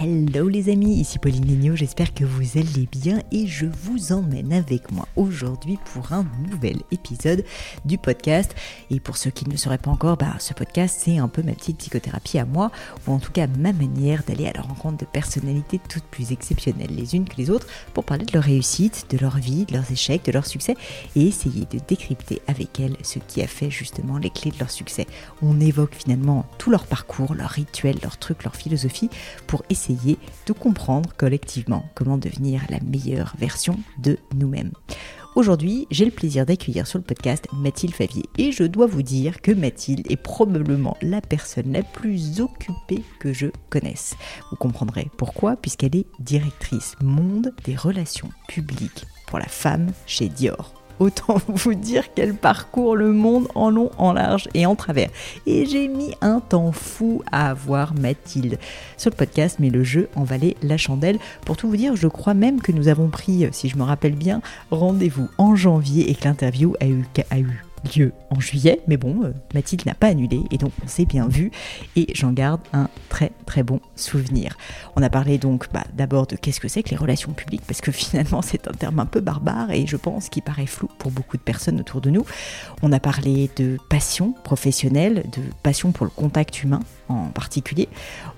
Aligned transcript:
Hello 0.00 0.46
les 0.46 0.70
amis, 0.70 1.00
ici 1.00 1.18
Pauline 1.18 1.44
Legno, 1.44 1.74
j'espère 1.74 2.14
que 2.14 2.24
vous 2.24 2.56
allez 2.56 2.86
bien 2.86 3.20
et 3.32 3.48
je 3.48 3.66
vous 3.66 4.12
emmène 4.12 4.52
avec 4.52 4.92
moi 4.92 5.08
aujourd'hui 5.16 5.76
pour 5.92 6.12
un 6.12 6.24
nouvel 6.48 6.76
épisode 6.92 7.44
du 7.84 7.98
podcast. 7.98 8.54
Et 8.92 9.00
pour 9.00 9.16
ceux 9.16 9.30
qui 9.30 9.44
ne 9.44 9.50
le 9.50 9.56
sauraient 9.56 9.76
pas 9.76 9.90
encore, 9.90 10.16
bah, 10.16 10.36
ce 10.38 10.54
podcast 10.54 11.00
c'est 11.02 11.18
un 11.18 11.26
peu 11.26 11.42
ma 11.42 11.50
petite 11.50 11.78
psychothérapie 11.78 12.38
à 12.38 12.44
moi, 12.44 12.70
ou 13.08 13.10
en 13.10 13.18
tout 13.18 13.32
cas 13.32 13.48
ma 13.48 13.72
manière 13.72 14.22
d'aller 14.22 14.46
à 14.46 14.52
la 14.52 14.60
rencontre 14.60 14.98
de 14.98 15.04
personnalités 15.04 15.80
toutes 15.88 16.04
plus 16.04 16.30
exceptionnelles 16.30 16.94
les 16.94 17.16
unes 17.16 17.28
que 17.28 17.36
les 17.36 17.50
autres 17.50 17.66
pour 17.92 18.04
parler 18.04 18.24
de 18.24 18.32
leur 18.34 18.44
réussite, 18.44 19.06
de 19.10 19.18
leur 19.18 19.38
vie, 19.38 19.64
de 19.64 19.72
leurs 19.72 19.90
échecs, 19.90 20.24
de 20.24 20.30
leur 20.30 20.46
succès 20.46 20.76
et 21.16 21.26
essayer 21.26 21.66
de 21.72 21.80
décrypter 21.88 22.40
avec 22.46 22.78
elles 22.78 22.96
ce 23.02 23.18
qui 23.18 23.42
a 23.42 23.48
fait 23.48 23.72
justement 23.72 24.18
les 24.18 24.30
clés 24.30 24.52
de 24.52 24.60
leur 24.60 24.70
succès. 24.70 25.08
On 25.42 25.58
évoque 25.58 25.96
finalement 25.96 26.46
tout 26.58 26.70
leur 26.70 26.86
parcours, 26.86 27.34
leurs 27.34 27.50
rituels, 27.50 27.98
leurs 28.00 28.18
trucs, 28.18 28.44
leur 28.44 28.54
philosophie 28.54 29.10
pour 29.48 29.64
essayer 29.70 29.87
de 30.46 30.52
comprendre 30.52 31.10
collectivement 31.16 31.84
comment 31.94 32.18
devenir 32.18 32.62
la 32.70 32.80
meilleure 32.80 33.34
version 33.38 33.76
de 34.02 34.18
nous-mêmes. 34.34 34.72
Aujourd'hui, 35.36 35.86
j'ai 35.90 36.04
le 36.04 36.10
plaisir 36.10 36.46
d'accueillir 36.46 36.86
sur 36.86 36.98
le 36.98 37.04
podcast 37.04 37.46
Mathilde 37.52 37.94
Favier 37.94 38.24
et 38.38 38.50
je 38.50 38.64
dois 38.64 38.86
vous 38.86 39.02
dire 39.02 39.40
que 39.40 39.52
Mathilde 39.52 40.10
est 40.10 40.16
probablement 40.16 40.96
la 41.00 41.20
personne 41.20 41.72
la 41.72 41.82
plus 41.82 42.40
occupée 42.40 43.04
que 43.20 43.32
je 43.32 43.46
connaisse. 43.70 44.16
Vous 44.50 44.56
comprendrez 44.56 45.08
pourquoi 45.16 45.56
puisqu'elle 45.56 45.96
est 45.96 46.06
directrice 46.18 46.96
monde 47.02 47.54
des 47.64 47.76
relations 47.76 48.30
publiques 48.48 49.04
pour 49.28 49.38
la 49.38 49.46
femme 49.46 49.92
chez 50.06 50.28
Dior. 50.28 50.77
Autant 50.98 51.36
vous 51.48 51.74
dire 51.74 52.12
qu'elle 52.14 52.34
parcourt 52.34 52.96
le 52.96 53.12
monde 53.12 53.48
en 53.54 53.70
long, 53.70 53.90
en 53.98 54.12
large 54.12 54.48
et 54.54 54.66
en 54.66 54.74
travers. 54.74 55.10
Et 55.46 55.66
j'ai 55.66 55.88
mis 55.88 56.14
un 56.20 56.40
temps 56.40 56.72
fou 56.72 57.22
à 57.30 57.50
avoir 57.50 57.94
Mathilde 57.94 58.58
sur 58.96 59.10
le 59.10 59.16
podcast, 59.16 59.58
mais 59.60 59.70
le 59.70 59.84
jeu 59.84 60.08
en 60.14 60.24
valait 60.24 60.56
la 60.62 60.76
chandelle. 60.76 61.18
Pour 61.44 61.56
tout 61.56 61.68
vous 61.68 61.76
dire, 61.76 61.96
je 61.96 62.08
crois 62.08 62.34
même 62.34 62.60
que 62.60 62.72
nous 62.72 62.88
avons 62.88 63.08
pris, 63.08 63.46
si 63.52 63.68
je 63.68 63.76
me 63.76 63.82
rappelle 63.82 64.16
bien, 64.16 64.40
rendez-vous 64.70 65.28
en 65.38 65.56
janvier 65.56 66.10
et 66.10 66.14
que 66.14 66.24
l'interview 66.24 66.74
a 66.80 66.86
eu, 66.86 67.04
a 67.30 67.38
eu 67.38 67.67
lieu 67.96 68.12
en 68.30 68.40
juillet, 68.40 68.80
mais 68.86 68.96
bon, 68.96 69.24
euh, 69.24 69.32
Mathilde 69.54 69.86
n'a 69.86 69.94
pas 69.94 70.08
annulé 70.08 70.40
et 70.50 70.58
donc 70.58 70.72
on 70.84 70.88
s'est 70.88 71.04
bien 71.04 71.28
vu 71.28 71.50
et 71.96 72.06
j'en 72.14 72.32
garde 72.32 72.60
un 72.72 72.88
très 73.08 73.32
très 73.46 73.62
bon 73.62 73.80
souvenir. 73.96 74.56
On 74.96 75.02
a 75.02 75.10
parlé 75.10 75.38
donc 75.38 75.66
bah, 75.72 75.84
d'abord 75.94 76.26
de 76.26 76.36
qu'est-ce 76.36 76.60
que 76.60 76.68
c'est 76.68 76.82
que 76.82 76.90
les 76.90 76.96
relations 76.96 77.32
publiques 77.32 77.62
parce 77.66 77.80
que 77.80 77.90
finalement 77.92 78.42
c'est 78.42 78.68
un 78.68 78.72
terme 78.72 79.00
un 79.00 79.06
peu 79.06 79.20
barbare 79.20 79.70
et 79.70 79.86
je 79.86 79.96
pense 79.96 80.28
qu'il 80.28 80.42
paraît 80.42 80.66
flou 80.66 80.88
pour 80.98 81.10
beaucoup 81.10 81.36
de 81.36 81.42
personnes 81.42 81.80
autour 81.80 82.00
de 82.00 82.10
nous. 82.10 82.24
On 82.82 82.92
a 82.92 83.00
parlé 83.00 83.50
de 83.56 83.78
passion 83.88 84.34
professionnelle, 84.44 85.24
de 85.32 85.42
passion 85.62 85.92
pour 85.92 86.06
le 86.06 86.10
contact 86.10 86.62
humain 86.62 86.80
en 87.08 87.28
particulier. 87.28 87.88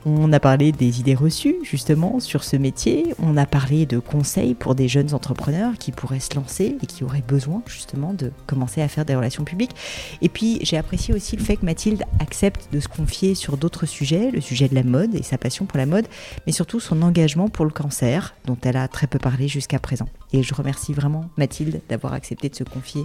On 0.06 0.32
a 0.32 0.40
parlé 0.40 0.72
des 0.72 1.00
idées 1.00 1.14
reçues 1.14 1.56
justement 1.62 2.20
sur 2.20 2.44
ce 2.44 2.56
métier. 2.56 3.14
On 3.18 3.36
a 3.36 3.46
parlé 3.46 3.86
de 3.86 3.98
conseils 3.98 4.54
pour 4.54 4.74
des 4.74 4.88
jeunes 4.88 5.14
entrepreneurs 5.14 5.74
qui 5.78 5.92
pourraient 5.92 6.20
se 6.20 6.34
lancer 6.34 6.76
et 6.82 6.86
qui 6.86 7.04
auraient 7.04 7.24
besoin 7.26 7.62
justement 7.66 8.14
de 8.14 8.32
commencer 8.46 8.82
à 8.82 8.88
faire 8.88 9.04
des 9.04 9.14
relations 9.14 9.44
publiques. 9.44 9.74
Et 10.22 10.28
puis 10.28 10.58
j'ai 10.62 10.76
apprécié 10.76 11.14
aussi 11.14 11.36
le 11.36 11.42
fait 11.42 11.56
que 11.56 11.64
Mathilde 11.64 12.04
accepte 12.18 12.68
de 12.72 12.80
se 12.80 12.88
confier 12.88 13.34
sur 13.34 13.56
d'autres 13.56 13.86
sujets, 13.86 14.30
le 14.30 14.40
sujet 14.40 14.68
de 14.68 14.74
la 14.74 14.82
mode 14.82 15.14
et 15.14 15.22
sa 15.22 15.38
passion 15.38 15.66
pour 15.66 15.78
la 15.78 15.86
mode, 15.86 16.06
mais 16.46 16.52
surtout 16.52 16.80
son 16.80 17.02
engagement 17.02 17.48
pour 17.48 17.64
le 17.64 17.70
cancer, 17.70 18.34
dont 18.46 18.56
elle 18.62 18.76
a 18.76 18.88
très 18.88 19.06
peu 19.06 19.18
parlé 19.18 19.48
jusqu'à 19.48 19.78
présent. 19.78 20.08
Et 20.32 20.42
je 20.42 20.54
remercie 20.54 20.92
vraiment 20.92 21.28
Mathilde 21.36 21.80
d'avoir 21.88 22.12
accepté 22.12 22.48
de 22.48 22.54
se 22.54 22.64
confier 22.64 23.02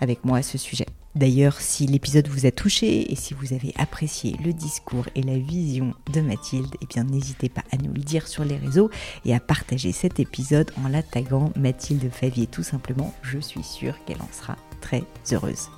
avec 0.00 0.24
moi 0.24 0.38
à 0.38 0.42
ce 0.42 0.58
sujet. 0.58 0.86
D'ailleurs, 1.18 1.60
si 1.60 1.84
l'épisode 1.88 2.28
vous 2.28 2.46
a 2.46 2.52
touché 2.52 3.10
et 3.10 3.16
si 3.16 3.34
vous 3.34 3.52
avez 3.52 3.74
apprécié 3.76 4.36
le 4.44 4.52
discours 4.52 5.06
et 5.16 5.22
la 5.22 5.36
vision 5.36 5.92
de 6.12 6.20
Mathilde, 6.20 6.72
eh 6.80 6.86
bien 6.86 7.02
n'hésitez 7.02 7.48
pas 7.48 7.64
à 7.72 7.76
nous 7.76 7.92
le 7.92 8.02
dire 8.02 8.28
sur 8.28 8.44
les 8.44 8.56
réseaux 8.56 8.88
et 9.24 9.34
à 9.34 9.40
partager 9.40 9.90
cet 9.90 10.20
épisode 10.20 10.70
en 10.84 10.86
la 10.86 11.02
taguant 11.02 11.50
Mathilde 11.56 12.08
Favier 12.12 12.46
tout 12.46 12.62
simplement. 12.62 13.12
Je 13.22 13.40
suis 13.40 13.64
sûre 13.64 13.96
qu'elle 14.04 14.22
en 14.22 14.32
sera 14.32 14.54
très 14.80 15.02
heureuse. 15.32 15.70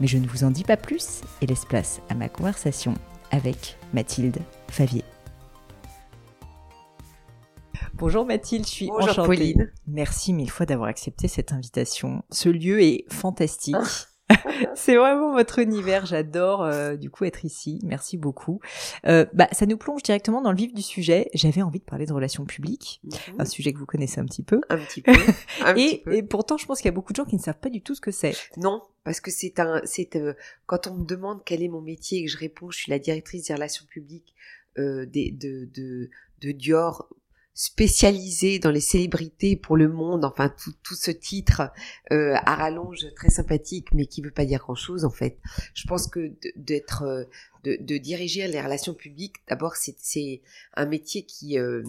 Mais 0.00 0.06
je 0.06 0.16
ne 0.16 0.26
vous 0.26 0.44
en 0.44 0.50
dis 0.50 0.64
pas 0.64 0.78
plus 0.78 1.20
et 1.42 1.46
laisse 1.46 1.66
place 1.66 2.00
à 2.08 2.14
ma 2.14 2.30
conversation 2.30 2.94
avec 3.32 3.76
Mathilde 3.92 4.38
Favier. 4.68 5.04
Bonjour 7.92 8.24
Mathilde, 8.24 8.64
je 8.64 8.70
suis 8.70 8.86
Bonjour 8.86 9.10
enchantée. 9.10 9.26
Pauline. 9.26 9.72
Merci 9.86 10.32
mille 10.32 10.50
fois 10.50 10.64
d'avoir 10.64 10.88
accepté 10.88 11.28
cette 11.28 11.52
invitation. 11.52 12.22
Ce 12.30 12.48
lieu 12.48 12.82
est 12.82 13.04
fantastique. 13.12 13.76
C'est 14.74 14.96
vraiment 14.96 15.32
votre 15.32 15.58
univers, 15.58 16.06
j'adore 16.06 16.62
euh, 16.62 16.96
du 16.96 17.10
coup 17.10 17.24
être 17.24 17.44
ici. 17.44 17.80
Merci 17.82 18.16
beaucoup. 18.16 18.60
Euh, 19.06 19.26
bah, 19.32 19.48
ça 19.52 19.66
nous 19.66 19.76
plonge 19.76 20.02
directement 20.02 20.42
dans 20.42 20.50
le 20.50 20.56
vif 20.56 20.72
du 20.74 20.82
sujet. 20.82 21.28
J'avais 21.34 21.62
envie 21.62 21.80
de 21.80 21.84
parler 21.84 22.06
de 22.06 22.12
relations 22.12 22.44
publiques, 22.44 23.00
un 23.38 23.44
sujet 23.44 23.72
que 23.72 23.78
vous 23.78 23.86
connaissez 23.86 24.20
un 24.20 24.26
petit 24.26 24.42
peu. 24.42 24.60
Un 24.68 24.78
petit 24.78 25.02
peu. 25.02 25.12
Un 25.64 25.74
petit 25.74 25.94
Et, 25.94 26.02
peu. 26.02 26.14
et 26.14 26.22
pourtant, 26.22 26.56
je 26.56 26.66
pense 26.66 26.78
qu'il 26.78 26.86
y 26.86 26.88
a 26.88 26.94
beaucoup 26.94 27.12
de 27.12 27.16
gens 27.16 27.24
qui 27.24 27.36
ne 27.36 27.40
savent 27.40 27.58
pas 27.58 27.70
du 27.70 27.82
tout 27.82 27.94
ce 27.94 28.00
que 28.00 28.10
c'est. 28.10 28.34
Non, 28.56 28.82
parce 29.04 29.20
que 29.20 29.30
c'est 29.30 29.58
un, 29.60 29.80
c'est 29.84 30.16
euh, 30.16 30.34
quand 30.66 30.86
on 30.86 30.94
me 30.94 31.04
demande 31.04 31.42
quel 31.44 31.62
est 31.62 31.68
mon 31.68 31.80
métier 31.80 32.18
et 32.20 32.24
que 32.24 32.30
je 32.30 32.38
réponds, 32.38 32.70
je 32.70 32.78
suis 32.78 32.90
la 32.90 32.98
directrice 32.98 33.46
des 33.46 33.54
relations 33.54 33.86
publiques 33.86 34.34
euh, 34.78 35.06
des, 35.06 35.30
de, 35.30 35.68
de, 35.74 36.10
de 36.42 36.52
Dior 36.52 37.08
spécialisée 37.60 38.58
dans 38.58 38.70
les 38.70 38.80
célébrités 38.80 39.54
pour 39.54 39.76
le 39.76 39.86
monde, 39.86 40.24
enfin 40.24 40.48
tout, 40.48 40.72
tout 40.82 40.94
ce 40.94 41.10
titre 41.10 41.60
euh, 42.10 42.34
à 42.46 42.54
rallonge 42.54 43.04
très 43.14 43.28
sympathique, 43.28 43.88
mais 43.92 44.06
qui 44.06 44.22
veut 44.22 44.30
pas 44.30 44.46
dire 44.46 44.60
grand 44.60 44.74
chose 44.74 45.04
en 45.04 45.10
fait. 45.10 45.36
Je 45.74 45.86
pense 45.86 46.06
que 46.06 46.32
d'être, 46.56 47.02
euh, 47.02 47.24
de, 47.64 47.76
de 47.78 47.98
diriger 47.98 48.48
les 48.48 48.62
relations 48.62 48.94
publiques, 48.94 49.36
d'abord 49.46 49.76
c'est, 49.76 49.94
c'est 49.98 50.40
un 50.72 50.86
métier 50.86 51.26
qui, 51.26 51.58
euh, 51.58 51.82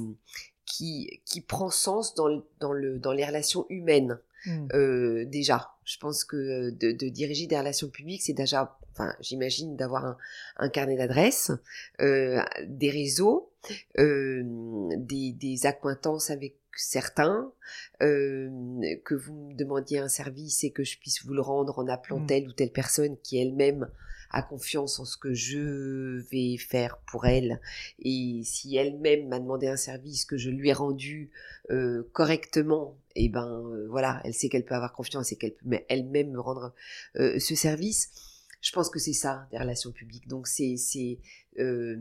qui, 0.65 1.21
qui 1.23 1.39
prend 1.39 1.69
sens 1.69 2.15
dans, 2.15 2.27
le, 2.27 2.43
dans, 2.59 2.73
le, 2.73 2.99
dans 2.99 3.13
les 3.13 3.23
relations 3.23 3.65
humaines. 3.69 4.19
Hmm. 4.45 4.67
euh, 4.73 5.25
déjà. 5.25 5.69
Je 5.85 5.97
pense 5.97 6.23
que 6.23 6.35
euh, 6.35 6.71
de, 6.71 6.91
de 6.91 7.09
diriger 7.09 7.47
des 7.47 7.57
relations 7.57 7.89
publiques, 7.89 8.21
c'est 8.23 8.33
déjà, 8.33 8.77
enfin, 8.91 9.13
j'imagine 9.19 9.75
d'avoir 9.75 10.05
un, 10.05 10.17
un 10.57 10.69
carnet 10.69 10.95
d'adresses, 10.97 11.51
euh, 12.01 12.41
des 12.65 12.89
réseaux, 12.89 13.51
euh, 13.99 14.41
des, 14.97 15.31
des 15.33 15.65
accointances 15.65 16.29
avec 16.31 16.55
certains, 16.75 17.51
euh, 18.01 18.49
que 19.03 19.13
vous 19.13 19.33
me 19.33 19.53
demandiez 19.53 19.99
un 19.99 20.07
service 20.07 20.63
et 20.63 20.71
que 20.71 20.83
je 20.83 20.97
puisse 20.97 21.23
vous 21.25 21.33
le 21.33 21.41
rendre 21.41 21.77
en 21.79 21.87
appelant 21.87 22.19
Mm. 22.19 22.25
telle 22.27 22.47
ou 22.47 22.53
telle 22.53 22.71
personne 22.71 23.17
qui 23.23 23.37
elle-même 23.37 23.89
a 24.31 24.41
confiance 24.41 24.99
en 24.99 25.05
ce 25.05 25.17
que 25.17 25.33
je 25.33 26.21
vais 26.31 26.57
faire 26.57 26.97
pour 26.99 27.25
elle 27.25 27.59
et 27.99 28.41
si 28.43 28.75
elle-même 28.75 29.27
m'a 29.27 29.39
demandé 29.39 29.67
un 29.67 29.77
service 29.77 30.25
que 30.25 30.37
je 30.37 30.49
lui 30.49 30.69
ai 30.69 30.73
rendu 30.73 31.29
euh, 31.69 32.09
correctement, 32.13 32.97
et 33.15 33.29
ben 33.29 33.47
euh, 33.47 33.87
voilà, 33.89 34.21
elle 34.23 34.33
sait 34.33 34.49
qu'elle 34.49 34.65
peut 34.65 34.75
avoir 34.75 34.93
confiance 34.93 35.31
et 35.31 35.35
qu'elle 35.35 35.53
peut 35.53 35.79
elle-même 35.89 36.31
me 36.31 36.39
rendre 36.39 36.73
euh, 37.17 37.39
ce 37.39 37.55
service. 37.55 38.09
Je 38.61 38.71
pense 38.71 38.89
que 38.89 38.99
c'est 38.99 39.13
ça 39.13 39.47
des 39.51 39.57
relations 39.57 39.91
publiques. 39.91 40.27
Donc 40.27 40.47
c'est 40.47 40.77
c'est 40.77 41.19
euh, 41.59 41.97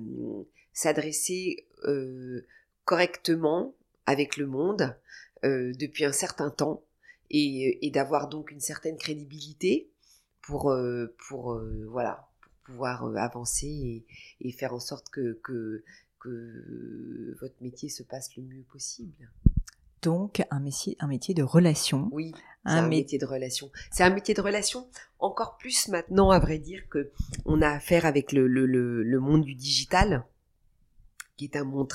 s'adresser 0.73 1.67
euh, 1.85 2.47
correctement 2.85 3.75
avec 4.07 4.37
le 4.37 4.47
monde 4.47 4.97
depuis 5.43 6.05
un 6.05 6.13
certain 6.13 6.51
temps 6.51 6.85
et, 7.31 7.87
et 7.87 7.91
d'avoir 7.91 8.29
donc 8.29 8.51
une 8.51 8.61
certaine 8.61 8.99
crédibilité 8.99 9.89
pour, 10.43 10.75
pour 11.29 11.61
voilà, 11.89 12.29
pour 12.43 12.53
pouvoir 12.65 13.17
avancer 13.17 13.67
et, 13.67 14.07
et, 14.41 14.53
faire 14.53 14.75
en 14.75 14.81
sorte 14.81 15.09
que, 15.11 15.39
que, 15.43 15.85
que 16.19 17.37
votre 17.41 17.57
métier 17.61 17.89
se 17.89 18.03
passe 18.03 18.37
le 18.37 18.43
mieux 18.43 18.65
possible. 18.73 19.29
Donc 20.03 20.43
un 20.51 20.61
métier, 20.61 20.97
un 21.01 21.07
métier 21.07 21.35
de 21.35 21.43
relation. 21.43 22.09
Oui, 22.13 22.33
c'est 22.65 22.73
un, 22.73 22.89
métier 22.89 23.19
de 23.19 23.27
relation. 23.27 23.71
C'est 23.91 24.03
un 24.03 24.11
métier 24.11 24.35
de 24.35 24.41
relation 24.41 24.89
encore 25.19 25.57
plus 25.59 25.89
maintenant, 25.89 26.31
à 26.31 26.39
vrai 26.39 26.59
dire, 26.59 26.83
que 26.89 27.11
on 27.45 27.61
a 27.61 27.69
affaire 27.69 28.07
avec 28.07 28.33
le, 28.33 28.47
le, 28.47 28.67
le, 28.67 29.21
monde 29.21 29.45
du 29.45 29.55
digital, 29.55 30.25
qui 31.37 31.45
est 31.45 31.57
un 31.57 31.65
monde, 31.65 31.93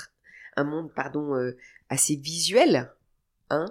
un 0.55 0.63
monde 0.63 0.91
pardon, 0.93 1.35
euh, 1.35 1.57
assez 1.89 2.15
visuel. 2.15 2.91
Hein 3.51 3.67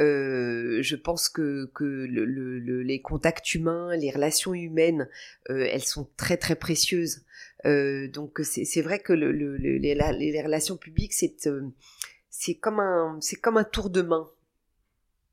euh, 0.00 0.82
je 0.82 0.96
pense 0.96 1.28
que, 1.28 1.70
que 1.74 1.84
le, 1.84 2.82
les 2.82 3.00
contacts 3.00 3.54
humains, 3.54 3.94
les 3.96 4.10
relations 4.10 4.52
humaines, 4.52 5.08
euh, 5.48 5.68
elles 5.70 5.84
sont 5.84 6.08
très 6.16 6.36
très 6.36 6.56
précieuses. 6.56 7.24
Euh, 7.64 8.08
donc 8.08 8.40
c'est 8.42 8.82
vrai 8.82 8.98
que 8.98 9.12
le, 9.12 9.30
les, 9.30 10.42
relations 10.42 10.76
publiques, 10.76 11.12
c'est 11.14 12.54
comme 12.56 12.80
un 12.80 13.64
tour 13.70 13.90
de 13.90 14.02
main 14.02 14.28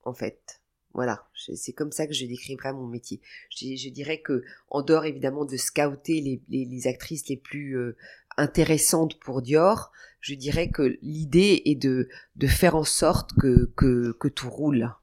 en 0.04 0.14
fait. 0.14 0.62
Voilà, 0.94 1.28
c'est 1.56 1.74
comme 1.74 1.92
ça 1.92 2.08
que 2.08 2.14
je 2.14 2.26
décrirais 2.26 2.74
mon 2.74 2.88
métier. 2.88 3.22
Je, 3.56 3.90
dirais 3.90 4.22
que 4.22 4.44
en 4.70 4.82
dehors 4.82 5.06
évidemment 5.06 5.46
de 5.46 5.56
scouter 5.56 6.42
les, 6.48 6.88
actrices 6.88 7.28
les 7.28 7.38
plus 7.38 7.76
intéressantes 8.38 9.20
pour 9.20 9.42
Dior, 9.42 9.92
je 10.20 10.36
dirais 10.36 10.70
que 10.70 10.98
l'idée 11.02 11.62
est 11.66 11.76
de 11.76 12.08
faire 12.48 12.76
en 12.76 12.84
sorte 12.84 13.34
que 13.34 14.28
tout 14.28 14.50
roule. 14.50 14.94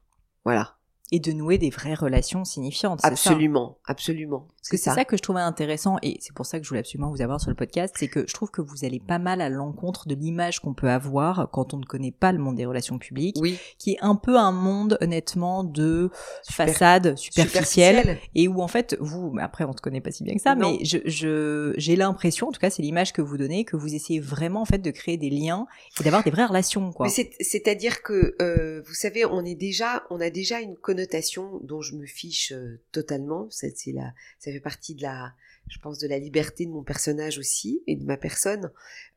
Voilà 0.45 0.76
et 1.11 1.19
de 1.19 1.31
nouer 1.31 1.57
des 1.57 1.69
vraies 1.69 1.93
relations 1.93 2.43
signifiantes. 2.45 2.99
Absolument, 3.03 3.77
absolument. 3.85 4.47
C'est 4.61 4.77
ça. 4.77 4.93
ça 4.93 5.05
que 5.05 5.15
je 5.15 5.21
trouvais 5.21 5.39
intéressant 5.39 5.97
et 6.03 6.17
c'est 6.19 6.33
pour 6.33 6.45
ça 6.45 6.59
que 6.59 6.65
je 6.65 6.69
voulais 6.69 6.81
absolument 6.81 7.09
vous 7.09 7.21
avoir 7.21 7.39
sur 7.39 7.49
le 7.49 7.55
podcast, 7.55 7.95
c'est 7.97 8.09
que 8.09 8.25
je 8.27 8.33
trouve 8.33 8.51
que 8.51 8.61
vous 8.61 8.83
allez 8.83 8.99
pas 8.99 9.17
mal 9.17 9.39
à 9.39 9.47
l'encontre 9.47 10.09
de 10.09 10.15
l'image 10.15 10.59
qu'on 10.59 10.73
peut 10.73 10.89
avoir 10.89 11.49
quand 11.51 11.73
on 11.73 11.77
ne 11.77 11.85
connaît 11.85 12.11
pas 12.11 12.33
le 12.33 12.39
monde 12.39 12.57
des 12.57 12.65
relations 12.65 12.97
publiques, 12.97 13.37
oui. 13.39 13.57
qui 13.77 13.93
est 13.93 13.97
un 14.01 14.15
peu 14.15 14.37
un 14.37 14.51
monde 14.51 14.97
honnêtement 14.99 15.63
de 15.63 16.11
façade 16.49 17.17
superficielle 17.17 18.19
et 18.35 18.49
où 18.49 18.61
en 18.61 18.67
fait 18.67 18.97
vous, 18.99 19.33
après 19.39 19.63
on 19.63 19.69
ne 19.69 19.73
connaît 19.73 20.01
pas 20.01 20.11
si 20.11 20.23
bien 20.23 20.35
que 20.35 20.41
ça, 20.41 20.55
mais 20.55 20.79
je 20.83 21.73
j'ai 21.77 21.95
l'impression, 21.95 22.49
en 22.49 22.51
tout 22.51 22.59
cas 22.59 22.69
c'est 22.69 22.81
l'image 22.81 23.13
que 23.13 23.21
vous 23.21 23.37
donnez, 23.37 23.63
que 23.63 23.77
vous 23.77 23.95
essayez 23.95 24.19
vraiment 24.19 24.61
en 24.61 24.65
fait 24.65 24.79
de 24.79 24.91
créer 24.91 25.17
des 25.17 25.29
liens 25.29 25.67
et 25.99 26.03
d'avoir 26.03 26.23
des 26.23 26.31
vraies 26.31 26.45
relations 26.45 26.91
quoi. 26.91 27.07
C'est-à-dire 27.07 28.01
que 28.03 28.35
euh, 28.41 28.81
vous 28.85 28.93
savez, 28.93 29.25
on 29.25 29.45
est 29.45 29.55
déjà, 29.55 30.03
on 30.09 30.19
a 30.19 30.29
déjà 30.29 30.59
une 30.59 30.75
connotation 30.97 31.59
dont 31.61 31.81
je 31.81 31.95
me 31.95 32.07
fiche 32.07 32.51
euh, 32.53 32.81
totalement. 32.91 33.47
C'est 33.51 33.71
la, 33.93 34.13
ça 34.39 34.51
fait 34.51 34.59
partie 34.59 34.95
de 34.95 35.03
la, 35.03 35.33
je 35.67 35.77
pense, 35.77 35.99
de 35.99 36.07
la 36.07 36.17
liberté 36.17 36.65
de 36.65 36.71
mon 36.71 36.83
personnage 36.83 37.37
aussi 37.37 37.83
et 37.85 37.95
de 37.95 38.03
ma 38.03 38.17
personne. 38.17 38.71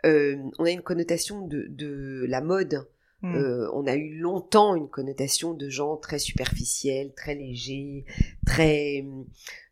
Euh, 0.04 0.36
on 0.58 0.64
a 0.64 0.70
une 0.70 0.82
connotation 0.82 1.46
de, 1.46 1.66
de 1.70 2.26
la 2.28 2.42
mode. 2.42 2.86
Hmm. 3.22 3.34
Euh, 3.34 3.70
on 3.72 3.86
a 3.86 3.94
eu 3.94 4.18
longtemps 4.18 4.74
une 4.74 4.90
connotation 4.90 5.54
de 5.54 5.70
gens 5.70 5.96
très 5.96 6.18
superficiels, 6.18 7.14
très 7.14 7.34
légers, 7.34 8.04
très, 8.44 9.06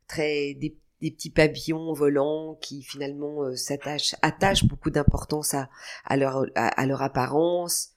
très 0.06 0.54
des, 0.54 0.78
des 1.02 1.10
petits 1.10 1.30
papillons 1.30 1.92
volants 1.92 2.58
qui 2.62 2.82
finalement 2.82 3.42
euh, 3.42 3.54
s'attachent, 3.54 4.16
attachent 4.22 4.64
beaucoup 4.64 4.90
d'importance 4.90 5.52
à, 5.52 5.68
à 6.06 6.16
leur, 6.16 6.46
à 6.54 6.86
leur 6.86 7.02
apparence. 7.02 7.90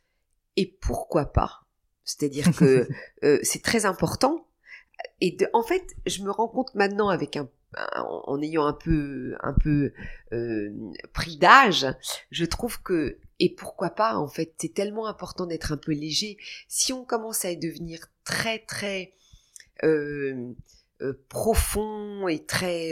Et 0.58 0.66
pourquoi 0.82 1.32
pas? 1.32 1.61
C'est-à-dire 2.04 2.52
que 2.58 2.88
euh, 3.24 3.40
c'est 3.44 3.62
très 3.62 3.86
important. 3.86 4.48
Et 5.20 5.38
en 5.54 5.64
fait, 5.64 5.96
je 6.06 6.24
me 6.24 6.32
rends 6.32 6.48
compte 6.48 6.74
maintenant 6.76 7.10
avec 7.10 7.38
un 7.38 7.50
en 7.96 8.42
ayant 8.42 8.66
un 8.66 8.74
peu 8.74 9.34
un 9.40 9.54
peu 9.54 9.94
euh, 10.34 10.92
pris 11.14 11.38
d'âge, 11.38 11.88
je 12.30 12.44
trouve 12.44 12.82
que 12.82 13.18
et 13.40 13.56
pourquoi 13.56 13.92
pas 13.92 14.18
en 14.18 14.28
fait, 14.28 14.54
c'est 14.60 14.74
tellement 14.74 15.08
important 15.08 15.46
d'être 15.46 15.72
un 15.72 15.78
peu 15.78 15.94
léger. 15.94 16.38
Si 16.68 16.92
on 16.92 17.06
commence 17.06 17.46
à 17.46 17.56
devenir 17.56 18.08
très 18.26 18.60
très 18.60 19.14
euh, 19.84 20.54
profond 21.30 22.28
et 22.28 22.46
très 22.46 22.92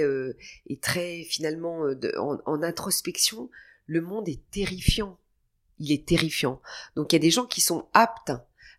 et 0.68 0.80
très 0.80 1.24
finalement 1.24 1.84
en, 2.18 2.64
introspection, 2.64 3.50
le 3.86 4.00
monde 4.00 4.30
est 4.30 4.50
terrifiant. 4.50 5.20
Il 5.78 5.92
est 5.92 6.08
terrifiant. 6.08 6.62
Donc 6.96 7.12
il 7.12 7.18
y 7.18 7.20
a 7.20 7.22
des 7.22 7.32
gens 7.32 7.46
qui 7.46 7.60
sont 7.60 7.90
aptes 7.92 8.32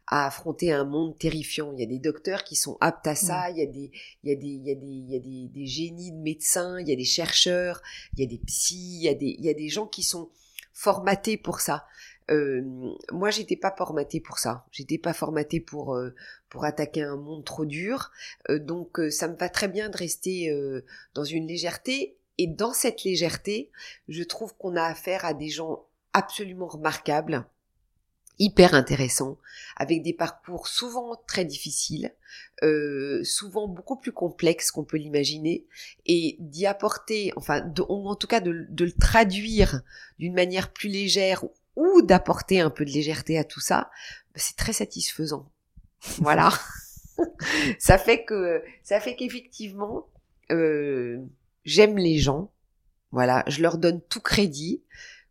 à 0.07 0.27
affronter 0.27 0.73
un 0.73 0.85
monde 0.85 1.19
terrifiant. 1.19 1.73
Il 1.73 1.81
y 1.81 1.85
a 1.85 1.87
des 1.87 1.99
docteurs 1.99 2.45
qui 2.45 2.57
sont 2.57 2.77
aptes 2.81 3.07
à 3.07 3.15
ça, 3.15 3.51
il 3.51 3.59
y 3.59 3.63
a 3.63 3.67
des, 3.67 3.91
il 4.25 4.31
y 4.31 4.33
a 4.33 4.37
des, 4.37 4.47
il 4.47 4.67
y 4.67 4.71
a 4.71 4.75
des, 4.75 4.87
il 4.87 5.11
y 5.11 5.17
a 5.17 5.21
des, 5.21 5.49
des 5.49 5.67
génies 5.67 6.13
de 6.13 6.19
médecins, 6.19 6.79
il 6.81 6.89
y 6.89 6.93
a 6.93 6.97
des 6.97 7.05
chercheurs, 7.05 7.83
il 8.15 8.21
y 8.21 8.25
a 8.25 8.27
des 8.27 8.39
psys, 8.39 8.99
il 8.99 9.03
y 9.03 9.09
a 9.09 9.15
des, 9.15 9.37
il 9.39 9.45
y 9.45 9.49
a 9.49 9.55
des 9.55 9.69
gens 9.69 9.87
qui 9.87 10.03
sont 10.03 10.31
formatés 10.73 11.37
pour 11.37 11.61
ça. 11.61 11.87
Euh, 12.31 12.63
moi, 13.13 13.31
j'étais 13.31 13.57
pas 13.57 13.75
formatée 13.77 14.21
pour 14.21 14.39
ça. 14.39 14.65
J'étais 14.71 14.99
pas 14.99 15.13
formatée 15.13 15.61
pour 15.61 15.95
euh, 15.95 16.15
pour 16.49 16.65
attaquer 16.65 17.03
un 17.03 17.17
monde 17.17 17.45
trop 17.45 17.65
dur. 17.65 18.11
Euh, 18.49 18.59
donc, 18.59 19.01
euh, 19.01 19.11
ça 19.11 19.29
me 19.29 19.37
va 19.37 19.49
très 19.49 19.69
bien 19.69 19.89
de 19.89 19.97
rester 19.97 20.53
dans 21.15 21.25
une 21.25 21.47
légèreté. 21.47 22.17
Et 22.39 22.47
dans 22.47 22.73
cette 22.73 23.05
légèreté, 23.05 23.71
je 24.09 24.23
trouve 24.23 24.57
qu'on 24.57 24.77
a 24.77 24.85
affaire 24.85 25.25
à 25.25 25.35
des 25.35 25.49
gens 25.49 25.85
absolument 26.13 26.69
remarquables 26.69 27.45
hyper 28.41 28.75
intéressant, 28.75 29.39
avec 29.77 30.03
des 30.03 30.15
parcours 30.15 30.67
souvent 30.67 31.15
très 31.29 31.45
difficiles, 31.45 32.15
euh, 32.63 33.23
souvent 33.23 33.69
beaucoup 33.69 33.97
plus 33.97 34.13
complexes 34.13 34.71
qu'on 34.71 34.83
peut 34.83 34.97
l'imaginer, 34.97 35.67
et 36.07 36.37
d'y 36.41 36.67
apporter, 36.67 37.33
enfin, 37.37 37.61
de, 37.61 37.83
en 37.83 38.17
tout 38.17 38.27
cas 38.27 38.41
de, 38.41 38.51
le 38.51 38.93
traduire 38.93 39.83
d'une 40.19 40.35
manière 40.35 40.73
plus 40.73 40.89
légère 40.89 41.45
ou 41.77 42.03
d'apporter 42.03 42.61
un 42.61 42.71
peu 42.71 42.85
de 42.85 42.91
légèreté 42.91 43.39
à 43.39 43.45
tout 43.45 43.61
ça, 43.61 43.91
c'est 44.35 44.57
très 44.57 44.73
satisfaisant. 44.73 45.49
Voilà. 46.19 46.51
ça 47.79 47.99
fait 47.99 48.25
que 48.25 48.63
ça 48.83 49.01
fait 49.01 49.15
qu'effectivement 49.15 50.07
euh, 50.51 51.19
j'aime 51.65 51.99
les 51.99 52.17
gens. 52.17 52.51
Voilà, 53.13 53.45
je 53.49 53.61
leur 53.61 53.77
donne 53.77 54.01
tout 54.01 54.21
crédit. 54.21 54.83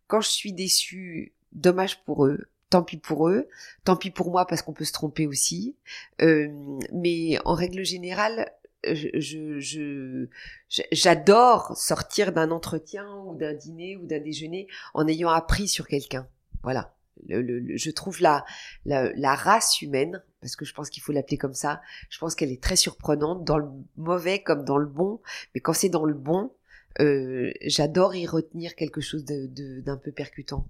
Quand 0.06 0.20
je 0.20 0.28
suis 0.28 0.52
déçue, 0.52 1.34
dommage 1.52 2.04
pour 2.04 2.26
eux 2.26 2.46
tant 2.70 2.82
pis 2.82 2.96
pour 2.96 3.28
eux, 3.28 3.48
tant 3.84 3.96
pis 3.96 4.10
pour 4.10 4.30
moi 4.30 4.46
parce 4.46 4.62
qu'on 4.62 4.72
peut 4.72 4.84
se 4.84 4.92
tromper 4.92 5.26
aussi. 5.26 5.76
Euh, 6.22 6.48
mais 6.92 7.38
en 7.44 7.54
règle 7.54 7.84
générale, 7.84 8.50
je, 8.84 10.26
j'adore 10.68 11.76
sortir 11.76 12.32
d'un 12.32 12.50
entretien 12.50 13.06
ou 13.26 13.34
d'un 13.34 13.52
dîner 13.52 13.96
ou 13.96 14.06
d'un 14.06 14.20
déjeuner 14.20 14.68
en 14.94 15.06
ayant 15.06 15.28
appris 15.28 15.68
sur 15.68 15.86
quelqu'un. 15.86 16.26
Voilà. 16.62 16.94
Je 17.28 17.90
trouve 17.90 18.22
la, 18.22 18.46
la, 18.86 19.34
race 19.34 19.82
humaine, 19.82 20.22
parce 20.40 20.56
que 20.56 20.64
je 20.64 20.72
pense 20.72 20.88
qu'il 20.88 21.02
faut 21.02 21.12
l'appeler 21.12 21.36
comme 21.36 21.52
ça, 21.52 21.82
je 22.08 22.18
pense 22.18 22.34
qu'elle 22.34 22.50
est 22.50 22.62
très 22.62 22.76
surprenante, 22.76 23.44
dans 23.44 23.58
le 23.58 23.66
mauvais 23.98 24.42
comme 24.42 24.64
dans 24.64 24.78
le 24.78 24.86
bon, 24.86 25.20
mais 25.54 25.60
quand 25.60 25.74
c'est 25.74 25.90
dans 25.90 26.06
le 26.06 26.14
bon, 26.14 26.50
euh, 26.98 27.52
j'adore 27.60 28.14
y 28.14 28.26
retenir 28.26 28.74
quelque 28.74 29.02
chose 29.02 29.26
d'un 29.26 29.98
peu 29.98 30.12
percutant 30.12 30.66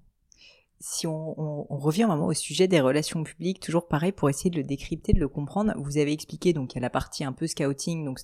si 0.81 1.07
on, 1.07 1.39
on, 1.39 1.67
on, 1.69 1.77
revient 1.77 2.05
vraiment 2.05 2.27
au 2.27 2.33
sujet 2.33 2.67
des 2.67 2.81
relations 2.81 3.23
publiques, 3.23 3.61
toujours 3.61 3.87
pareil 3.87 4.13
pour 4.13 4.31
essayer 4.31 4.51
de 4.51 4.57
le 4.57 4.65
décrypter, 4.65 5.13
de 5.13 5.21
le 5.21 5.29
comprendre. 5.29 5.75
Vous 5.77 5.99
avez 5.99 6.13
expliqué 6.13 6.55
donc 6.55 6.73
il 6.73 6.77
y 6.77 6.79
a 6.79 6.81
la 6.81 6.91
partie 6.91 7.23
un 7.23 7.33
peu 7.33 7.47
scouting, 7.47 8.07
donc 8.07 8.19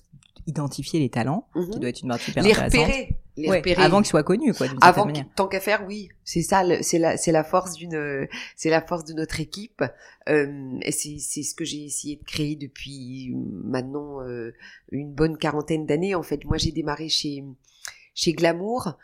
identifier 0.47 0.99
les 0.99 1.09
talents, 1.09 1.47
qui 1.53 1.59
mhm. 1.59 1.79
doit 1.79 1.89
être 1.89 2.01
une 2.01 2.09
partie 2.09 2.31
hyper 2.31 2.43
les. 2.43 2.53
Repérer, 2.53 3.17
les 3.35 3.51
repérer, 3.51 3.83
avant 3.83 3.97
qu'ils 3.99 4.07
soient 4.07 4.23
connus, 4.23 4.53
quoi. 4.53 4.67
Avant, 4.81 5.07
tant 5.35 5.47
qu'à 5.47 5.59
faire, 5.59 5.85
oui, 5.87 6.09
c'est 6.23 6.41
ça, 6.41 6.63
c'est 6.81 6.97
la, 6.97 7.17
c'est 7.17 7.31
la 7.31 7.43
force 7.43 7.73
d'une, 7.73 8.27
c'est 8.55 8.71
la 8.71 8.81
force 8.81 9.05
de 9.05 9.13
notre 9.13 9.39
équipe. 9.39 9.83
Euh, 10.27 10.79
c'est 10.89 11.19
ce 11.19 11.53
que 11.53 11.63
j'ai 11.63 11.85
essayé 11.85 12.15
de 12.15 12.23
créer 12.23 12.55
depuis 12.55 13.35
maintenant 13.35 14.21
euh, 14.21 14.55
une 14.91 15.13
bonne 15.13 15.37
quarantaine 15.37 15.85
d'années. 15.85 16.15
En 16.15 16.23
fait, 16.23 16.43
moi, 16.45 16.57
j'ai 16.57 16.71
démarré 16.71 17.09
chez 17.09 17.43
chez 18.15 18.33
Glamour 18.33 18.97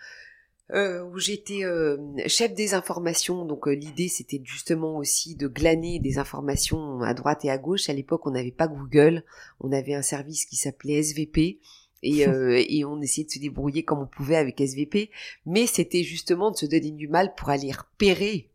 euh, 0.71 1.03
où 1.03 1.19
j'étais 1.19 1.65
euh, 1.65 1.97
chef 2.27 2.53
des 2.53 2.73
informations. 2.73 3.45
Donc 3.45 3.67
euh, 3.67 3.75
l'idée 3.75 4.07
c'était 4.07 4.41
justement 4.43 4.97
aussi 4.97 5.35
de 5.35 5.47
glaner 5.47 5.99
des 5.99 6.17
informations 6.17 7.01
à 7.01 7.13
droite 7.13 7.43
et 7.43 7.49
à 7.49 7.57
gauche. 7.57 7.89
À 7.89 7.93
l'époque 7.93 8.25
on 8.25 8.31
n'avait 8.31 8.51
pas 8.51 8.67
Google, 8.67 9.23
on 9.59 9.71
avait 9.71 9.93
un 9.93 10.01
service 10.01 10.45
qui 10.45 10.55
s'appelait 10.55 10.95
SVP. 10.95 11.59
Et, 12.05 12.21
et 12.77 12.85
on 12.85 13.01
essayait 13.01 13.25
de 13.25 13.31
se 13.31 13.39
débrouiller 13.39 13.83
comme 13.83 13.99
on 13.99 14.07
pouvait 14.07 14.35
avec 14.35 14.59
SVP, 14.59 15.09
mais 15.45 15.67
c'était 15.67 16.03
justement 16.03 16.51
de 16.51 16.57
se 16.57 16.65
donner 16.65 16.91
du 16.91 17.07
mal 17.07 17.33
pour 17.35 17.49
aller 17.49 17.71
repérer 17.71 18.49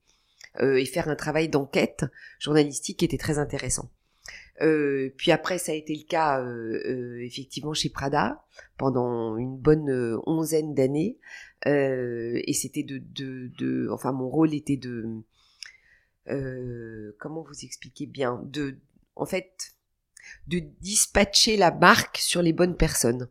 et 0.60 0.84
faire 0.84 1.08
un 1.08 1.14
travail 1.14 1.48
d'enquête 1.48 2.04
journalistique 2.40 2.98
qui 2.98 3.04
était 3.04 3.16
très 3.16 3.38
intéressant. 3.38 3.88
Euh, 4.60 5.10
puis 5.16 5.30
après, 5.30 5.58
ça 5.58 5.72
a 5.72 5.74
été 5.74 5.94
le 5.94 6.04
cas 6.04 6.40
euh, 6.40 7.20
effectivement 7.22 7.74
chez 7.74 7.90
Prada 7.90 8.44
pendant 8.76 9.36
une 9.36 9.56
bonne 9.56 10.18
onzaine 10.26 10.74
d'années. 10.74 11.18
Euh, 11.66 12.40
et 12.44 12.52
c'était 12.52 12.82
de, 12.82 12.98
de, 12.98 13.50
de, 13.58 13.88
enfin 13.92 14.12
mon 14.12 14.28
rôle 14.28 14.54
était 14.54 14.76
de, 14.76 15.22
euh, 16.28 17.16
comment 17.18 17.42
vous 17.42 17.64
expliquer 17.64 18.06
bien, 18.06 18.40
de, 18.44 18.78
en 19.16 19.26
fait, 19.26 19.74
de 20.46 20.60
dispatcher 20.80 21.56
la 21.56 21.70
marque 21.70 22.18
sur 22.18 22.42
les 22.42 22.52
bonnes 22.52 22.76
personnes. 22.76 23.28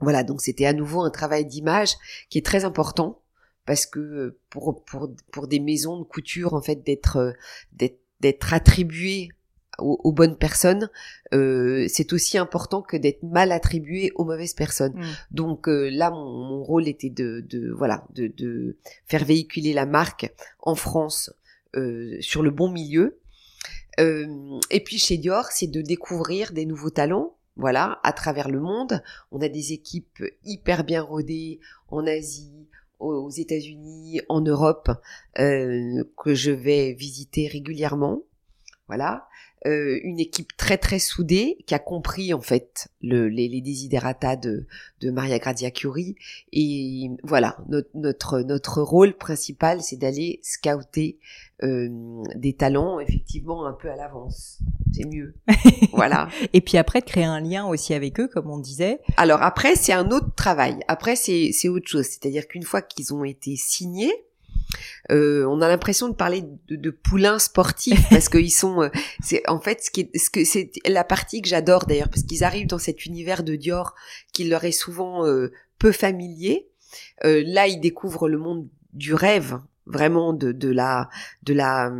Voilà, 0.00 0.24
donc 0.24 0.40
c'était 0.40 0.66
à 0.66 0.72
nouveau 0.72 1.02
un 1.02 1.10
travail 1.10 1.46
d'image 1.46 1.94
qui 2.28 2.38
est 2.38 2.46
très 2.46 2.64
important 2.64 3.22
parce 3.64 3.86
que 3.86 4.38
pour 4.50 4.84
pour 4.84 5.14
pour 5.30 5.46
des 5.46 5.60
maisons 5.60 5.98
de 5.98 6.02
couture 6.02 6.54
en 6.54 6.60
fait 6.60 6.82
d'être 6.82 7.34
d'être 7.72 8.00
d'être 8.18 8.52
attribué 8.52 9.28
aux, 9.78 10.12
bonnes 10.12 10.36
personnes, 10.36 10.90
euh, 11.32 11.86
c'est 11.88 12.12
aussi 12.12 12.38
important 12.38 12.82
que 12.82 12.96
d'être 12.96 13.22
mal 13.22 13.52
attribué 13.52 14.12
aux 14.14 14.24
mauvaises 14.24 14.54
personnes. 14.54 14.94
Mm. 14.94 15.04
Donc 15.30 15.68
euh, 15.68 15.88
là, 15.90 16.10
mon, 16.10 16.62
rôle 16.62 16.88
était 16.88 17.10
de, 17.10 17.44
de 17.48 17.70
voilà, 17.70 18.04
de, 18.14 18.26
de, 18.28 18.76
faire 19.06 19.24
véhiculer 19.24 19.72
la 19.72 19.86
marque 19.86 20.32
en 20.60 20.74
France 20.74 21.32
euh, 21.76 22.16
sur 22.20 22.42
le 22.42 22.50
bon 22.50 22.70
milieu. 22.70 23.18
et 23.98 24.80
puis 24.84 24.98
chez 24.98 25.16
Dior, 25.16 25.46
c'est 25.50 25.66
de 25.66 25.82
découvrir 25.82 26.52
des 26.52 26.66
nouveaux 26.66 26.90
talents. 26.90 27.36
Voilà, 27.56 28.00
à 28.02 28.14
travers 28.14 28.48
le 28.48 28.60
monde, 28.60 29.02
on 29.30 29.42
a 29.42 29.48
des 29.48 29.74
équipes 29.74 30.24
hyper 30.42 30.84
bien 30.84 31.02
rodées 31.02 31.60
en 31.88 32.06
Asie, 32.06 32.66
aux 32.98 33.28
États-Unis, 33.28 34.22
en 34.30 34.40
Europe, 34.40 34.90
que 35.36 36.34
je 36.34 36.50
vais 36.50 36.94
visiter 36.94 37.48
régulièrement. 37.48 38.22
Voilà. 38.92 39.26
Euh, 39.64 40.00
une 40.02 40.20
équipe 40.20 40.54
très 40.58 40.76
très 40.76 40.98
soudée 40.98 41.56
qui 41.66 41.74
a 41.74 41.78
compris 41.78 42.34
en 42.34 42.42
fait 42.42 42.88
le, 43.00 43.28
les, 43.28 43.48
les 43.48 43.62
desiderata 43.62 44.36
de, 44.36 44.66
de 45.00 45.10
Maria 45.10 45.38
Grazia 45.38 45.70
Curie 45.70 46.16
et 46.52 47.08
voilà 47.22 47.56
notre 47.68 47.88
notre, 47.94 48.40
notre 48.40 48.82
rôle 48.82 49.14
principal 49.14 49.80
c'est 49.80 49.96
d'aller 49.96 50.40
scouter 50.42 51.20
euh, 51.62 51.88
des 52.34 52.54
talents 52.54 52.98
effectivement 52.98 53.64
un 53.64 53.72
peu 53.72 53.88
à 53.88 53.96
l'avance. 53.96 54.58
C'est 54.92 55.06
mieux. 55.06 55.32
Voilà. 55.92 56.28
Et 56.52 56.60
puis 56.60 56.76
après 56.76 57.00
de 57.00 57.06
créer 57.06 57.24
un 57.24 57.40
lien 57.40 57.64
aussi 57.64 57.94
avec 57.94 58.18
eux 58.20 58.28
comme 58.28 58.50
on 58.50 58.58
disait. 58.58 59.00
Alors 59.16 59.42
après 59.42 59.76
c'est 59.76 59.92
un 59.94 60.10
autre 60.10 60.34
travail. 60.34 60.80
Après 60.88 61.16
c'est 61.16 61.50
c'est 61.52 61.68
autre 61.68 61.88
chose. 61.88 62.06
C'est-à-dire 62.06 62.46
qu'une 62.46 62.64
fois 62.64 62.82
qu'ils 62.82 63.14
ont 63.14 63.24
été 63.24 63.54
signés 63.56 64.12
euh, 65.10 65.44
on 65.46 65.60
a 65.60 65.68
l'impression 65.68 66.08
de 66.08 66.14
parler 66.14 66.44
de, 66.68 66.76
de 66.76 66.90
poulains 66.90 67.38
sportifs 67.38 68.08
parce 68.10 68.28
qu'ils 68.28 68.52
sont. 68.52 68.82
Euh, 68.82 68.88
c'est 69.22 69.48
en 69.48 69.60
fait 69.60 69.82
ce 69.82 69.90
qui 69.90 70.02
est, 70.02 70.18
ce 70.18 70.30
que 70.30 70.44
c'est 70.44 70.70
la 70.86 71.04
partie 71.04 71.42
que 71.42 71.48
j'adore 71.48 71.86
d'ailleurs 71.86 72.08
parce 72.08 72.22
qu'ils 72.22 72.44
arrivent 72.44 72.66
dans 72.66 72.78
cet 72.78 73.06
univers 73.06 73.42
de 73.42 73.56
Dior 73.56 73.94
qui 74.32 74.44
leur 74.44 74.64
est 74.64 74.72
souvent 74.72 75.26
euh, 75.26 75.52
peu 75.78 75.92
familier. 75.92 76.68
là, 77.22 77.66
ils 77.66 77.80
découvrent 77.80 78.28
le 78.28 78.38
monde 78.38 78.68
du 78.92 79.14
rêve, 79.14 79.58
vraiment 79.86 80.32
de, 80.32 80.52
de 80.52 80.68
la 80.68 81.08
de 81.42 81.54
la 81.54 81.92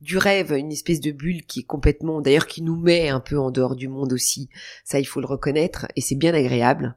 du 0.00 0.16
rêve, 0.16 0.52
une 0.52 0.72
espèce 0.72 1.00
de 1.00 1.12
bulle 1.12 1.44
qui 1.44 1.60
est 1.60 1.64
complètement, 1.64 2.22
d'ailleurs, 2.22 2.46
qui 2.46 2.62
nous 2.62 2.76
met 2.76 3.10
un 3.10 3.20
peu 3.20 3.38
en 3.38 3.50
dehors 3.50 3.76
du 3.76 3.86
monde 3.86 4.14
aussi. 4.14 4.48
Ça, 4.82 4.98
il 4.98 5.04
faut 5.04 5.20
le 5.20 5.26
reconnaître, 5.26 5.86
et 5.94 6.00
c'est 6.00 6.14
bien 6.14 6.32
agréable 6.32 6.96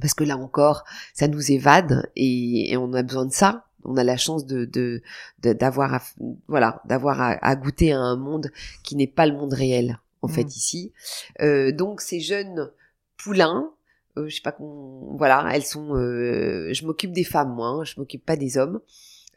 parce 0.00 0.14
que 0.14 0.24
là 0.24 0.36
encore, 0.36 0.84
ça 1.12 1.28
nous 1.28 1.52
évade 1.52 2.10
et 2.16 2.76
on 2.76 2.92
a 2.94 3.02
besoin 3.02 3.26
de 3.26 3.32
ça 3.32 3.66
on 3.84 3.96
a 3.96 4.04
la 4.04 4.16
chance 4.16 4.46
de 4.46 5.02
d'avoir 5.38 6.02
voilà 6.48 6.80
d'avoir 6.84 7.20
à, 7.20 7.56
goûter 7.56 7.92
à 7.92 7.98
un 7.98 8.16
monde 8.16 8.50
qui 8.82 8.96
n'est 8.96 9.06
pas 9.06 9.26
le 9.26 9.34
monde 9.34 9.52
réel 9.52 9.98
en 10.24 10.28
fait 10.28 10.44
mmh. 10.44 10.48
ici. 10.56 10.92
Euh, 11.40 11.72
donc 11.72 12.00
ces 12.00 12.20
jeunes 12.20 12.70
poulains, 13.16 13.70
euh, 14.16 14.28
je 14.28 14.36
sais 14.36 14.42
pas 14.42 14.56
voilà, 14.58 15.48
elles 15.52 15.64
sont. 15.64 15.94
Euh, 15.94 16.72
je 16.72 16.86
m'occupe 16.86 17.12
des 17.12 17.24
femmes 17.24 17.54
moi, 17.54 17.68
hein, 17.68 17.84
je 17.84 17.94
m'occupe 17.98 18.24
pas 18.24 18.36
des 18.36 18.56
hommes. 18.58 18.80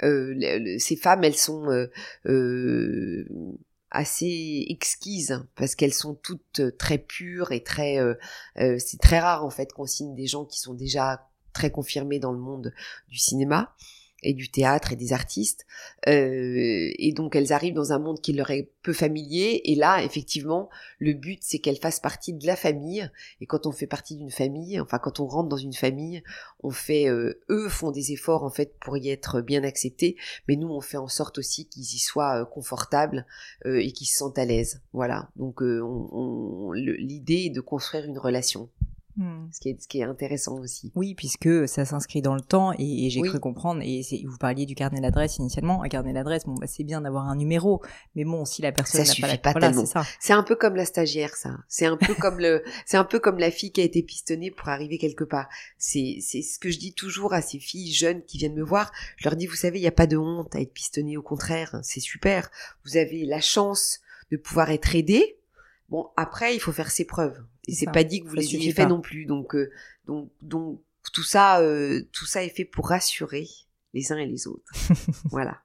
ces 0.01 0.95
femmes, 0.95 1.23
elles 1.23 1.35
sont 1.35 1.87
assez 3.89 4.65
exquises 4.69 5.45
parce 5.55 5.75
qu'elles 5.75 5.93
sont 5.93 6.13
toutes 6.15 6.61
très 6.77 6.97
pures 6.97 7.51
et 7.51 7.63
très. 7.63 7.99
c'est 8.55 8.99
très 9.01 9.19
rare 9.19 9.45
en 9.45 9.49
fait 9.49 9.73
qu'on 9.73 9.85
signe 9.85 10.15
des 10.15 10.27
gens 10.27 10.45
qui 10.45 10.59
sont 10.59 10.73
déjà 10.73 11.27
très 11.53 11.71
confirmés 11.71 12.19
dans 12.19 12.31
le 12.31 12.37
monde 12.37 12.73
du 13.09 13.17
cinéma 13.17 13.73
et 14.24 14.33
du 14.33 14.50
théâtre 14.50 14.93
et 14.93 14.95
des 14.95 15.13
artistes. 15.13 15.65
Euh, 16.07 16.91
et 16.97 17.13
donc 17.13 17.36
elles 17.36 17.53
arrivent 17.53 17.75
dans 17.75 17.93
un 17.93 18.00
monde 18.00 18.19
qui 18.19 18.33
leur 18.33 18.50
est 18.51 18.69
peu 18.81 18.93
familier. 18.93 19.62
Et 19.65 19.75
là, 19.75 20.03
effectivement, 20.03 20.69
le 21.00 21.13
but, 21.13 21.39
c'est 21.41 21.59
qu'elles 21.59 21.77
fassent 21.77 22.00
partie 22.00 22.33
de 22.33 22.45
la 22.45 22.55
famille. 22.55 23.09
Et 23.41 23.45
quand 23.45 23.67
on 23.67 23.71
fait 23.71 23.88
partie 23.88 24.15
d'une 24.15 24.31
famille, 24.31 24.79
enfin 24.79 24.97
quand 24.97 25.19
on 25.19 25.27
rentre 25.27 25.50
dans 25.50 25.57
une 25.57 25.74
famille, 25.74 26.24
on 26.63 26.71
fait, 26.71 27.07
euh, 27.07 27.39
eux 27.50 27.69
font 27.69 27.91
des 27.91 28.12
efforts 28.12 28.43
en 28.43 28.50
fait 28.50 28.77
pour 28.79 28.97
y 28.97 29.09
être 29.09 29.41
bien 29.41 29.63
acceptés. 29.63 30.17
Mais 30.47 30.55
nous, 30.55 30.69
on 30.69 30.81
fait 30.81 30.97
en 30.97 31.07
sorte 31.07 31.38
aussi 31.38 31.67
qu'ils 31.67 31.83
y 31.83 32.00
soient 32.00 32.41
euh, 32.41 32.45
confortables 32.45 33.25
euh, 33.65 33.79
et 33.79 33.91
qu'ils 33.91 34.07
se 34.07 34.17
sentent 34.17 34.39
à 34.39 34.45
l'aise. 34.45 34.81
Voilà. 34.93 35.29
Donc 35.36 35.62
l'idée 35.62 37.45
est 37.45 37.50
de 37.50 37.62
construire 37.62 38.05
une 38.05 38.17
relation. 38.17 38.69
Hmm. 39.17 39.47
Ce, 39.51 39.59
qui 39.59 39.69
est, 39.69 39.81
ce 39.81 39.88
qui 39.88 40.00
est 40.00 40.03
intéressant 40.03 40.59
aussi. 40.59 40.91
Oui, 40.93 41.15
puisque 41.15 41.67
ça 41.67 41.86
s'inscrit 41.86 42.21
dans 42.21 42.36
le 42.36 42.41
temps 42.41 42.71
et, 42.77 43.09
j'ai 43.09 43.21
cru 43.21 43.39
comprendre, 43.39 43.81
et 43.83 44.03
vous 44.27 44.38
parliez 44.38 44.67
du 44.67 44.75
carnet 44.75 45.01
d'adresse 45.01 45.38
initialement, 45.38 45.81
un 45.81 45.89
carnet 45.89 46.13
d'adresse, 46.13 46.45
bon, 46.45 46.53
bah, 46.53 46.67
c'est 46.67 46.83
bien 46.83 47.01
d'avoir 47.01 47.27
un 47.27 47.36
numéro, 47.36 47.81
mais 48.15 48.25
bon, 48.25 48.45
si 48.45 48.62
la 48.62 48.71
personne 48.71 49.01
n'a 49.01 49.15
pas 49.19 49.27
la... 49.27 49.38
Pas 49.39 49.51
voilà, 49.53 49.74
c'est 49.74 49.88
ça. 49.88 50.03
C'est 50.19 50.33
un 50.33 50.43
peu 50.43 50.55
comme 50.55 50.75
la 50.75 50.86
stagiaire, 50.86 51.36
ça. 51.36 51.57
C'est 51.67 51.88
un 51.88 51.97
peu 51.97 52.13
comme 52.19 52.39
le, 52.39 52.63
c'est 52.86 52.97
un 52.97 53.03
peu 53.03 53.19
comme 53.19 53.39
la 53.39 53.50
fille 53.50 53.71
qui 53.71 53.81
a 53.81 53.83
été 53.83 54.03
pistonnée 54.03 54.51
pour 54.51 54.69
arriver 54.69 55.00
quelque 55.00 55.24
part. 55.24 55.47
C'est, 55.79 56.19
c'est 56.21 56.43
ce 56.43 56.59
que 56.59 56.69
je 56.69 56.77
dis 56.77 56.93
toujours 56.93 57.33
à 57.33 57.41
ces 57.41 57.57
filles 57.57 57.91
jeunes 57.91 58.21
qui 58.24 58.38
viennent 58.38 58.55
me 58.55 58.63
voir. 58.63 58.91
Je 59.15 59.27
leur 59.27 59.36
dis, 59.36 59.47
vous 59.47 59.55
savez, 59.55 59.79
il 59.79 59.81
n'y 59.81 59.88
a 59.88 59.91
pas 59.91 60.07
de 60.07 60.17
honte 60.17 60.55
à 60.55 60.62
être 60.62 60.74
pistonnée, 60.74 61.17
au 61.17 61.24
contraire, 61.24 61.79
c'est 61.81 62.00
super. 62.00 62.51
Vous 62.86 62.97
avez 62.97 63.25
la 63.25 63.41
chance 63.41 64.00
de 64.31 64.38
pouvoir 64.38 64.69
être 64.71 64.95
aidé. 64.95 65.37
Bon, 65.89 66.10
après, 66.17 66.56
il 66.56 66.60
faut 66.60 66.72
faire 66.72 66.91
ses 66.91 67.06
preuves. 67.06 67.44
Et 67.67 67.74
c'est 67.74 67.91
pas 67.91 68.03
dit 68.03 68.22
que 68.22 68.27
vous 68.27 68.36
les 68.36 68.56
ayez 68.56 68.74
fait 68.74 68.86
non 68.86 69.01
plus. 69.01 69.25
Donc, 69.25 69.56
euh, 69.56 69.72
donc, 70.06 70.32
donc 70.41 70.82
tout 71.13 71.24
ça, 71.24 71.60
euh, 71.60 72.01
tout 72.12 72.25
ça 72.25 72.44
est 72.44 72.50
fait 72.50 72.65
pour 72.65 72.89
rassurer 72.89 73.48
les 73.94 74.12
uns 74.12 74.17
et 74.17 74.25
les 74.25 74.48
autres. 74.48 74.72
voilà. 75.25 75.62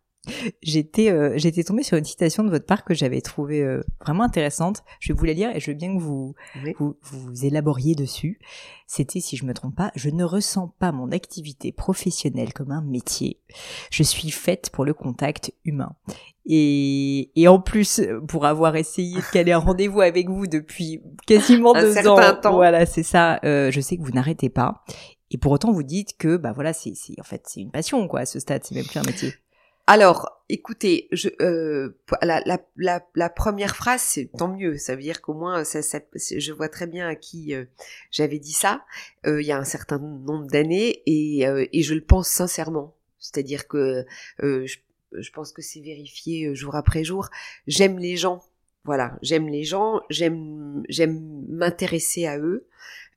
J'étais 0.62 1.10
euh, 1.10 1.32
j'étais 1.36 1.64
tombée 1.64 1.82
sur 1.82 1.96
une 1.98 2.04
citation 2.04 2.44
de 2.44 2.50
votre 2.50 2.66
part 2.66 2.84
que 2.84 2.94
j'avais 2.94 3.20
trouvée 3.20 3.64
vraiment 4.00 4.24
intéressante. 4.24 4.82
Je 5.00 5.12
vais 5.12 5.18
vous 5.18 5.24
la 5.24 5.32
lire 5.32 5.54
et 5.54 5.60
je 5.60 5.70
veux 5.70 5.76
bien 5.76 5.96
que 5.96 6.00
vous 6.00 6.34
vous, 6.78 6.96
vous 7.02 7.44
élaboriez 7.44 7.94
dessus. 7.94 8.38
C'était, 8.86 9.20
si 9.20 9.38
je 9.38 9.46
me 9.46 9.54
trompe 9.54 9.74
pas, 9.74 9.90
je 9.94 10.10
ne 10.10 10.22
ressens 10.22 10.74
pas 10.78 10.92
mon 10.92 11.12
activité 11.12 11.72
professionnelle 11.72 12.52
comme 12.52 12.70
un 12.70 12.82
métier. 12.82 13.40
Je 13.90 14.02
suis 14.02 14.30
faite 14.30 14.68
pour 14.70 14.84
le 14.84 14.92
contact 14.92 15.52
humain. 15.64 15.96
Et, 16.44 17.30
et 17.40 17.48
en 17.48 17.58
plus, 17.58 18.02
pour 18.28 18.44
avoir 18.44 18.76
essayé 18.76 19.16
de 19.16 19.32
caler 19.32 19.52
un 19.52 19.58
rendez-vous 19.58 20.02
avec 20.02 20.28
vous 20.28 20.46
depuis 20.46 21.00
quasiment 21.26 21.72
deux 21.72 22.06
ans, 22.06 22.16
temps. 22.40 22.52
voilà, 22.52 22.84
c'est 22.84 23.02
ça. 23.02 23.40
Euh, 23.44 23.70
je 23.70 23.80
sais 23.80 23.96
que 23.96 24.02
vous 24.02 24.10
n'arrêtez 24.10 24.50
pas. 24.50 24.84
Et 25.30 25.38
pour 25.38 25.52
autant, 25.52 25.72
vous 25.72 25.82
dites 25.82 26.18
que, 26.18 26.36
bah 26.36 26.52
voilà, 26.52 26.74
c'est, 26.74 26.92
en 27.18 27.24
fait, 27.24 27.44
c'est 27.46 27.60
une 27.60 27.70
passion, 27.70 28.06
quoi. 28.08 28.20
À 28.20 28.26
ce 28.26 28.40
stade, 28.40 28.62
c'est 28.64 28.74
même 28.74 28.84
plus 28.84 28.98
un 28.98 29.04
métier. 29.04 29.32
Alors, 29.86 30.44
écoutez, 30.48 31.08
je, 31.12 31.28
euh, 31.40 31.98
la, 32.22 32.40
la, 32.46 32.58
la, 32.76 33.06
la, 33.14 33.28
première 33.28 33.74
phrase, 33.74 34.00
c'est 34.02 34.30
tant 34.38 34.48
mieux. 34.48 34.78
Ça 34.78 34.94
veut 34.94 35.02
dire 35.02 35.20
qu'au 35.20 35.34
moins, 35.34 35.64
ça, 35.64 35.82
ça, 35.82 36.00
je 36.14 36.52
vois 36.52 36.68
très 36.68 36.86
bien 36.86 37.08
à 37.08 37.14
qui 37.16 37.54
euh, 37.54 37.64
j'avais 38.10 38.38
dit 38.38 38.52
ça 38.52 38.84
euh, 39.26 39.42
il 39.42 39.46
y 39.46 39.52
a 39.52 39.58
un 39.58 39.64
certain 39.64 39.98
nombre 39.98 40.46
d'années 40.46 41.02
et, 41.06 41.46
euh, 41.46 41.66
et 41.72 41.82
je 41.82 41.94
le 41.94 42.04
pense 42.04 42.28
sincèrement. 42.28 42.94
C'est-à-dire 43.18 43.68
que 43.68 44.04
je, 44.40 44.76
je 45.12 45.30
pense 45.30 45.52
que 45.52 45.62
c'est 45.62 45.80
vérifié 45.80 46.46
euh, 46.46 46.54
jour 46.54 46.74
après 46.74 47.04
jour. 47.04 47.28
J'aime 47.66 47.98
les 47.98 48.16
gens. 48.16 48.42
Voilà, 48.84 49.16
j'aime 49.22 49.48
les 49.48 49.62
gens, 49.62 50.00
j'aime 50.10 50.82
j'aime 50.88 51.44
m'intéresser 51.48 52.26
à 52.26 52.36
eux, 52.38 52.66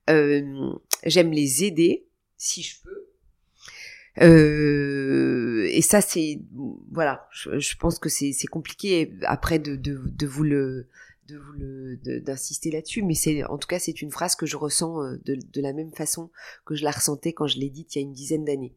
euh, 0.08 0.72
j'aime 1.04 1.32
les 1.32 1.64
aider 1.64 2.06
si 2.36 2.62
je 2.62 2.80
peux. 2.82 3.05
Euh, 4.22 5.66
et 5.70 5.82
ça 5.82 6.00
c'est 6.00 6.40
voilà, 6.90 7.28
je, 7.32 7.76
pense 7.76 7.98
que 7.98 8.08
c'est 8.08 8.32
compliqué 8.50 9.12
après 9.24 9.58
de 9.58 10.26
vous 10.26 10.42
le 10.42 10.88
de 11.28 11.38
vous 11.38 11.52
le 11.52 11.96
d'insister 12.20 12.70
là-dessus, 12.70 13.02
mais 13.02 13.14
c'est 13.14 13.44
en 13.44 13.58
tout 13.58 13.66
cas 13.66 13.78
c'est 13.78 14.02
une 14.02 14.10
phrase 14.10 14.36
que 14.36 14.46
je 14.46 14.56
ressens 14.56 15.02
euh, 15.02 15.16
de, 15.24 15.34
de, 15.34 15.60
la 15.60 15.72
même 15.72 15.92
façon 15.92 16.30
que 16.64 16.74
je 16.74 16.84
la 16.84 16.90
ressentais 16.90 17.32
quand 17.32 17.46
je 17.46 17.58
l'ai 17.58 17.70
dite 17.70 17.94
il 17.94 17.98
y 17.98 18.02
a 18.02 18.06
une 18.06 18.12
dizaine 18.12 18.44
d'années. 18.44 18.74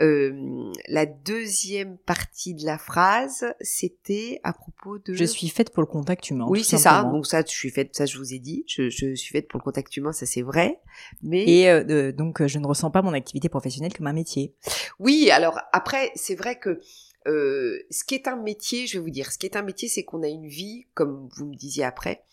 Euh, 0.00 0.72
la 0.88 1.06
deuxième 1.06 1.98
partie 1.98 2.54
de 2.54 2.64
la 2.64 2.78
phrase, 2.78 3.46
c'était 3.60 4.40
à 4.42 4.52
propos 4.52 4.98
de. 4.98 5.14
Je 5.14 5.24
suis 5.24 5.48
faite 5.48 5.70
pour 5.70 5.82
le 5.82 5.86
contact 5.86 6.30
humain. 6.30 6.46
Oui, 6.48 6.64
c'est 6.64 6.78
ça. 6.78 7.04
Donc 7.04 7.26
ça, 7.26 7.42
je 7.42 7.52
suis 7.52 7.70
faite, 7.70 7.94
ça 7.94 8.06
je 8.06 8.18
vous 8.18 8.34
ai 8.34 8.38
dit. 8.38 8.64
Je, 8.66 8.88
je 8.88 9.14
suis 9.14 9.32
faite 9.32 9.48
pour 9.48 9.58
le 9.58 9.64
contact 9.64 9.96
humain, 9.96 10.12
ça 10.12 10.26
c'est 10.26 10.42
vrai. 10.42 10.80
Mais 11.22 11.44
et 11.46 11.70
euh, 11.70 12.12
donc 12.12 12.44
je 12.46 12.58
ne 12.58 12.66
ressens 12.66 12.90
pas 12.90 13.02
mon 13.02 13.12
activité 13.12 13.48
professionnelle 13.48 13.92
comme 13.92 14.06
un 14.06 14.12
métier. 14.12 14.54
Oui, 14.98 15.30
alors 15.30 15.60
après 15.72 16.10
c'est 16.14 16.34
vrai 16.34 16.58
que 16.58 16.80
euh, 17.26 17.78
ce 17.90 18.04
qui 18.04 18.14
est 18.14 18.28
un 18.28 18.36
métier, 18.36 18.86
je 18.86 18.98
vais 18.98 19.04
vous 19.04 19.10
dire, 19.10 19.32
ce 19.32 19.38
qui 19.38 19.46
est 19.46 19.56
un 19.56 19.62
métier, 19.62 19.88
c'est 19.88 20.04
qu'on 20.04 20.22
a 20.22 20.28
une 20.28 20.46
vie, 20.46 20.86
comme 20.94 21.28
vous 21.36 21.46
me 21.46 21.54
disiez 21.54 21.84
après. 21.84 22.24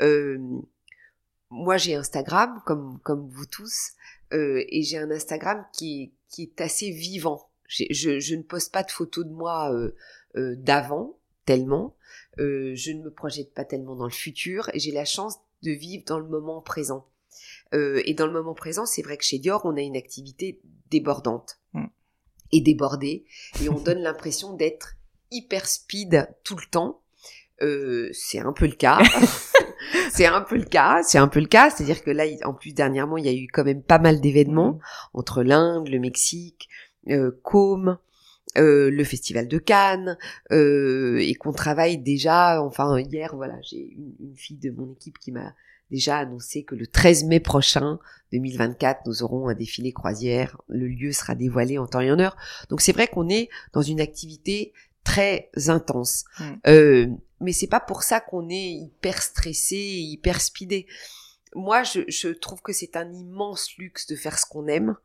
Euh, 0.00 0.38
moi, 1.50 1.76
j'ai 1.76 1.94
Instagram, 1.94 2.60
comme 2.66 2.98
comme 3.02 3.28
vous 3.28 3.46
tous, 3.46 3.92
euh, 4.32 4.64
et 4.68 4.82
j'ai 4.82 4.98
un 4.98 5.10
Instagram 5.10 5.64
qui 5.72 6.12
qui 6.28 6.42
est 6.44 6.60
assez 6.60 6.90
vivant. 6.90 7.50
Je, 7.68 8.34
ne 8.34 8.42
poste 8.42 8.72
pas 8.72 8.82
de 8.82 8.90
photos 8.90 9.24
de 9.24 9.32
moi 9.32 9.72
d'avant 10.34 11.18
tellement. 11.46 11.96
Je 12.36 12.92
ne 12.92 13.02
me 13.02 13.10
projette 13.10 13.54
pas 13.54 13.64
tellement 13.64 13.96
dans 13.96 14.04
le 14.04 14.10
futur 14.10 14.70
j'ai 14.74 14.92
la 14.92 15.06
chance 15.06 15.36
de 15.62 15.70
vivre 15.70 16.04
dans 16.06 16.18
le 16.18 16.28
moment 16.28 16.60
présent. 16.60 17.06
Et 17.72 18.12
dans 18.12 18.26
le 18.26 18.32
moment 18.32 18.52
présent, 18.52 18.84
c'est 18.84 19.00
vrai 19.00 19.16
que 19.16 19.24
chez 19.24 19.38
Dior, 19.38 19.62
on 19.64 19.76
a 19.76 19.80
une 19.80 19.96
activité 19.96 20.60
débordante 20.90 21.62
Mm. 21.72 21.86
Et 22.52 22.60
débordée, 22.60 23.24
et 23.62 23.68
on 23.68 23.80
donne 23.80 23.98
l'impression 24.02 24.54
d'être 24.54 24.94
hyper 25.30 25.66
speed 25.66 26.28
tout 26.44 26.56
le 26.56 26.66
temps. 26.70 27.00
Euh, 27.62 28.10
c'est 28.12 28.40
un 28.40 28.52
peu 28.52 28.66
le 28.66 28.74
cas. 28.74 29.00
c'est 30.10 30.26
un 30.26 30.40
peu 30.40 30.56
le 30.56 30.64
cas. 30.64 31.02
C'est 31.02 31.18
un 31.18 31.28
peu 31.28 31.40
le 31.40 31.46
cas. 31.46 31.70
C'est-à-dire 31.70 32.02
que 32.02 32.10
là, 32.10 32.24
en 32.44 32.54
plus 32.54 32.72
dernièrement, 32.72 33.16
il 33.16 33.26
y 33.26 33.28
a 33.28 33.32
eu 33.32 33.46
quand 33.52 33.64
même 33.64 33.82
pas 33.82 33.98
mal 33.98 34.20
d'événements 34.20 34.78
entre 35.14 35.42
l'Inde, 35.42 35.88
le 35.88 35.98
Mexique, 35.98 36.68
euh, 37.08 37.30
Com, 37.42 37.98
euh, 38.58 38.90
le 38.90 39.04
Festival 39.04 39.48
de 39.48 39.58
Cannes, 39.58 40.18
euh, 40.50 41.18
et 41.18 41.34
qu'on 41.34 41.52
travaille 41.52 41.98
déjà. 41.98 42.62
Enfin, 42.62 42.98
hier, 43.00 43.34
voilà, 43.34 43.54
j'ai 43.62 43.92
une, 43.92 44.14
une 44.20 44.36
fille 44.36 44.58
de 44.58 44.70
mon 44.70 44.92
équipe 44.92 45.18
qui 45.18 45.32
m'a 45.32 45.54
déjà 45.92 46.18
annoncé 46.18 46.64
que 46.64 46.74
le 46.74 46.86
13 46.88 47.24
mai 47.24 47.38
prochain, 47.38 48.00
2024, 48.32 49.02
nous 49.06 49.22
aurons 49.22 49.48
un 49.48 49.54
défilé 49.54 49.92
croisière. 49.92 50.60
Le 50.68 50.88
lieu 50.88 51.12
sera 51.12 51.34
dévoilé 51.34 51.78
en 51.78 51.86
temps 51.86 52.00
et 52.00 52.10
en 52.10 52.18
heure. 52.18 52.36
Donc 52.70 52.80
c'est 52.80 52.92
vrai 52.92 53.06
qu'on 53.06 53.28
est 53.28 53.48
dans 53.72 53.82
une 53.82 54.00
activité 54.00 54.72
très 55.04 55.50
intense. 55.68 56.24
Mm. 56.40 56.44
Euh, 56.66 57.06
mais 57.40 57.52
c'est 57.52 57.66
pas 57.66 57.80
pour 57.80 58.02
ça 58.02 58.20
qu'on 58.20 58.48
est 58.48 58.72
hyper 58.72 59.22
stressé, 59.22 59.76
et 59.76 60.00
hyper 60.00 60.40
speedé. 60.40 60.86
Moi, 61.54 61.82
je, 61.82 62.00
je 62.08 62.28
trouve 62.28 62.62
que 62.62 62.72
c'est 62.72 62.96
un 62.96 63.12
immense 63.12 63.76
luxe 63.76 64.06
de 64.06 64.16
faire 64.16 64.38
ce 64.38 64.46
qu'on 64.46 64.66
aime. 64.68 64.96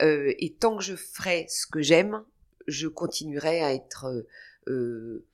Euh, 0.00 0.32
et 0.38 0.54
tant 0.54 0.76
que 0.76 0.82
je 0.82 0.96
ferai 0.96 1.46
ce 1.48 1.66
que 1.66 1.82
j'aime, 1.82 2.22
je 2.66 2.88
continuerai 2.88 3.62
à 3.62 3.74
être, 3.74 4.06
euh, 4.06 4.26
euh, 4.68 5.24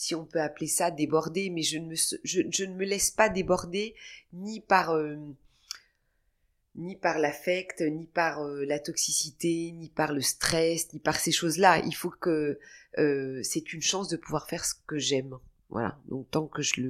si 0.00 0.14
on 0.14 0.24
peut 0.24 0.40
appeler 0.40 0.66
ça, 0.66 0.90
débordé. 0.90 1.50
Mais 1.50 1.62
je 1.62 1.76
ne 1.78 2.74
me, 2.74 2.84
laisse 2.84 3.10
pas 3.10 3.28
déborder 3.28 3.94
ni 4.32 4.60
par 4.60 4.94
euh, 4.94 5.16
ni 6.74 6.96
par 6.96 7.18
l'affect, 7.18 7.82
ni 7.82 8.06
par 8.06 8.42
euh, 8.42 8.64
la 8.64 8.78
toxicité, 8.78 9.72
ni 9.72 9.90
par 9.90 10.14
le 10.14 10.22
stress, 10.22 10.90
ni 10.94 11.00
par 11.00 11.16
ces 11.16 11.32
choses-là. 11.32 11.80
Il 11.84 11.94
faut 11.94 12.08
que 12.08 12.58
euh, 12.96 13.42
c'est 13.42 13.74
une 13.74 13.82
chance 13.82 14.08
de 14.08 14.16
pouvoir 14.16 14.48
faire 14.48 14.64
ce 14.64 14.74
que 14.86 14.98
j'aime. 14.98 15.36
Voilà. 15.68 15.98
Donc 16.08 16.30
tant 16.30 16.46
que 16.46 16.62
je 16.62 16.80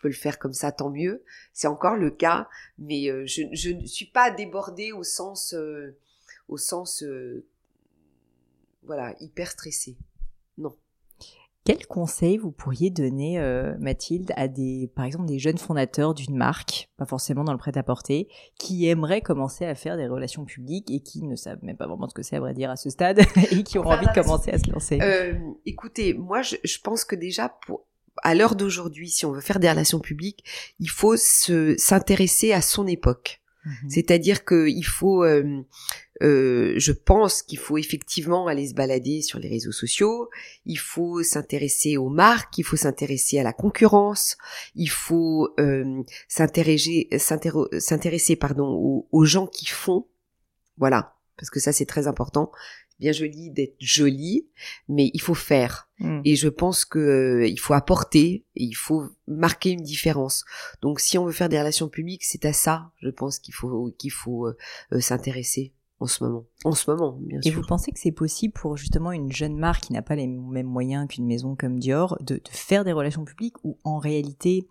peux 0.00 0.08
le 0.08 0.14
faire 0.14 0.38
comme 0.38 0.54
ça, 0.54 0.72
tant 0.72 0.88
mieux. 0.88 1.22
C'est 1.52 1.68
encore 1.68 1.96
le 1.96 2.10
cas, 2.10 2.48
mais 2.78 3.26
je, 3.26 3.72
ne 3.72 3.86
suis 3.86 4.06
pas 4.06 4.30
débordée 4.30 4.92
au 4.92 5.04
sens, 5.04 5.54
voilà, 8.82 9.14
hyper 9.20 9.50
stressée. 9.50 9.98
Non. 11.68 11.74
Quel 11.74 11.86
conseil 11.86 12.38
vous 12.38 12.50
pourriez 12.50 12.90
donner, 12.90 13.38
euh, 13.38 13.74
Mathilde, 13.78 14.32
à 14.36 14.48
des, 14.48 14.90
par 14.94 15.04
exemple, 15.04 15.26
des 15.26 15.38
jeunes 15.38 15.58
fondateurs 15.58 16.14
d'une 16.14 16.36
marque, 16.36 16.88
pas 16.96 17.04
forcément 17.04 17.44
dans 17.44 17.52
le 17.52 17.58
prêt-à-porter, 17.58 18.28
qui 18.58 18.86
aimeraient 18.88 19.20
commencer 19.20 19.64
à 19.64 19.74
faire 19.74 19.96
des 19.96 20.06
relations 20.06 20.44
publiques 20.44 20.90
et 20.90 21.00
qui 21.00 21.22
ne 21.22 21.36
savent 21.36 21.58
même 21.62 21.76
pas 21.76 21.86
vraiment 21.86 22.08
ce 22.08 22.14
que 22.14 22.22
c'est, 22.22 22.36
à 22.36 22.40
vrai 22.40 22.54
dire, 22.54 22.70
à 22.70 22.76
ce 22.76 22.90
stade, 22.90 23.20
et 23.50 23.62
qui 23.62 23.78
ont 23.78 23.86
envie 23.86 24.06
de 24.06 24.12
commencer 24.12 24.50
à 24.50 24.58
se 24.58 24.70
lancer? 24.70 24.98
Euh, 25.02 25.34
écoutez, 25.66 26.14
moi, 26.14 26.42
je, 26.42 26.56
je 26.64 26.78
pense 26.78 27.04
que 27.04 27.16
déjà, 27.16 27.48
pour, 27.66 27.84
à 28.22 28.34
l'heure 28.34 28.56
d'aujourd'hui, 28.56 29.08
si 29.08 29.26
on 29.26 29.32
veut 29.32 29.40
faire 29.40 29.60
des 29.60 29.70
relations 29.70 30.00
publiques, 30.00 30.44
il 30.80 30.90
faut 30.90 31.16
se 31.16 31.74
s'intéresser 31.76 32.52
à 32.52 32.62
son 32.62 32.86
époque. 32.86 33.40
Mhm. 33.68 33.90
C'est-à-dire 33.90 34.44
qu'il 34.44 34.84
faut, 34.84 35.24
euh, 35.24 35.62
euh, 36.22 36.74
je 36.76 36.92
pense 36.92 37.42
qu'il 37.42 37.58
faut 37.58 37.76
effectivement 37.76 38.46
aller 38.46 38.68
se 38.68 38.74
balader 38.74 39.22
sur 39.22 39.38
les 39.38 39.48
réseaux 39.48 39.72
sociaux. 39.72 40.30
Il 40.64 40.78
faut 40.78 41.22
s'intéresser 41.22 41.96
aux 41.96 42.08
marques, 42.08 42.56
il 42.58 42.64
faut 42.64 42.76
s'intéresser 42.76 43.38
à 43.38 43.42
la 43.42 43.52
concurrence, 43.52 44.36
il 44.74 44.90
faut 44.90 45.48
euh, 45.60 46.02
s'intéresser, 46.28 48.36
pardon 48.36 49.06
aux 49.10 49.24
gens 49.24 49.46
qui 49.46 49.66
font, 49.66 50.06
voilà, 50.76 51.14
parce 51.36 51.50
que 51.50 51.60
ça 51.60 51.72
c'est 51.72 51.86
très 51.86 52.06
important. 52.06 52.50
Bien 52.98 53.12
joli 53.12 53.50
d'être 53.50 53.76
joli, 53.78 54.48
mais 54.88 55.10
il 55.14 55.20
faut 55.20 55.34
faire. 55.34 55.88
Mm. 56.00 56.20
Et 56.24 56.36
je 56.36 56.48
pense 56.48 56.84
que 56.84 56.98
euh, 56.98 57.46
il 57.46 57.58
faut 57.58 57.74
apporter, 57.74 58.44
et 58.56 58.64
il 58.64 58.74
faut 58.74 59.04
marquer 59.26 59.70
une 59.70 59.82
différence. 59.82 60.44
Donc, 60.82 61.00
si 61.00 61.18
on 61.18 61.24
veut 61.24 61.32
faire 61.32 61.48
des 61.48 61.58
relations 61.58 61.88
publiques, 61.88 62.24
c'est 62.24 62.44
à 62.44 62.52
ça, 62.52 62.90
je 63.00 63.10
pense 63.10 63.38
qu'il 63.38 63.54
faut 63.54 63.92
qu'il 63.98 64.12
faut 64.12 64.46
euh, 64.46 64.56
euh, 64.92 65.00
s'intéresser 65.00 65.72
en 66.00 66.06
ce 66.06 66.22
moment. 66.24 66.44
En 66.64 66.72
ce 66.72 66.90
moment, 66.90 67.18
bien 67.20 67.40
Et 67.44 67.50
sûr. 67.50 67.60
vous 67.60 67.66
pensez 67.66 67.90
que 67.92 67.98
c'est 67.98 68.12
possible 68.12 68.52
pour 68.52 68.76
justement 68.76 69.12
une 69.12 69.32
jeune 69.32 69.56
marque 69.56 69.84
qui 69.84 69.92
n'a 69.92 70.02
pas 70.02 70.14
les 70.14 70.26
mêmes 70.26 70.66
moyens 70.66 71.08
qu'une 71.08 71.26
maison 71.26 71.56
comme 71.56 71.78
Dior 71.78 72.16
de, 72.20 72.36
de 72.36 72.50
faire 72.50 72.84
des 72.84 72.92
relations 72.92 73.24
publiques 73.24 73.56
ou 73.64 73.78
en 73.84 73.98
réalité, 73.98 74.68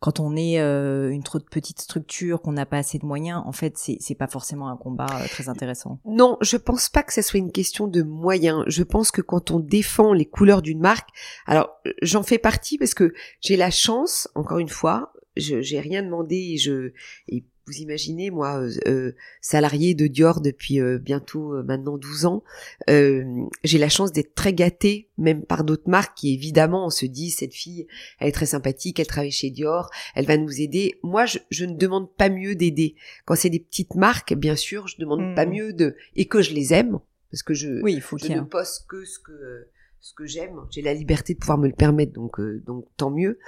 quand 0.00 0.18
on 0.18 0.34
est 0.34 0.58
euh, 0.58 1.10
une 1.10 1.22
trop 1.22 1.38
petite 1.38 1.80
structure, 1.80 2.40
qu'on 2.40 2.52
n'a 2.52 2.64
pas 2.64 2.78
assez 2.78 2.98
de 2.98 3.04
moyens, 3.04 3.42
en 3.44 3.52
fait, 3.52 3.76
c'est 3.76 3.98
c'est 4.00 4.14
pas 4.14 4.26
forcément 4.26 4.68
un 4.68 4.76
combat 4.78 5.06
euh, 5.12 5.26
très 5.28 5.50
intéressant. 5.50 6.00
Non, 6.06 6.38
je 6.40 6.56
pense 6.56 6.88
pas 6.88 7.02
que 7.02 7.12
ça 7.12 7.22
soit 7.22 7.38
une 7.38 7.52
question 7.52 7.86
de 7.86 8.02
moyens. 8.02 8.64
Je 8.66 8.82
pense 8.82 9.10
que 9.10 9.20
quand 9.20 9.50
on 9.50 9.60
défend 9.60 10.14
les 10.14 10.24
couleurs 10.24 10.62
d'une 10.62 10.80
marque, 10.80 11.10
alors 11.46 11.68
j'en 12.00 12.22
fais 12.22 12.38
partie 12.38 12.78
parce 12.78 12.94
que 12.94 13.12
j'ai 13.40 13.56
la 13.56 13.70
chance, 13.70 14.26
encore 14.34 14.58
une 14.58 14.70
fois, 14.70 15.12
je 15.36 15.60
j'ai 15.60 15.80
rien 15.80 16.02
demandé 16.02 16.36
et 16.36 16.56
je 16.56 16.92
et 17.28 17.44
vous 17.66 17.76
imaginez 17.78 18.30
moi 18.30 18.60
euh, 18.60 18.70
euh, 18.86 19.12
salarié 19.40 19.94
de 19.94 20.06
Dior 20.06 20.40
depuis 20.40 20.80
euh, 20.80 20.98
bientôt 20.98 21.54
euh, 21.54 21.62
maintenant 21.62 21.98
12 21.98 22.26
ans, 22.26 22.42
euh, 22.88 23.24
j'ai 23.64 23.78
la 23.78 23.88
chance 23.88 24.12
d'être 24.12 24.34
très 24.34 24.52
gâtée 24.52 25.08
même 25.18 25.44
par 25.44 25.64
d'autres 25.64 25.88
marques 25.88 26.16
qui 26.16 26.34
évidemment 26.34 26.86
on 26.86 26.90
se 26.90 27.06
dit 27.06 27.30
cette 27.30 27.54
fille 27.54 27.86
elle 28.18 28.28
est 28.28 28.32
très 28.32 28.46
sympathique, 28.46 28.98
elle 28.98 29.06
travaille 29.06 29.30
chez 29.30 29.50
Dior, 29.50 29.90
elle 30.14 30.26
va 30.26 30.36
nous 30.36 30.60
aider. 30.60 30.98
Moi 31.02 31.26
je, 31.26 31.38
je 31.50 31.64
ne 31.64 31.76
demande 31.76 32.12
pas 32.14 32.28
mieux 32.28 32.54
d'aider. 32.54 32.96
Quand 33.24 33.34
c'est 33.36 33.50
des 33.50 33.60
petites 33.60 33.94
marques, 33.94 34.34
bien 34.34 34.56
sûr, 34.56 34.88
je 34.88 34.96
demande 34.98 35.20
Mm. 35.20 35.34
pas 35.34 35.46
mieux 35.46 35.72
de 35.72 35.96
et 36.16 36.26
que 36.26 36.40
je 36.42 36.54
les 36.54 36.72
aime 36.72 36.98
parce 37.30 37.42
que 37.42 37.54
je 37.54 37.80
Oui, 37.82 37.92
il 37.94 38.00
faut 38.00 38.16
je 38.18 38.32
ne 38.32 38.40
poste 38.40 38.86
que 38.88 39.04
ce 39.04 39.18
que 39.18 39.66
ce 40.00 40.14
que 40.14 40.26
j'aime. 40.26 40.60
J'ai 40.70 40.82
la 40.82 40.94
liberté 40.94 41.34
de 41.34 41.38
pouvoir 41.38 41.58
me 41.58 41.68
le 41.68 41.74
permettre, 41.74 42.12
donc 42.12 42.40
euh, 42.40 42.62
donc 42.66 42.86
tant 42.96 43.10
mieux. 43.10 43.38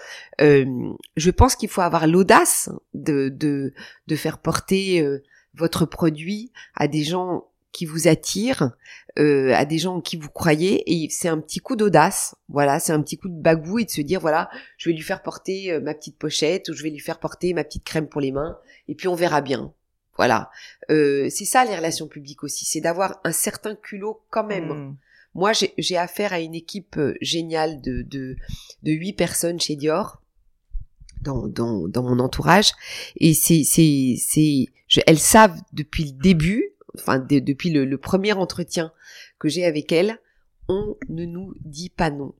Euh, 0.40 0.64
je 1.16 1.30
pense 1.30 1.56
qu'il 1.56 1.68
faut 1.68 1.80
avoir 1.80 2.06
l'audace 2.06 2.70
de 2.94 3.28
de 3.28 3.72
de 4.06 4.16
faire 4.16 4.38
porter 4.38 5.00
euh, 5.00 5.22
votre 5.54 5.86
produit 5.86 6.52
à 6.74 6.88
des 6.88 7.04
gens 7.04 7.46
qui 7.72 7.86
vous 7.86 8.06
attirent, 8.06 8.72
euh, 9.18 9.54
à 9.54 9.64
des 9.64 9.78
gens 9.78 9.96
en 9.96 10.00
qui 10.02 10.16
vous 10.16 10.28
croyez, 10.28 10.82
et 10.92 11.08
c'est 11.10 11.28
un 11.28 11.40
petit 11.40 11.58
coup 11.58 11.74
d'audace. 11.74 12.36
Voilà, 12.48 12.78
c'est 12.78 12.92
un 12.92 13.02
petit 13.02 13.16
coup 13.16 13.28
de 13.28 13.40
bagou 13.40 13.78
et 13.78 13.84
de 13.84 13.90
se 13.90 14.02
dire 14.02 14.20
voilà, 14.20 14.50
je 14.76 14.90
vais 14.90 14.94
lui 14.94 15.02
faire 15.02 15.22
porter 15.22 15.72
euh, 15.72 15.80
ma 15.80 15.94
petite 15.94 16.18
pochette 16.18 16.68
ou 16.68 16.74
je 16.74 16.82
vais 16.82 16.90
lui 16.90 17.00
faire 17.00 17.18
porter 17.18 17.54
ma 17.54 17.64
petite 17.64 17.84
crème 17.84 18.08
pour 18.08 18.20
les 18.20 18.30
mains, 18.30 18.58
et 18.88 18.94
puis 18.94 19.08
on 19.08 19.14
verra 19.14 19.40
bien. 19.40 19.72
Voilà, 20.18 20.50
euh, 20.90 21.28
c'est 21.30 21.46
ça 21.46 21.64
les 21.64 21.74
relations 21.74 22.06
publiques 22.06 22.44
aussi, 22.44 22.66
c'est 22.66 22.82
d'avoir 22.82 23.18
un 23.24 23.32
certain 23.32 23.74
culot 23.74 24.22
quand 24.28 24.44
même. 24.44 24.68
Mm. 24.68 24.96
Moi, 25.34 25.52
j'ai- 25.52 25.96
affaire 25.96 26.32
à 26.32 26.40
une 26.40 26.54
équipe 26.54 26.96
euh, 26.98 27.14
géniale 27.20 27.80
de 27.80 28.02
de 28.02 28.36
de 28.82 28.92
huit 28.92 29.14
personnes 29.14 29.60
chez 29.60 29.76
Dior 29.76 30.22
dans 31.22 31.46
dans 31.46 31.88
dans 31.88 32.02
mon 32.02 32.18
entourage 32.18 32.72
et 33.16 33.32
c'est 33.34 33.62
c'est 33.64 34.16
c'est 34.18 34.66
elles 35.06 35.18
savent 35.18 35.58
depuis 35.72 36.04
le 36.04 36.12
début, 36.12 36.72
enfin 36.98 37.18
de- 37.18 37.38
depuis 37.38 37.70
le, 37.70 37.84
le 37.84 37.96
premier 37.98 38.32
entretien 38.34 38.92
que 39.38 39.48
j'ai 39.48 39.64
avec 39.64 39.90
elles, 39.92 40.18
on 40.68 40.96
ne 41.08 41.24
nous 41.24 41.54
dit 41.64 41.88
pas 41.90 42.10
non. 42.10 42.34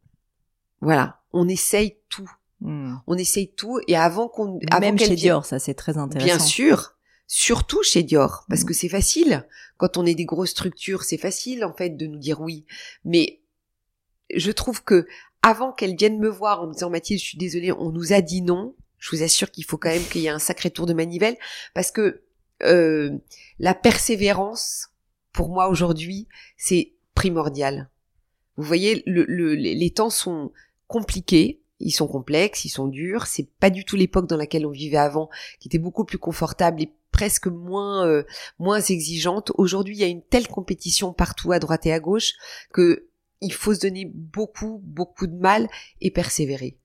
Voilà, 0.81 1.21
on 1.33 1.49
essaye 1.49 1.97
tout, 2.09 2.31
Mm. 2.61 2.97
on 3.07 3.17
essaye 3.17 3.49
tout 3.53 3.81
et 3.89 3.97
avant 3.97 4.29
qu'on 4.29 4.59
Même 4.81 4.99
chez 4.99 5.15
Dior, 5.17 5.45
ça 5.47 5.59
c'est 5.59 5.75
très 5.75 5.97
intéressant. 5.97 6.27
Bien 6.27 6.39
sûr, 6.39 6.95
surtout 7.35 7.83
chez 7.83 8.03
Dior, 8.03 8.45
parce 8.51 8.63
Mm. 8.63 8.67
que 8.67 8.75
c'est 8.75 8.91
facile. 8.91 9.47
Quand 9.79 9.97
on 9.97 10.05
est 10.05 10.15
des 10.15 10.27
grosses 10.27 10.51
structures, 10.51 11.03
c'est 11.03 11.17
facile 11.17 11.65
en 11.65 11.73
fait 11.73 11.97
de 11.97 12.07
nous 12.07 12.19
dire 12.19 12.43
oui. 12.43 12.67
Mais 13.07 13.41
je 14.35 14.51
trouve 14.53 14.85
que 14.85 15.07
avant 15.41 15.73
qu'elles 15.73 15.97
viennent 15.97 16.19
me 16.19 16.29
voir 16.29 16.61
en 16.63 16.67
me 16.67 16.75
disant 16.75 16.91
Mathilde, 16.91 17.21
je 17.21 17.25
suis 17.25 17.39
désolée, 17.39 17.73
on 17.73 17.91
nous 17.91 18.13
a 18.13 18.21
dit 18.21 18.43
non. 18.43 18.77
Je 18.99 19.17
vous 19.17 19.23
assure 19.23 19.51
qu'il 19.51 19.65
faut 19.65 19.79
quand 19.79 19.89
même 19.89 20.05
qu'il 20.05 20.21
y 20.21 20.27
ait 20.27 20.29
un 20.29 20.39
sacré 20.39 20.71
tour 20.71 20.85
de 20.85 20.93
manivelle, 20.93 21.37
parce 21.73 21.91
que 21.91 22.23
euh, 22.65 23.11
la 23.59 23.75
persévérance, 23.75 24.91
pour 25.33 25.49
moi 25.49 25.69
aujourd'hui, 25.69 26.29
c'est 26.59 26.93
primordial. 27.15 27.89
Vous 28.59 28.63
voyez, 28.65 29.03
le, 29.07 29.25
le- 29.27 29.55
les 29.55 29.75
les 29.75 29.91
temps 29.91 30.11
sont 30.11 30.53
compliqués, 30.87 31.63
ils 31.81 31.93
sont 31.93 32.07
complexes, 32.07 32.67
ils 32.67 32.69
sont 32.69 32.87
durs. 32.89 33.27
C'est 33.27 33.49
pas 33.59 33.71
du 33.71 33.87
tout 33.87 33.97
l'époque 33.97 34.29
dans 34.29 34.37
laquelle 34.37 34.67
on 34.67 34.71
vivait 34.71 34.99
avant, 34.99 35.31
qui 35.61 35.69
était 35.69 35.79
beaucoup 35.79 36.05
plus 36.05 36.19
confortable 36.19 36.83
et 36.83 36.93
presque 37.13 37.47
moins 37.47 38.07
euh, 38.07 38.25
moins 38.59 38.81
exigeante. 38.81 39.53
Aujourd'hui, 39.57 39.97
il 39.97 40.01
y 40.01 40.05
a 40.05 40.09
une 40.09 40.23
telle 40.23 40.49
compétition 40.49 41.13
partout 41.13 41.53
à 41.53 41.59
droite 41.59 41.87
et 41.87 41.93
à 41.93 42.01
gauche 42.01 42.33
que 42.73 43.09
il 43.41 43.53
faut 43.53 43.75
se 43.75 43.81
donner 43.81 44.11
beaucoup 44.13 44.81
beaucoup 44.85 45.27
de 45.27 45.37
mal 45.37 45.69
et 46.01 46.11
persévérer. 46.11 46.79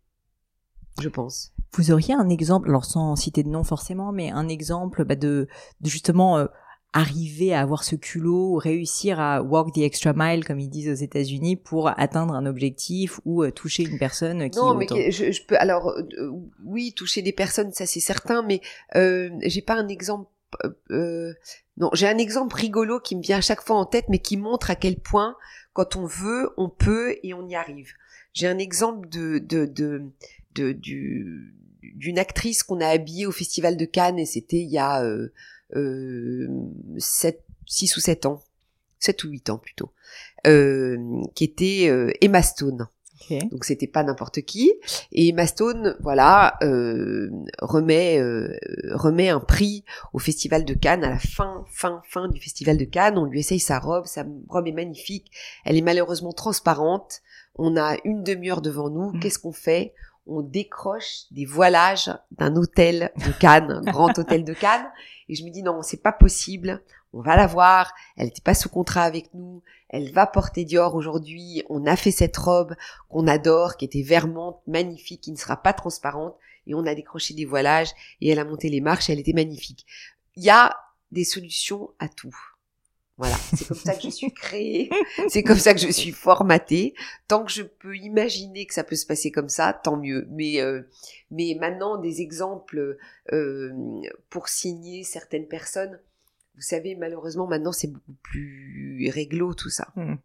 Je 1.00 1.10
pense. 1.10 1.54
Vous 1.74 1.92
auriez 1.92 2.14
un 2.14 2.30
exemple, 2.30 2.70
alors 2.70 2.86
sans 2.86 3.16
citer 3.16 3.44
de 3.44 3.50
nom 3.50 3.64
forcément, 3.64 4.12
mais 4.12 4.32
un 4.32 4.48
exemple 4.48 5.04
bah, 5.04 5.16
de, 5.16 5.48
justement 5.84 6.38
euh, 6.38 6.46
arriver 6.94 7.54
à 7.54 7.62
avoir 7.62 7.84
ce 7.84 7.96
culot, 7.96 8.56
réussir 8.56 9.20
à 9.20 9.42
walk 9.42 9.74
the 9.74 9.80
extra 9.80 10.14
mile, 10.16 10.46
comme 10.46 10.60
ils 10.60 10.70
disent 10.70 10.90
aux 10.90 11.04
États-Unis, 11.04 11.56
pour 11.56 11.90
atteindre 12.00 12.34
un 12.34 12.46
objectif 12.46 13.20
ou 13.26 13.44
euh, 13.44 13.52
toucher 13.52 13.84
une 13.84 14.00
personne 14.00 14.50
qui 14.50 14.58
Non, 14.58 14.74
mais 14.76 14.88
je, 15.12 15.32
je, 15.32 15.44
peux. 15.44 15.58
Alors, 15.58 15.90
euh, 15.90 16.32
oui, 16.64 16.94
toucher 16.94 17.22
des 17.22 17.34
personnes, 17.34 17.72
ça 17.74 17.86
c'est 17.86 18.00
certain, 18.00 18.42
mais 18.42 18.62
euh, 18.96 19.30
j'ai 19.44 19.62
pas 19.62 19.76
un 19.76 19.88
exemple. 19.88 20.30
Euh, 20.92 21.34
non, 21.76 21.90
j'ai 21.94 22.08
un 22.08 22.18
exemple 22.18 22.56
rigolo 22.56 23.00
qui 23.00 23.16
me 23.16 23.22
vient 23.22 23.38
à 23.38 23.42
chaque 23.42 23.62
fois 23.62 23.76
en 23.76 23.86
tête, 23.86 24.06
mais 24.10 24.20
qui 24.20 24.38
montre 24.38 24.72
à 24.72 24.76
quel 24.76 24.98
point, 24.98 25.36
quand 25.74 25.98
on 25.98 26.06
veut, 26.06 26.52
on 26.58 26.70
peut 26.70 27.18
et 27.22 27.34
on 27.34 27.48
y 27.48 27.56
arrive. 27.56 27.92
J'ai 28.34 28.48
un 28.48 28.58
exemple 28.58 29.10
de, 29.10 29.40
de, 29.40 29.66
de, 29.66 30.04
de 30.56 30.72
du 30.72 31.54
d'une 31.82 32.20
actrice 32.20 32.64
qu'on 32.64 32.82
a 32.82 32.88
habillée 32.88 33.26
au 33.26 33.32
Festival 33.32 33.78
de 33.78 33.86
Cannes 33.86 34.20
et 34.20 34.26
c'était 34.26 34.58
il 34.58 34.70
y 34.70 34.78
a 34.78 35.04
euh, 35.76 36.48
euh, 36.48 36.98
7, 36.98 37.44
6 37.66 37.98
ou 37.98 38.00
7 38.00 38.26
ans, 38.26 38.44
7 39.00 39.24
ou 39.24 39.30
8 39.30 39.50
ans 39.50 39.58
plutôt, 39.58 39.92
euh, 40.46 40.98
qui 41.36 41.44
était 41.44 41.88
euh, 41.90 42.12
Emma 42.22 42.42
Stone. 42.42 42.88
Donc 43.52 43.66
c'était 43.66 43.88
pas 43.88 44.04
n'importe 44.04 44.42
qui. 44.42 44.72
Et 45.12 45.30
Emma 45.30 45.48
Stone, 45.48 45.98
voilà, 46.00 46.58
euh, 46.62 47.30
remet 47.60 48.20
euh, 48.20 48.56
remet 48.92 49.30
un 49.30 49.40
prix 49.40 49.84
au 50.14 50.20
Festival 50.20 50.66
de 50.66 50.74
Cannes 50.74 51.04
à 51.04 51.10
la 51.10 51.20
fin 51.20 51.66
fin 51.68 52.02
fin 52.08 52.28
du 52.30 52.40
Festival 52.40 52.78
de 52.78 52.86
Cannes. 52.86 53.18
On 53.18 53.26
lui 53.26 53.40
essaye 53.40 53.60
sa 53.60 53.80
robe, 53.80 54.06
sa 54.06 54.26
robe 54.48 54.68
est 54.68 54.72
magnifique. 54.72 55.32
Elle 55.66 55.78
est 55.78 55.82
malheureusement 55.82 56.32
transparente. 56.32 57.22
On 57.56 57.76
a 57.76 57.98
une 58.06 58.24
demi-heure 58.24 58.62
devant 58.62 58.90
nous. 58.90 59.12
Mmh. 59.12 59.20
Qu'est-ce 59.20 59.40
qu'on 59.40 59.52
fait? 59.52 59.94
On 60.28 60.42
décroche 60.42 61.26
des 61.32 61.46
voilages 61.46 62.12
d'un 62.32 62.56
hôtel 62.56 63.12
de 63.26 63.32
Cannes, 63.40 63.72
un 63.72 63.92
grand 63.92 64.18
hôtel 64.20 64.44
de 64.44 64.54
Cannes. 64.54 64.90
Et 65.30 65.36
je 65.36 65.44
me 65.44 65.50
dis 65.50 65.64
non, 65.64 65.82
c'est 65.82 66.02
pas 66.02 66.12
possible. 66.12 66.82
On 67.14 67.22
va 67.22 67.36
la 67.36 67.48
voir. 67.48 67.94
Elle 68.16 68.26
n'était 68.26 68.42
pas 68.42 68.54
sous 68.54 68.70
contrat 68.70 69.04
avec 69.04 69.34
nous. 69.34 69.64
Elle 69.90 70.12
va 70.12 70.28
porter 70.28 70.66
Dior 70.66 70.96
aujourd'hui. 70.96 71.64
On 71.70 71.86
a 71.86 71.96
fait 71.96 72.12
cette 72.12 72.38
robe 72.38 72.76
qu'on 73.10 73.28
adore, 73.28 73.78
qui 73.78 73.86
était 73.86 74.02
vermente, 74.02 74.62
magnifique, 74.68 75.22
qui 75.22 75.32
ne 75.32 75.38
sera 75.38 75.58
pas 75.58 75.74
transparente. 75.74 76.36
Et 76.68 76.76
on 76.76 76.86
a 76.86 76.96
décroché 76.96 77.34
des 77.34 77.46
voilages 77.46 77.92
et 78.20 78.30
elle 78.30 78.40
a 78.40 78.46
monté 78.46 78.70
les 78.70 78.82
marches. 78.82 79.10
Et 79.10 79.14
elle 79.14 79.20
était 79.20 79.34
magnifique. 79.34 79.86
Il 80.36 80.44
y 80.44 80.50
a 80.50 80.78
des 81.12 81.24
solutions 81.24 81.92
à 82.00 82.10
tout. 82.10 82.36
Voilà, 83.18 83.36
c'est 83.36 83.68
comme 83.68 83.78
ça 83.78 83.96
que 83.96 84.02
je 84.04 84.10
suis 84.10 84.32
créée, 84.32 84.90
c'est 85.28 85.42
comme 85.42 85.58
ça 85.58 85.74
que 85.74 85.80
je 85.80 85.90
suis 85.90 86.12
formatée. 86.12 86.94
Tant 87.28 87.44
que 87.44 87.52
je 87.52 87.64
peux 87.64 87.98
imaginer 87.98 88.68
que 88.68 88.74
ça 88.76 88.84
peut 88.84 88.96
se 88.96 89.08
passer 89.08 89.32
comme 89.32 89.50
ça, 89.50 89.74
tant 89.74 89.98
mieux. 89.98 90.28
Mais 90.30 90.62
euh, 90.62 90.84
mais 91.32 91.58
maintenant 91.60 91.98
des 91.98 92.22
exemples 92.22 92.98
euh, 93.34 94.02
pour 94.30 94.50
signer 94.50 95.04
certaines 95.04 95.48
personnes, 95.48 96.00
vous 96.56 96.62
savez 96.62 96.96
malheureusement 96.96 97.48
maintenant 97.48 97.72
c'est 97.72 97.92
beaucoup 97.92 98.16
plus 98.22 99.10
réglo 99.12 99.54
tout 99.54 99.70
ça. 99.70 99.88
Hmm. 99.96 100.16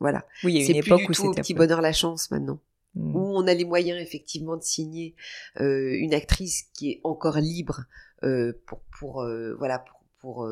Voilà. 0.00 0.26
Oui, 0.42 0.54
il 0.54 0.62
y 0.62 0.66
a 0.66 0.70
une 0.70 0.76
époque 0.76 1.04
plus 1.04 1.14
du 1.14 1.20
où 1.20 1.24
tout 1.24 1.28
au 1.30 1.34
petit 1.34 1.54
bonheur 1.54 1.80
la 1.80 1.92
chance 1.92 2.30
maintenant. 2.32 2.58
Hmm. 2.94 3.14
Où 3.14 3.20
on 3.36 3.46
a 3.46 3.54
les 3.54 3.64
moyens 3.64 4.00
effectivement 4.00 4.56
de 4.56 4.62
signer 4.62 5.14
euh, 5.60 5.96
une 5.96 6.12
actrice 6.12 6.64
qui 6.74 6.90
est 6.90 7.00
encore 7.04 7.38
libre 7.38 7.84
euh, 8.24 8.52
pour 8.66 8.80
pour 8.98 9.22
euh, 9.22 9.54
voilà 9.58 9.78
pour, 9.78 10.00
pour 10.18 10.48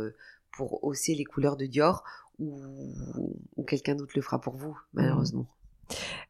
pour 0.60 0.84
hausser 0.84 1.14
les 1.14 1.24
couleurs 1.24 1.56
de 1.56 1.64
Dior 1.64 2.04
ou, 2.38 3.64
quelqu'un 3.66 3.94
d'autre 3.94 4.12
le 4.14 4.20
fera 4.20 4.38
pour 4.42 4.56
vous, 4.56 4.78
malheureusement. 4.92 5.46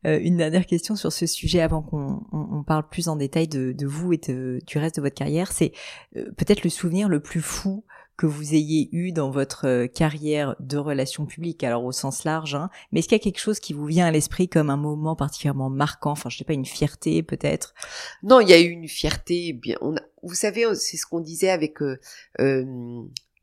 Euh, 0.06 0.20
une 0.20 0.36
dernière 0.36 0.66
question 0.66 0.94
sur 0.94 1.12
ce 1.12 1.26
sujet 1.26 1.60
avant 1.60 1.82
qu'on 1.82 2.64
parle 2.64 2.88
plus 2.88 3.08
en 3.08 3.16
détail 3.16 3.48
de, 3.48 3.86
vous 3.86 4.12
et 4.12 4.18
du 4.18 4.78
reste 4.78 4.96
de 4.96 5.00
votre 5.00 5.16
carrière, 5.16 5.50
c'est 5.50 5.72
euh, 6.16 6.30
peut-être 6.36 6.62
le 6.62 6.70
souvenir 6.70 7.08
le 7.08 7.18
plus 7.18 7.40
fou 7.40 7.84
que 8.16 8.26
vous 8.26 8.54
ayez 8.54 8.88
eu 8.92 9.10
dans 9.10 9.30
votre 9.30 9.66
euh, 9.66 9.86
carrière 9.88 10.54
de 10.60 10.78
relations 10.78 11.26
publiques, 11.26 11.64
alors 11.64 11.84
au 11.84 11.92
sens 11.92 12.22
large, 12.22 12.54
hein, 12.54 12.70
mais 12.92 13.00
est-ce 13.00 13.08
qu'il 13.08 13.18
y 13.18 13.20
a 13.20 13.24
quelque 13.24 13.40
chose 13.40 13.58
qui 13.58 13.72
vous 13.72 13.86
vient 13.86 14.06
à 14.06 14.10
l'esprit 14.12 14.48
comme 14.48 14.70
un 14.70 14.76
moment 14.76 15.16
particulièrement 15.16 15.70
marquant, 15.70 16.12
enfin 16.12 16.28
je 16.28 16.38
sais 16.38 16.44
pas, 16.44 16.52
une 16.52 16.66
fierté 16.66 17.24
peut-être? 17.24 17.74
Non, 18.22 18.40
il 18.40 18.48
y 18.48 18.52
a 18.52 18.60
eu 18.60 18.68
une 18.68 18.88
fierté, 18.88 19.52
bien, 19.54 19.76
on 19.80 19.96
vous 20.22 20.34
savez, 20.34 20.66
c'est 20.74 20.98
ce 20.98 21.06
qu'on 21.06 21.20
disait 21.20 21.50
avec 21.50 21.78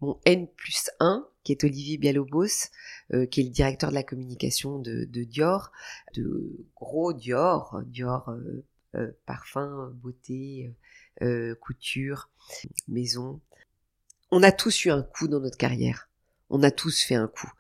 mon 0.02 0.20
N 0.26 0.48
plus 0.48 0.90
1, 1.00 1.28
qui 1.44 1.54
est 1.54 1.64
Olivier 1.64 1.98
Bialobos, 1.98 2.70
euh, 3.14 3.26
qui 3.26 3.42
est 3.42 3.44
le 3.46 3.50
directeur 3.50 3.90
de 3.90 3.96
la 3.96 4.04
communication 4.04 4.80
de, 4.80 5.06
Dior, 5.06 5.72
de 6.14 6.66
gros 6.76 7.14
Dior, 7.14 7.82
Dior 7.86 8.30
euh, 8.30 8.66
euh, 8.96 9.12
parfum, 9.26 9.92
beauté, 9.96 10.74
couture, 11.62 12.30
maison. 12.88 13.40
On 14.30 14.44
a 14.44 14.52
tous 14.52 14.86
eu 14.86 14.92
un 14.92 15.02
coup 15.02 15.28
dans 15.28 15.40
notre 15.40 15.58
carrière. 15.58 16.10
On 16.50 16.64
a 16.64 16.70
tous 16.70 17.04
fait 17.04 17.16
un 17.16 17.28
coup. 17.28 17.52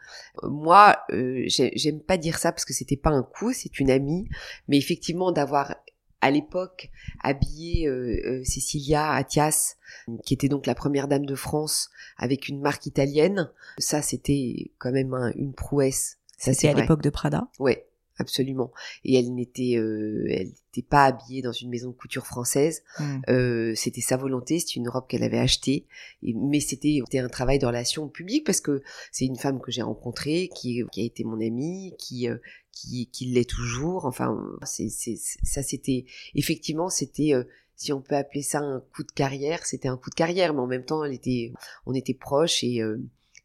Moi, 0.43 0.97
j'aime 1.09 2.01
pas 2.01 2.17
dire 2.17 2.37
ça 2.37 2.51
parce 2.51 2.65
que 2.65 2.73
c'était 2.73 2.97
pas 2.97 3.09
un 3.09 3.23
coup, 3.23 3.51
c'est 3.51 3.79
une 3.79 3.89
amie, 3.89 4.29
mais 4.67 4.77
effectivement 4.77 5.31
d'avoir 5.31 5.75
à 6.21 6.31
l'époque 6.31 6.89
habillé 7.23 7.87
euh, 7.87 8.19
euh, 8.25 8.43
Cecilia 8.43 9.11
Attias, 9.11 9.75
qui 10.23 10.33
était 10.33 10.49
donc 10.49 10.65
la 10.65 10.75
première 10.75 11.07
dame 11.07 11.25
de 11.25 11.35
France 11.35 11.89
avec 12.17 12.47
une 12.47 12.59
marque 12.59 12.85
italienne. 12.85 13.49
Ça, 13.77 14.01
c'était 14.01 14.71
quand 14.77 14.91
même 14.91 15.13
une 15.35 15.53
prouesse. 15.53 16.17
Ça, 16.37 16.53
c'est 16.53 16.69
à 16.69 16.73
l'époque 16.73 17.01
de 17.01 17.09
Prada. 17.09 17.47
Ouais, 17.59 17.87
absolument. 18.17 18.71
Et 19.03 19.17
elle 19.17 19.33
n'était, 19.33 19.77
euh, 19.77 20.25
elle 20.29 20.47
n'était 20.47 20.87
pas 20.87 21.05
habillée 21.05 21.41
dans 21.41 21.51
une 21.51 21.69
maison 21.69 21.89
de 21.89 21.95
couture 21.95 22.25
française. 22.25 22.83
Hmm. 22.99 23.19
Euh, 23.29 23.73
c'était 23.75 24.01
sa 24.01 24.17
volonté. 24.17 24.59
C'était 24.59 24.79
une 24.79 24.89
robe 24.89 25.07
qu'elle 25.07 25.23
avait 25.23 25.39
achetée. 25.39 25.85
Et, 26.23 26.33
mais 26.33 26.59
c'était, 26.59 26.99
c'était 27.05 27.19
un 27.19 27.29
travail 27.29 27.59
de 27.59 27.65
relation 27.65 28.07
publique 28.07 28.45
parce 28.45 28.61
que 28.61 28.81
c'est 29.11 29.25
une 29.25 29.37
femme 29.37 29.59
que 29.59 29.71
j'ai 29.71 29.81
rencontrée, 29.81 30.49
qui, 30.55 30.83
qui 30.91 31.01
a 31.01 31.05
été 31.05 31.23
mon 31.23 31.39
amie, 31.39 31.93
qui, 31.97 32.29
euh, 32.29 32.37
qui, 32.71 33.07
qui 33.07 33.25
l'est 33.25 33.49
toujours. 33.49 34.05
Enfin, 34.05 34.37
c'est, 34.63 34.89
c'est, 34.89 35.17
ça, 35.43 35.63
c'était 35.63 36.05
effectivement, 36.35 36.89
c'était 36.89 37.33
euh, 37.33 37.43
si 37.75 37.93
on 37.93 38.01
peut 38.01 38.15
appeler 38.15 38.41
ça 38.41 38.59
un 38.59 38.83
coup 38.93 39.03
de 39.03 39.11
carrière, 39.11 39.65
c'était 39.65 39.87
un 39.87 39.97
coup 39.97 40.09
de 40.09 40.15
carrière, 40.15 40.53
mais 40.53 40.61
en 40.61 40.67
même 40.67 40.85
temps, 40.85 41.03
elle 41.03 41.13
était, 41.13 41.53
on 41.85 41.93
était 41.93 42.13
proches 42.13 42.63
et, 42.63 42.81
euh, 42.81 42.97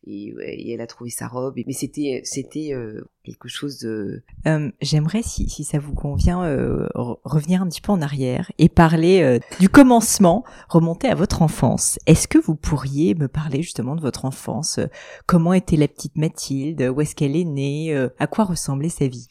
et, 0.07 0.73
elle 0.73 0.81
a 0.81 0.87
trouvé 0.87 1.11
sa 1.11 1.29
robe. 1.29 1.55
Mais 1.67 1.73
c'était 1.73 2.23
c'était 2.25 2.73
euh, 2.73 3.03
quelque 3.25 3.49
chose 3.49 3.79
de. 3.79 4.23
Euh, 4.47 4.71
J'aimerais, 4.81 5.23
si, 5.23 5.49
si 5.49 5.65
ça 5.65 5.79
vous 5.79 5.95
convient, 5.95 6.45
euh, 6.45 6.89
revenir 6.95 7.63
un 7.63 7.69
petit 7.69 7.81
peu 7.81 7.93
en 7.93 8.01
arrière 8.01 8.51
et 8.59 8.69
parler 8.69 9.23
euh, 9.23 9.39
du 9.61 9.69
commencement, 9.69 10.45
remonter 10.69 11.09
à 11.09 11.15
votre 11.15 11.43
enfance. 11.43 11.99
Est-ce 12.07 12.29
que 12.29 12.39
vous 12.39 12.55
pourriez 12.55 13.15
me 13.15 13.29
parler 13.29 13.63
justement 13.63 13.95
de 13.95 14.01
votre 14.01 14.25
enfance 14.25 14.81
Comment 15.27 15.53
était 15.53 15.77
la 15.77 15.89
petite 15.89 16.17
Mathilde 16.17 16.83
Où 16.95 17.01
est-ce 17.01 17.15
qu'elle 17.15 17.37
est 17.37 17.45
née 17.45 17.95
À 18.19 18.27
quoi 18.27 18.45
ressemblait 18.45 18.89
sa 18.89 19.07
vie? 19.07 19.29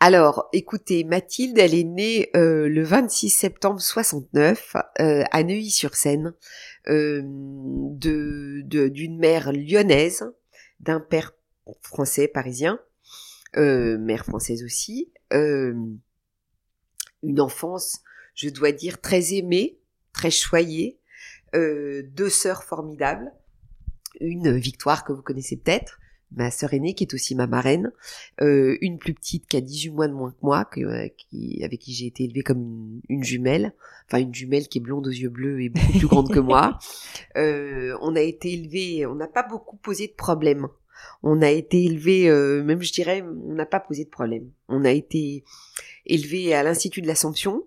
Alors, 0.00 0.48
écoutez, 0.52 1.04
Mathilde, 1.04 1.58
elle 1.58 1.74
est 1.74 1.84
née 1.84 2.30
le 2.34 2.82
26 2.82 3.30
septembre 3.30 3.80
69 3.80 4.76
à 4.98 5.42
Neuilly-sur-Seine 5.42 6.34
euh, 6.88 7.22
de 7.24 8.88
d'une 8.88 9.18
mère 9.18 9.52
lyonnaise, 9.52 10.24
d'un 10.80 10.98
père 10.98 11.32
français 11.80 12.26
parisien, 12.26 12.80
euh, 13.56 13.98
mère 13.98 14.24
française 14.24 14.64
aussi, 14.64 15.12
euh, 15.32 15.74
une 17.22 17.40
enfance, 17.40 18.00
je 18.34 18.48
dois 18.48 18.72
dire, 18.72 19.00
très 19.00 19.34
aimée, 19.34 19.78
très 20.12 20.30
choyée, 20.30 20.98
euh, 21.54 22.02
deux 22.14 22.30
sœurs 22.30 22.64
formidables, 22.64 23.32
une 24.20 24.56
victoire 24.56 25.04
que 25.04 25.12
vous 25.12 25.22
connaissez 25.22 25.56
peut-être, 25.56 25.98
ma 26.36 26.50
sœur 26.50 26.72
aînée 26.72 26.94
qui 26.94 27.04
est 27.04 27.14
aussi 27.14 27.34
ma 27.34 27.46
marraine, 27.46 27.92
euh, 28.40 28.76
une 28.80 28.98
plus 28.98 29.14
petite 29.14 29.46
qui 29.46 29.56
a 29.56 29.60
18 29.60 29.90
mois 29.90 30.08
de 30.08 30.12
moins 30.12 30.30
que 30.30 30.38
moi, 30.42 30.68
euh, 30.78 31.08
qui, 31.16 31.62
avec 31.64 31.80
qui 31.80 31.92
j'ai 31.92 32.06
été 32.06 32.24
élevée 32.24 32.42
comme 32.42 33.00
une, 33.08 33.22
jumelle, 33.22 33.74
enfin 34.06 34.18
une 34.18 34.34
jumelle 34.34 34.68
qui 34.68 34.78
est 34.78 34.80
blonde 34.80 35.06
aux 35.06 35.10
yeux 35.10 35.28
bleus 35.28 35.62
et 35.62 35.68
beaucoup 35.68 35.98
plus 35.98 36.06
grande 36.06 36.32
que 36.32 36.40
moi. 36.40 36.78
Euh, 37.36 37.96
on 38.02 38.14
a 38.14 38.20
été 38.20 38.52
élevés, 38.52 39.06
on 39.06 39.14
n'a 39.14 39.26
pas 39.26 39.42
beaucoup 39.42 39.76
posé 39.76 40.06
de 40.06 40.12
problèmes. 40.12 40.68
On 41.22 41.42
a 41.42 41.50
été 41.50 41.84
élevé, 41.84 42.28
euh, 42.28 42.62
même 42.62 42.82
je 42.82 42.92
dirais, 42.92 43.22
on 43.22 43.54
n'a 43.54 43.66
pas 43.66 43.80
posé 43.80 44.04
de 44.04 44.10
problème. 44.10 44.50
On 44.68 44.84
a 44.84 44.90
été 44.90 45.44
élevé 46.06 46.54
à 46.54 46.62
l'Institut 46.62 47.02
de 47.02 47.06
l'Assomption, 47.06 47.64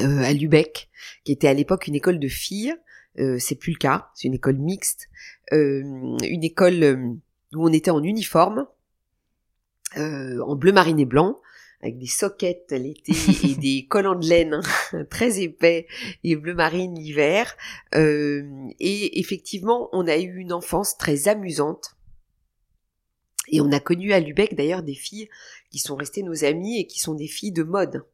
euh, 0.00 0.22
à 0.22 0.32
Lubeck, 0.32 0.88
qui 1.24 1.32
était 1.32 1.48
à 1.48 1.54
l'époque 1.54 1.86
une 1.86 1.94
école 1.94 2.18
de 2.18 2.28
filles. 2.28 2.74
Euh, 3.18 3.38
c'est 3.38 3.56
plus 3.56 3.72
le 3.72 3.78
cas, 3.78 4.08
c'est 4.14 4.28
une 4.28 4.34
école 4.34 4.58
mixte, 4.58 5.08
une 5.50 6.44
école 6.44 7.18
où 7.54 7.66
on 7.66 7.72
était 7.72 7.90
en 7.90 8.02
uniforme, 8.02 8.66
euh, 9.96 10.40
en 10.42 10.54
bleu 10.54 10.72
marine 10.72 11.00
et 11.00 11.06
blanc, 11.06 11.40
avec 11.80 11.98
des 11.98 12.06
soquettes 12.06 12.72
l'été 12.72 13.12
et 13.44 13.54
des 13.58 13.86
collants 13.88 14.18
de 14.18 14.26
laine 14.26 14.60
très 15.10 15.40
épais 15.40 15.86
et 16.24 16.36
bleu 16.36 16.54
marine 16.54 16.98
l'hiver. 16.98 17.56
Euh, 17.94 18.42
et 18.80 19.20
effectivement, 19.20 19.88
on 19.92 20.06
a 20.06 20.16
eu 20.16 20.38
une 20.38 20.52
enfance 20.52 20.96
très 20.96 21.28
amusante. 21.28 21.94
Et 23.50 23.60
on 23.60 23.72
a 23.72 23.80
connu 23.80 24.12
à 24.12 24.20
Lubeck 24.20 24.54
d'ailleurs 24.54 24.82
des 24.82 24.94
filles 24.94 25.28
qui 25.70 25.78
sont 25.78 25.96
restées 25.96 26.22
nos 26.22 26.44
amies 26.44 26.80
et 26.80 26.86
qui 26.86 26.98
sont 26.98 27.14
des 27.14 27.28
filles 27.28 27.52
de 27.52 27.62
mode. 27.62 28.04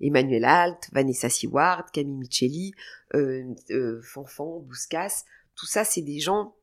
Emmanuel 0.00 0.44
Alt, 0.44 0.88
Vanessa 0.92 1.28
Seward, 1.28 1.90
Camille 1.92 2.18
Micheli, 2.18 2.72
euh, 3.14 3.44
euh, 3.70 4.00
Fanfan, 4.02 4.60
Bouscas, 4.60 5.24
tout 5.54 5.66
ça 5.66 5.84
c'est 5.84 6.02
des 6.02 6.20
gens 6.20 6.54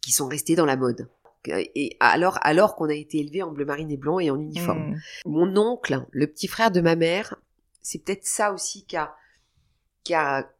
qui 0.00 0.12
sont 0.12 0.28
restés 0.28 0.56
dans 0.56 0.66
la 0.66 0.76
mode. 0.76 1.08
Et 1.46 1.96
alors, 2.00 2.38
alors 2.42 2.76
qu'on 2.76 2.88
a 2.88 2.94
été 2.94 3.18
élevé 3.18 3.42
en 3.42 3.50
bleu 3.50 3.64
marine 3.64 3.90
et 3.90 3.96
blanc 3.96 4.18
et 4.18 4.30
en 4.30 4.38
uniforme. 4.38 4.90
Mm. 4.90 5.00
Mon 5.26 5.56
oncle, 5.56 6.06
le 6.10 6.26
petit 6.26 6.48
frère 6.48 6.70
de 6.70 6.80
ma 6.80 6.96
mère, 6.96 7.36
c'est 7.82 7.98
peut-être 8.04 8.26
ça 8.26 8.52
aussi 8.52 8.84
qui 8.84 8.96
a, 8.96 9.14
qui 10.04 10.14
a 10.14 10.50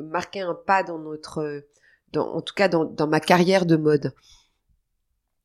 marqué 0.00 0.40
un 0.40 0.54
pas 0.54 0.82
dans 0.82 0.98
notre, 0.98 1.64
dans, 2.12 2.34
en 2.34 2.42
tout 2.42 2.54
cas 2.54 2.68
dans, 2.68 2.84
dans 2.84 3.06
ma 3.06 3.20
carrière 3.20 3.64
de 3.66 3.76
mode. 3.76 4.12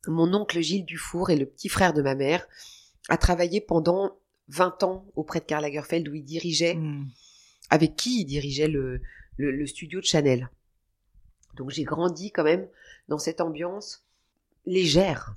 Mon 0.07 0.33
oncle 0.33 0.59
Gilles 0.61 0.85
Dufour 0.85 1.29
est 1.29 1.35
le 1.35 1.45
petit 1.45 1.69
frère 1.69 1.93
de 1.93 2.01
ma 2.01 2.15
mère, 2.15 2.47
a 3.09 3.17
travaillé 3.17 3.61
pendant 3.61 4.17
20 4.47 4.83
ans 4.83 5.05
auprès 5.15 5.39
de 5.39 5.45
Karl 5.45 5.61
Lagerfeld 5.61 6.07
où 6.07 6.15
il 6.15 6.23
dirigeait, 6.23 6.75
Mm. 6.75 7.07
avec 7.69 7.95
qui 7.95 8.21
il 8.21 8.25
dirigeait 8.25 8.67
le, 8.67 9.01
le, 9.37 9.51
le 9.51 9.65
studio 9.67 9.99
de 9.99 10.05
Chanel. 10.05 10.49
Donc 11.57 11.69
j'ai 11.69 11.83
grandi 11.83 12.31
quand 12.31 12.43
même 12.43 12.67
dans 13.07 13.17
cette 13.19 13.41
ambiance 13.41 14.05
légère. 14.69 15.35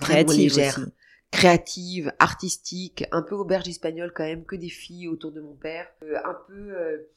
Vraiment 0.00 0.24
Créative 0.24 0.38
légère. 0.56 0.78
aussi. 0.78 0.92
Créative, 1.30 2.12
artistique, 2.18 3.04
un 3.12 3.22
peu 3.22 3.34
auberge 3.34 3.68
espagnole 3.68 4.12
quand 4.14 4.24
même, 4.24 4.44
que 4.46 4.56
des 4.56 4.70
filles 4.70 5.08
autour 5.08 5.32
de 5.32 5.40
mon 5.42 5.54
père, 5.54 5.86
euh, 6.02 6.16
un 6.24 6.36
peu 6.46 6.74
euh, 6.74 7.10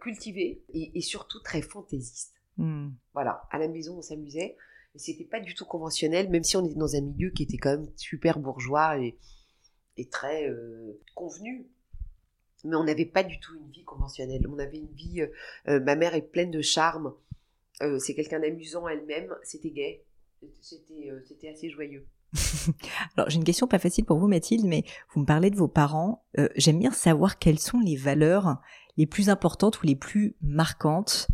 cultivée 0.00 0.62
et, 0.72 0.96
et 0.96 1.00
surtout 1.00 1.40
très 1.40 1.62
fantaisiste. 1.62 2.34
Mm. 2.58 2.90
Voilà, 3.12 3.42
à 3.50 3.58
la 3.58 3.66
maison 3.66 3.98
on 3.98 4.02
s'amusait, 4.02 4.56
et 4.94 4.98
c'était 4.98 5.24
pas 5.24 5.40
du 5.40 5.54
tout 5.54 5.64
conventionnel, 5.64 6.30
même 6.30 6.44
si 6.44 6.56
on 6.56 6.64
était 6.64 6.78
dans 6.78 6.94
un 6.94 7.00
milieu 7.00 7.30
qui 7.30 7.42
était 7.42 7.58
quand 7.58 7.70
même 7.76 7.90
super 7.96 8.38
bourgeois 8.38 8.98
et, 8.98 9.18
et 9.96 10.08
très 10.08 10.48
euh, 10.48 11.00
convenu. 11.14 11.66
Mais 12.64 12.76
on 12.76 12.84
n'avait 12.84 13.04
pas 13.06 13.22
du 13.24 13.38
tout 13.40 13.54
une 13.56 13.70
vie 13.70 13.84
conventionnelle. 13.84 14.46
On 14.48 14.58
avait 14.58 14.78
une 14.78 14.92
vie. 14.92 15.22
euh, 15.22 15.28
euh, 15.68 15.80
ma 15.80 15.94
mère 15.96 16.14
est 16.14 16.22
pleine 16.22 16.50
de 16.50 16.62
charme. 16.62 17.14
Euh, 17.82 17.98
c'est 17.98 18.14
quelqu'un 18.14 18.40
d'amusant 18.40 18.88
elle-même. 18.88 19.34
C'était 19.42 19.70
gay. 19.70 20.04
C'était 20.60 21.10
euh, 21.10 21.20
c'était 21.26 21.48
assez 21.48 21.70
joyeux. 21.70 22.06
Alors 23.16 23.30
j'ai 23.30 23.36
une 23.36 23.44
question 23.44 23.66
pas 23.66 23.78
facile 23.78 24.04
pour 24.04 24.18
vous 24.18 24.26
Mathilde, 24.28 24.66
mais 24.66 24.84
vous 25.14 25.20
me 25.20 25.26
parlez 25.26 25.50
de 25.50 25.56
vos 25.56 25.68
parents. 25.68 26.24
Euh, 26.38 26.48
J'aime 26.56 26.78
bien 26.78 26.90
savoir 26.90 27.38
quelles 27.38 27.58
sont 27.58 27.78
les 27.80 27.96
valeurs 27.96 28.60
les 28.96 29.06
plus 29.06 29.28
importantes 29.30 29.82
ou 29.82 29.86
les 29.86 29.96
plus 29.96 30.34
marquantes 30.42 31.28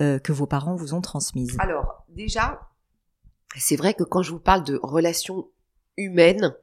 euh, 0.00 0.18
que 0.18 0.32
vos 0.32 0.46
parents 0.46 0.76
vous 0.76 0.94
ont 0.94 1.00
transmises. 1.00 1.56
Alors, 1.58 2.04
déjà, 2.08 2.60
c'est 3.56 3.76
vrai 3.76 3.94
que 3.94 4.04
quand 4.04 4.22
je 4.22 4.30
vous 4.32 4.38
parle 4.40 4.64
de 4.64 4.78
relations 4.82 5.48
humaines, 5.96 6.54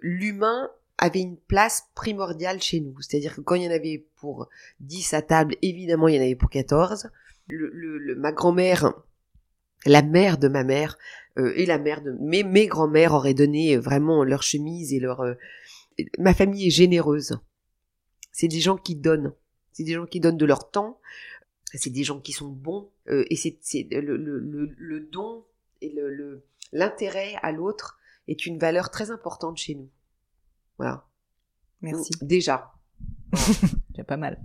l'humain 0.00 0.70
avait 0.98 1.20
une 1.20 1.36
place 1.36 1.84
primordiale 1.94 2.60
chez 2.62 2.80
nous. 2.80 2.98
C'est-à-dire 3.00 3.34
que 3.36 3.40
quand 3.42 3.54
il 3.54 3.62
y 3.62 3.68
en 3.68 3.72
avait 3.72 4.06
pour 4.16 4.48
10 4.80 5.14
à 5.14 5.22
table, 5.22 5.56
évidemment, 5.62 6.08
il 6.08 6.14
y 6.16 6.18
en 6.18 6.22
avait 6.22 6.34
pour 6.36 6.50
14. 6.50 7.10
Le, 7.48 7.70
le- 7.72 7.98
le- 7.98 8.16
ma 8.16 8.32
grand-mère, 8.32 8.92
la 9.86 10.02
mère 10.02 10.38
de 10.38 10.48
ma 10.48 10.64
mère, 10.64 10.98
euh, 11.38 11.52
et 11.56 11.66
la 11.66 11.78
mère 11.78 12.02
de 12.02 12.12
mes, 12.20 12.42
mes 12.42 12.66
grands-mères 12.66 13.12
auraient 13.14 13.34
donné 13.34 13.76
euh, 13.76 13.80
vraiment 13.80 14.24
leur 14.24 14.42
chemise 14.42 14.92
et 14.92 15.00
leur... 15.00 15.20
euh, 15.20 15.34
ma 16.18 16.34
famille 16.34 16.66
est 16.66 16.70
généreuse. 16.70 17.38
C'est 18.32 18.48
des 18.48 18.60
gens 18.60 18.76
qui 18.76 18.94
donnent. 18.96 19.32
C'est 19.72 19.84
des 19.84 19.92
gens 19.94 20.06
qui 20.06 20.20
donnent 20.20 20.36
de 20.36 20.46
leur 20.46 20.70
temps. 20.70 20.98
C'est 21.74 21.90
des 21.90 22.04
gens 22.04 22.20
qui 22.20 22.32
sont 22.32 22.48
bons. 22.48 22.90
euh, 23.08 23.24
et 23.30 23.36
c'est 23.36 23.58
c'est 23.60 23.86
le, 23.90 24.16
le, 24.16 24.38
le, 24.38 24.74
le 24.76 25.00
don 25.00 25.44
et 25.80 25.90
le 25.90 26.10
le- 26.12 26.42
l'intérêt 26.72 27.34
à 27.42 27.52
l'autre 27.52 27.98
est 28.28 28.46
une 28.46 28.58
valeur 28.58 28.90
très 28.90 29.10
importante 29.10 29.56
chez 29.58 29.74
nous. 29.74 29.88
Voilà. 30.78 31.06
Merci. 31.82 32.12
Déjà. 32.22 32.72
Déjà 33.90 34.04
pas 34.04 34.16
mal. 34.16 34.40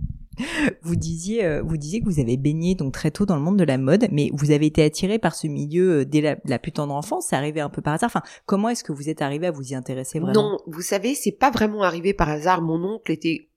Vous 0.82 0.96
disiez, 0.96 1.44
euh, 1.44 1.62
vous 1.62 1.76
disiez 1.76 2.00
que 2.00 2.04
vous 2.04 2.20
avez 2.20 2.36
baigné 2.36 2.74
donc 2.74 2.92
très 2.92 3.10
tôt 3.10 3.26
dans 3.26 3.36
le 3.36 3.42
monde 3.42 3.58
de 3.58 3.64
la 3.64 3.78
mode, 3.78 4.06
mais 4.12 4.30
vous 4.34 4.50
avez 4.50 4.66
été 4.66 4.82
attiré 4.82 5.18
par 5.18 5.34
ce 5.34 5.46
milieu 5.46 6.00
euh, 6.00 6.04
dès 6.04 6.20
la, 6.20 6.36
la 6.44 6.58
plus 6.58 6.72
tendre 6.72 6.94
enfance. 6.94 7.28
C'est 7.28 7.36
arrivé 7.36 7.60
un 7.60 7.70
peu 7.70 7.82
par 7.82 7.94
hasard. 7.94 8.08
Enfin, 8.08 8.22
comment 8.44 8.68
est-ce 8.68 8.84
que 8.84 8.92
vous 8.92 9.08
êtes 9.08 9.22
arrivé 9.22 9.46
à 9.46 9.50
vous 9.50 9.72
y 9.72 9.74
intéresser 9.74 10.20
vraiment? 10.20 10.50
Non, 10.52 10.58
vous 10.66 10.82
savez, 10.82 11.14
c'est 11.14 11.32
pas 11.32 11.50
vraiment 11.50 11.82
arrivé 11.82 12.12
par 12.14 12.28
hasard. 12.28 12.62
Mon 12.62 12.82
oncle 12.84 13.12
était, 13.12 13.48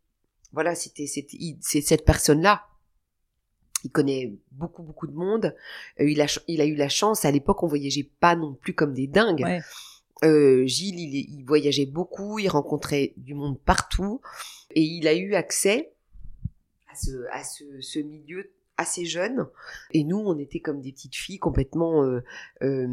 voilà, 0.54 0.76
c'était, 0.76 1.06
c'est 1.08 1.82
cette 1.82 2.06
personne-là. 2.06 2.64
Il 3.84 3.92
connaît 3.92 4.34
beaucoup, 4.52 4.84
beaucoup 4.84 5.08
de 5.08 5.14
monde. 5.14 5.56
Euh, 6.00 6.10
il 6.10 6.20
a, 6.22 6.28
ch- 6.28 6.44
il 6.48 6.60
a 6.62 6.66
eu 6.66 6.76
la 6.76 6.90
chance. 6.90 7.24
À 7.26 7.32
l'époque, 7.32 7.64
on 7.64 7.68
voyageait 7.68 8.12
pas 8.20 8.36
non 8.36 8.54
plus 8.54 8.74
comme 8.74 8.94
des 8.94 9.08
dingues. 9.08 9.44
Ouais. 9.44 9.62
Euh, 10.26 10.66
Gilles, 10.66 11.00
il, 11.00 11.16
il 11.16 11.46
voyageait 11.46 11.86
beaucoup, 11.86 12.40
il 12.40 12.50
rencontrait 12.50 13.14
du 13.16 13.36
monde 13.36 13.58
partout, 13.58 14.20
et 14.76 14.82
il 14.82 15.08
a 15.08 15.14
eu 15.14 15.34
accès 15.34 15.94
ce, 17.00 17.26
à 17.32 17.44
ce, 17.44 18.00
milieu 18.00 18.52
assez 18.78 19.06
jeune. 19.06 19.48
Et 19.92 20.04
nous, 20.04 20.18
on 20.18 20.38
était 20.38 20.60
comme 20.60 20.82
des 20.82 20.92
petites 20.92 21.16
filles 21.16 21.40
complètement, 21.40 22.04
euh, 22.04 22.24
euh, 22.62 22.88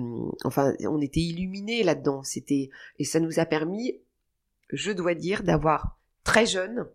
enfin, 0.45 0.75
on 0.81 1.01
était 1.01 1.21
illuminés 1.21 1.83
là-dedans. 1.83 2.23
C'était 2.23 2.71
et 2.99 3.05
ça 3.05 3.21
nous 3.21 3.38
a 3.38 3.47
permis, 3.47 4.01
je 4.71 4.92
dois 4.92 5.14
dire, 5.14 5.42
d'avoir 5.42 5.99
très 6.25 6.47
jeune 6.47 6.87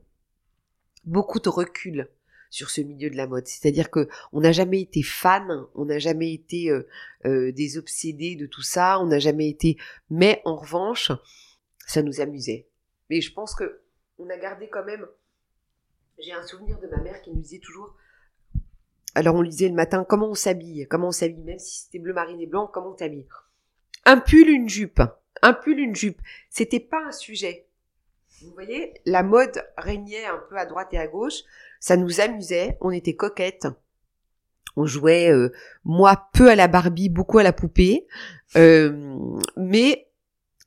beaucoup 1.06 1.40
de 1.40 1.50
recul 1.50 2.08
sur 2.50 2.70
ce 2.70 2.82
milieu 2.82 3.10
de 3.10 3.16
la 3.16 3.28
mode. 3.28 3.48
C'est-à-dire 3.48 3.90
que 3.90 4.08
on 4.34 4.42
n'a 4.42 4.52
jamais 4.52 4.82
été 4.82 5.02
fan, 5.02 5.66
on 5.74 5.86
n'a 5.86 6.00
jamais 6.00 6.34
été 6.34 6.70
euh, 6.70 6.88
euh, 7.26 7.52
des 7.52 7.78
obsédés 7.78 8.36
de 8.36 8.46
tout 8.46 8.62
ça, 8.62 9.00
on 9.00 9.08
n'a 9.08 9.20
jamais 9.20 9.50
été. 9.50 9.78
Mais 10.10 10.42
en 10.46 10.58
revanche, 10.58 11.12
ça 11.88 12.04
nous 12.04 12.20
amusait. 12.22 12.68
Mais 13.10 13.22
je 13.22 13.34
pense 13.34 13.56
que 13.56 13.82
on 14.20 14.30
a 14.30 14.38
gardé 14.38 14.70
quand 14.70 14.86
même. 14.86 15.08
J'ai 16.22 16.34
un 16.34 16.44
souvenir 16.44 16.80
de 16.80 16.88
ma 16.88 16.98
mère 16.98 17.22
qui 17.22 17.32
nous 17.32 17.42
disait 17.42 17.60
toujours. 17.60 17.96
Alors 19.16 19.36
on 19.36 19.42
lui 19.42 19.50
disait 19.50 19.70
le 19.70 19.76
matin 19.76 20.06
comment 20.08 20.30
on 20.30 20.36
s'habille, 20.36 20.88
comment 20.88 21.08
on 21.08 21.12
s'habille, 21.12 21.44
même 21.44 21.60
si 21.60 21.84
c'était 21.84 22.00
bleu 22.00 22.14
marine 22.14 22.40
et 22.40 22.46
blanc, 22.46 22.70
comment 22.72 22.92
on 22.92 22.96
t'habille. 22.96 23.26
Un 24.06 24.20
pull, 24.20 24.48
une 24.48 24.70
jupe, 24.70 25.02
un 25.42 25.54
pull, 25.54 25.80
une 25.80 25.96
jupe. 25.96 26.22
C'était 26.50 26.80
pas 26.80 27.04
un 27.08 27.12
sujet. 27.12 27.68
Vous 28.44 28.52
voyez, 28.54 28.94
la 29.06 29.24
mode 29.24 29.64
régnait 29.78 30.26
un 30.26 30.40
peu 30.50 30.58
à 30.58 30.66
droite 30.66 30.94
et 30.94 30.98
à 30.98 31.08
gauche. 31.08 31.42
Ça 31.80 31.98
nous 31.98 32.22
amusait, 32.22 32.78
on 32.82 32.92
était 32.92 33.16
coquettes. 33.16 33.68
On 34.76 34.86
jouait, 34.86 35.30
euh, 35.32 35.52
moi, 35.84 36.30
peu 36.34 36.50
à 36.50 36.56
la 36.56 36.68
Barbie, 36.68 37.10
beaucoup 37.10 37.40
à 37.40 37.44
la 37.44 37.54
poupée. 37.54 38.08
Euh, 38.56 39.38
mais 39.58 40.08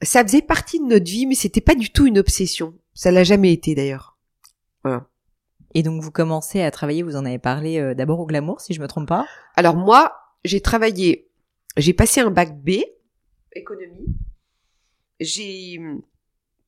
ça 0.02 0.22
faisait 0.22 0.42
partie 0.42 0.78
de 0.80 0.84
notre 0.84 1.06
vie, 1.06 1.26
mais 1.26 1.34
c'était 1.34 1.60
pas 1.60 1.74
du 1.74 1.90
tout 1.90 2.06
une 2.06 2.18
obsession. 2.18 2.74
Ça 2.92 3.10
l'a 3.10 3.24
jamais 3.24 3.52
été 3.52 3.74
d'ailleurs. 3.74 4.18
Et 5.74 5.82
donc 5.82 6.00
vous 6.02 6.10
commencez 6.10 6.62
à 6.62 6.70
travailler. 6.70 7.02
Vous 7.02 7.16
en 7.16 7.24
avez 7.24 7.38
parlé 7.38 7.78
euh, 7.78 7.94
d'abord 7.94 8.20
au 8.20 8.26
Glamour, 8.26 8.60
si 8.60 8.74
je 8.74 8.80
me 8.80 8.86
trompe 8.88 9.08
pas. 9.08 9.26
Alors 9.56 9.76
moi, 9.76 10.12
j'ai 10.44 10.60
travaillé, 10.60 11.30
j'ai 11.76 11.92
passé 11.92 12.20
un 12.20 12.30
bac 12.30 12.56
B, 12.62 12.70
économie. 13.52 14.06
J'ai 15.20 15.76
hum, 15.78 16.02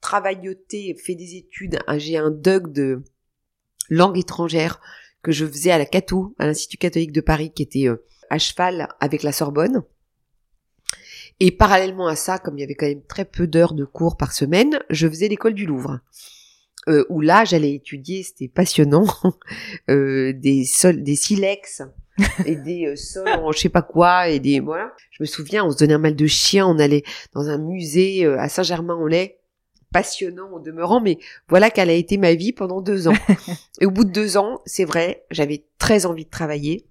travailloté, 0.00 0.96
fait 1.04 1.14
des 1.14 1.36
études. 1.36 1.78
hein, 1.86 1.98
J'ai 1.98 2.16
un 2.16 2.30
DUG 2.30 2.72
de 2.72 3.02
langue 3.88 4.18
étrangère 4.18 4.80
que 5.22 5.32
je 5.32 5.44
faisais 5.46 5.72
à 5.72 5.78
la 5.78 5.86
Cato, 5.86 6.34
à 6.38 6.46
l'Institut 6.46 6.76
catholique 6.78 7.12
de 7.12 7.20
Paris, 7.20 7.52
qui 7.52 7.62
était 7.62 7.88
euh, 7.88 8.04
à 8.30 8.38
cheval 8.38 8.88
avec 9.00 9.22
la 9.22 9.32
Sorbonne. 9.32 9.82
Et 11.40 11.50
parallèlement 11.50 12.06
à 12.06 12.16
ça, 12.16 12.38
comme 12.38 12.56
il 12.56 12.60
y 12.60 12.64
avait 12.64 12.74
quand 12.74 12.86
même 12.86 13.04
très 13.04 13.24
peu 13.24 13.46
d'heures 13.46 13.74
de 13.74 13.84
cours 13.84 14.16
par 14.16 14.32
semaine, 14.32 14.78
je 14.88 15.08
faisais 15.08 15.28
l'école 15.28 15.54
du 15.54 15.66
Louvre. 15.66 16.00
Euh, 16.88 17.04
où 17.08 17.20
là, 17.20 17.44
j'allais 17.44 17.74
étudier, 17.74 18.22
c'était 18.22 18.48
passionnant, 18.48 19.06
euh, 19.90 20.32
des 20.32 20.64
sols, 20.64 21.02
des 21.02 21.16
silex 21.16 21.82
et 22.46 22.56
des 22.56 22.86
euh, 22.86 22.96
sols 22.96 23.28
en 23.28 23.52
je 23.52 23.58
sais 23.58 23.68
pas 23.68 23.82
quoi 23.82 24.28
et 24.28 24.40
des 24.40 24.60
voilà. 24.60 24.92
Je 25.10 25.22
me 25.22 25.26
souviens, 25.26 25.64
on 25.64 25.70
se 25.70 25.78
donnait 25.78 25.94
un 25.94 25.98
mal 25.98 26.16
de 26.16 26.26
chien, 26.26 26.66
on 26.66 26.78
allait 26.78 27.02
dans 27.34 27.48
un 27.48 27.58
musée 27.58 28.24
euh, 28.24 28.38
à 28.38 28.48
Saint-Germain-en-Laye, 28.48 29.34
passionnant 29.92 30.50
au 30.52 30.60
demeurant, 30.60 31.00
mais 31.00 31.18
voilà 31.48 31.70
quelle 31.70 31.90
a 31.90 31.94
été 31.94 32.16
ma 32.16 32.34
vie 32.34 32.52
pendant 32.52 32.80
deux 32.80 33.08
ans. 33.08 33.14
et 33.80 33.86
au 33.86 33.90
bout 33.90 34.04
de 34.04 34.12
deux 34.12 34.36
ans, 34.36 34.60
c'est 34.64 34.84
vrai, 34.84 35.24
j'avais 35.30 35.64
très 35.78 36.06
envie 36.06 36.24
de 36.24 36.30
travailler. 36.30 36.86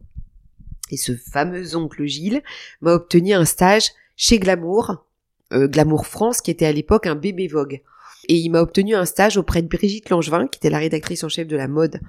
Et 0.91 0.97
ce 0.97 1.15
fameux 1.15 1.75
oncle 1.75 2.05
Gilles 2.05 2.43
m'a 2.81 2.93
obtenu 2.93 3.33
un 3.33 3.45
stage 3.45 3.89
chez 4.15 4.37
Glamour, 4.37 5.05
euh, 5.51 5.67
Glamour 5.67 6.05
France, 6.05 6.41
qui 6.41 6.51
était 6.51 6.67
à 6.67 6.71
l'époque 6.71 7.07
un 7.07 7.15
bébé 7.15 7.47
Vogue. 7.47 7.81
Et 8.27 8.35
il 8.35 8.49
m'a 8.49 8.61
obtenu 8.61 8.95
un 8.95 9.05
stage 9.05 9.37
auprès 9.37 9.61
de 9.61 9.67
Brigitte 9.67 10.09
Langevin, 10.09 10.47
qui 10.47 10.57
était 10.57 10.69
la 10.69 10.79
rédactrice 10.79 11.23
en 11.23 11.29
chef 11.29 11.47
de 11.47 11.55
la 11.55 11.67
mode 11.67 11.99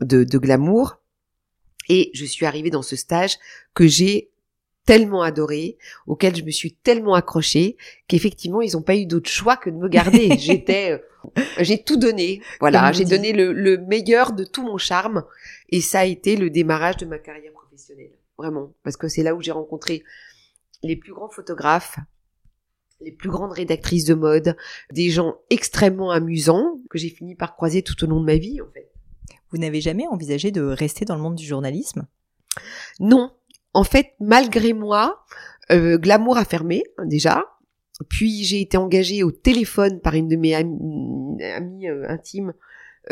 de, 0.00 0.24
de 0.24 0.38
Glamour. 0.38 1.00
Et 1.88 2.10
je 2.14 2.24
suis 2.24 2.46
arrivée 2.46 2.70
dans 2.70 2.82
ce 2.82 2.96
stage 2.96 3.36
que 3.74 3.86
j'ai 3.86 4.30
tellement 4.86 5.22
adoré, 5.22 5.78
auquel 6.06 6.36
je 6.36 6.42
me 6.42 6.50
suis 6.50 6.74
tellement 6.74 7.14
accrochée, 7.14 7.76
qu'effectivement, 8.06 8.60
ils 8.60 8.72
n'ont 8.74 8.82
pas 8.82 8.96
eu 8.96 9.06
d'autre 9.06 9.30
choix 9.30 9.56
que 9.56 9.70
de 9.70 9.76
me 9.76 9.88
garder. 9.88 10.36
J'étais, 10.38 10.92
euh, 10.92 11.42
j'ai 11.58 11.82
tout 11.82 11.96
donné. 11.96 12.42
Voilà, 12.60 12.92
j'ai 12.92 13.06
donné 13.06 13.32
le, 13.32 13.52
le 13.52 13.78
meilleur 13.78 14.32
de 14.32 14.44
tout 14.44 14.62
mon 14.62 14.76
charme. 14.76 15.24
Et 15.70 15.80
ça 15.80 16.00
a 16.00 16.04
été 16.04 16.36
le 16.36 16.50
démarrage 16.50 16.98
de 16.98 17.06
ma 17.06 17.18
carrière 17.18 17.52
professionnelle. 17.52 18.12
Vraiment. 18.36 18.74
Parce 18.82 18.96
que 18.96 19.08
c'est 19.08 19.22
là 19.22 19.34
où 19.34 19.40
j'ai 19.40 19.52
rencontré 19.52 20.04
les 20.82 20.96
plus 20.96 21.14
grands 21.14 21.30
photographes, 21.30 21.98
les 23.04 23.12
plus 23.12 23.30
grandes 23.30 23.52
rédactrices 23.52 24.04
de 24.04 24.14
mode, 24.14 24.56
des 24.92 25.10
gens 25.10 25.36
extrêmement 25.50 26.10
amusants 26.10 26.80
que 26.90 26.98
j'ai 26.98 27.10
fini 27.10 27.34
par 27.34 27.54
croiser 27.54 27.82
tout 27.82 28.02
au 28.04 28.06
long 28.06 28.20
de 28.20 28.26
ma 28.26 28.36
vie, 28.36 28.60
en 28.60 28.70
fait. 28.72 28.90
Vous 29.50 29.58
n'avez 29.58 29.80
jamais 29.80 30.06
envisagé 30.08 30.50
de 30.50 30.62
rester 30.62 31.04
dans 31.04 31.14
le 31.14 31.22
monde 31.22 31.36
du 31.36 31.44
journalisme? 31.44 32.06
Non, 32.98 33.32
en 33.72 33.84
fait, 33.84 34.14
malgré 34.20 34.72
moi, 34.72 35.24
euh, 35.70 35.98
Glamour 35.98 36.38
a 36.38 36.44
fermé 36.44 36.84
déjà. 37.04 37.44
Puis 38.08 38.42
j'ai 38.42 38.60
été 38.60 38.76
engagée 38.76 39.22
au 39.22 39.30
téléphone 39.30 40.00
par 40.00 40.14
une 40.14 40.28
de 40.28 40.36
mes 40.36 40.54
amies, 40.54 41.88
euh, 41.88 42.08
intimes, 42.08 42.52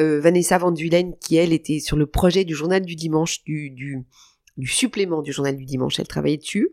euh, 0.00 0.20
Vanessa 0.20 0.58
Van 0.58 0.72
Dulen, 0.72 1.14
qui 1.20 1.36
elle 1.36 1.52
était 1.52 1.78
sur 1.78 1.96
le 1.96 2.06
projet 2.06 2.44
du 2.44 2.54
journal 2.54 2.84
du 2.84 2.96
dimanche, 2.96 3.44
du, 3.44 3.70
du, 3.70 4.04
du 4.56 4.66
supplément 4.66 5.22
du 5.22 5.32
journal 5.32 5.56
du 5.56 5.64
dimanche. 5.64 6.00
Elle 6.00 6.08
travaillait 6.08 6.38
dessus. 6.38 6.70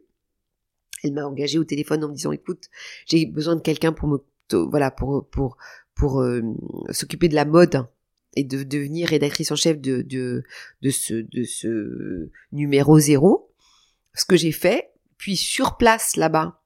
Elle 1.03 1.13
m'a 1.13 1.25
engagée 1.25 1.59
au 1.59 1.63
téléphone 1.63 2.03
en 2.03 2.09
me 2.09 2.13
disant 2.13 2.31
écoute, 2.31 2.65
j'ai 3.05 3.25
besoin 3.25 3.55
de 3.55 3.62
quelqu'un 3.62 3.93
pour 3.93 4.07
me 4.07 4.17
voilà 4.51 4.91
pour 4.91 5.27
pour 5.29 5.57
pour 5.95 6.21
euh, 6.21 6.41
s'occuper 6.91 7.27
de 7.27 7.35
la 7.35 7.45
mode 7.45 7.88
et 8.35 8.43
de 8.43 8.63
devenir 8.63 9.09
rédactrice 9.09 9.51
en 9.51 9.55
chef 9.55 9.79
de 9.79 10.01
de 10.01 10.43
de 10.81 10.89
ce 10.89 11.13
de 11.13 11.43
ce 11.43 12.29
numéro 12.51 12.99
zéro. 12.99 13.51
Ce 14.15 14.25
que 14.25 14.35
j'ai 14.35 14.51
fait, 14.51 14.91
puis 15.17 15.38
sur 15.38 15.77
place 15.77 16.15
là-bas, 16.15 16.62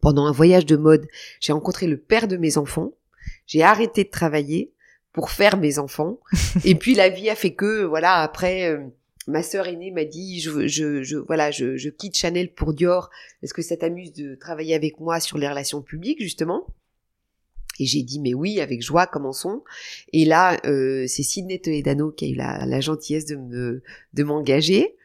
pendant 0.00 0.26
un 0.26 0.32
voyage 0.32 0.66
de 0.66 0.76
mode, 0.76 1.06
j'ai 1.40 1.52
rencontré 1.52 1.86
le 1.86 1.98
père 1.98 2.28
de 2.28 2.36
mes 2.36 2.58
enfants. 2.58 2.92
J'ai 3.46 3.62
arrêté 3.62 4.04
de 4.04 4.10
travailler 4.10 4.72
pour 5.12 5.30
faire 5.30 5.56
mes 5.56 5.78
enfants. 5.78 6.20
et 6.64 6.74
puis 6.74 6.94
la 6.94 7.08
vie 7.08 7.30
a 7.30 7.34
fait 7.34 7.54
que 7.54 7.84
voilà 7.84 8.16
après. 8.16 8.70
Euh, 8.70 8.86
ma 9.26 9.42
sœur 9.42 9.66
aînée 9.66 9.90
m'a 9.90 10.04
dit 10.04 10.40
je, 10.40 10.66
je, 10.66 11.02
je 11.02 11.16
voilà 11.16 11.50
je, 11.50 11.76
je, 11.76 11.88
quitte 11.88 12.16
Chanel 12.16 12.52
pour 12.52 12.72
Dior 12.72 13.10
est-ce 13.42 13.54
que 13.54 13.62
ça 13.62 13.76
t'amuse 13.76 14.12
de 14.12 14.34
travailler 14.34 14.74
avec 14.74 15.00
moi 15.00 15.20
sur 15.20 15.38
les 15.38 15.48
relations 15.48 15.82
publiques 15.82 16.22
justement. 16.22 16.66
Et 17.78 17.86
j'ai 17.86 18.02
dit 18.02 18.20
mais 18.20 18.34
oui 18.34 18.60
avec 18.60 18.82
joie 18.82 19.06
commençons. 19.06 19.62
Et 20.12 20.24
là 20.24 20.58
euh, 20.66 21.06
c'est 21.06 21.22
Sidney 21.22 21.60
Toledano 21.60 22.10
qui 22.10 22.26
a 22.26 22.28
eu 22.28 22.34
la, 22.34 22.66
la 22.66 22.80
gentillesse 22.80 23.26
de 23.26 23.36
me 23.36 23.82
de 24.14 24.22
m'engager. 24.22 24.96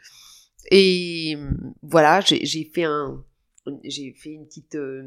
Et 0.72 1.38
voilà 1.82 2.22
j'ai 2.22 2.64
fait 2.72 2.84
un 2.84 3.24
j'ai 3.84 4.14
fait 4.14 4.32
une 4.32 4.46
petite 4.46 4.76
euh, 4.76 5.04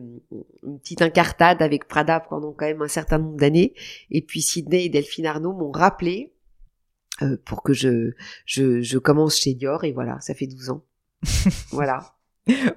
une 0.63 0.81
petite 0.81 1.03
incartade 1.03 1.63
avec 1.63 1.87
Prada 1.87 2.21
pendant 2.21 2.53
quand 2.53 2.67
même 2.67 2.83
un 2.83 2.89
certain 2.89 3.19
nombre 3.19 3.37
d'années. 3.37 3.75
Et 4.11 4.23
puis 4.23 4.43
Sidney 4.43 4.87
et 4.87 4.89
Delphine 4.89 5.27
Arnaud 5.27 5.53
m'ont 5.53 5.71
rappelé 5.71 6.33
euh, 7.23 7.37
pour 7.45 7.63
que 7.63 7.73
je, 7.73 8.13
je, 8.47 8.81
je 8.81 8.99
commence 8.99 9.37
chez 9.37 9.55
Dior 9.55 9.85
et 9.85 9.93
voilà, 9.93 10.21
ça 10.21 10.35
fait 10.35 10.47
12 10.47 10.71
ans. 10.71 10.85
voilà. 11.71 12.15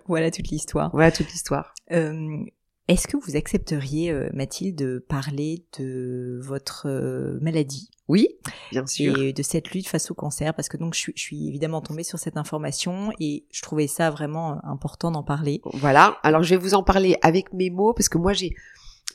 voilà 0.07 0.31
toute 0.31 0.49
l'histoire. 0.49 0.89
Voilà 0.91 1.11
toute 1.11 1.31
l'histoire. 1.31 1.73
Euh, 1.91 2.43
Est-ce 2.87 3.07
que 3.07 3.17
vous 3.17 3.35
accepteriez, 3.35 4.11
euh, 4.11 4.29
Mathilde, 4.33 4.77
de 4.77 5.05
parler 5.07 5.65
de 5.79 6.39
votre 6.43 6.87
euh, 6.87 7.39
maladie? 7.41 7.89
Oui, 8.07 8.27
bien 8.71 8.85
sûr. 8.85 9.17
Et 9.17 9.31
de 9.31 9.41
cette 9.43 9.71
lutte 9.71 9.87
face 9.87 10.11
au 10.11 10.13
cancer, 10.13 10.53
parce 10.53 10.67
que 10.67 10.75
donc 10.75 10.95
je 10.95 10.99
suis, 10.99 11.13
je 11.15 11.21
suis 11.21 11.47
évidemment 11.47 11.81
tombée 11.81 12.03
sur 12.03 12.19
cette 12.19 12.35
information 12.35 13.11
et 13.19 13.45
je 13.51 13.61
trouvais 13.61 13.87
ça 13.87 14.09
vraiment 14.09 14.59
important 14.65 15.11
d'en 15.11 15.23
parler. 15.23 15.61
Voilà. 15.75 16.17
Alors 16.23 16.43
je 16.43 16.55
vais 16.55 16.61
vous 16.61 16.73
en 16.73 16.83
parler 16.83 17.15
avec 17.21 17.53
mes 17.53 17.69
mots 17.69 17.93
parce 17.93 18.09
que 18.09 18.17
moi 18.17 18.33
j'ai, 18.33 18.53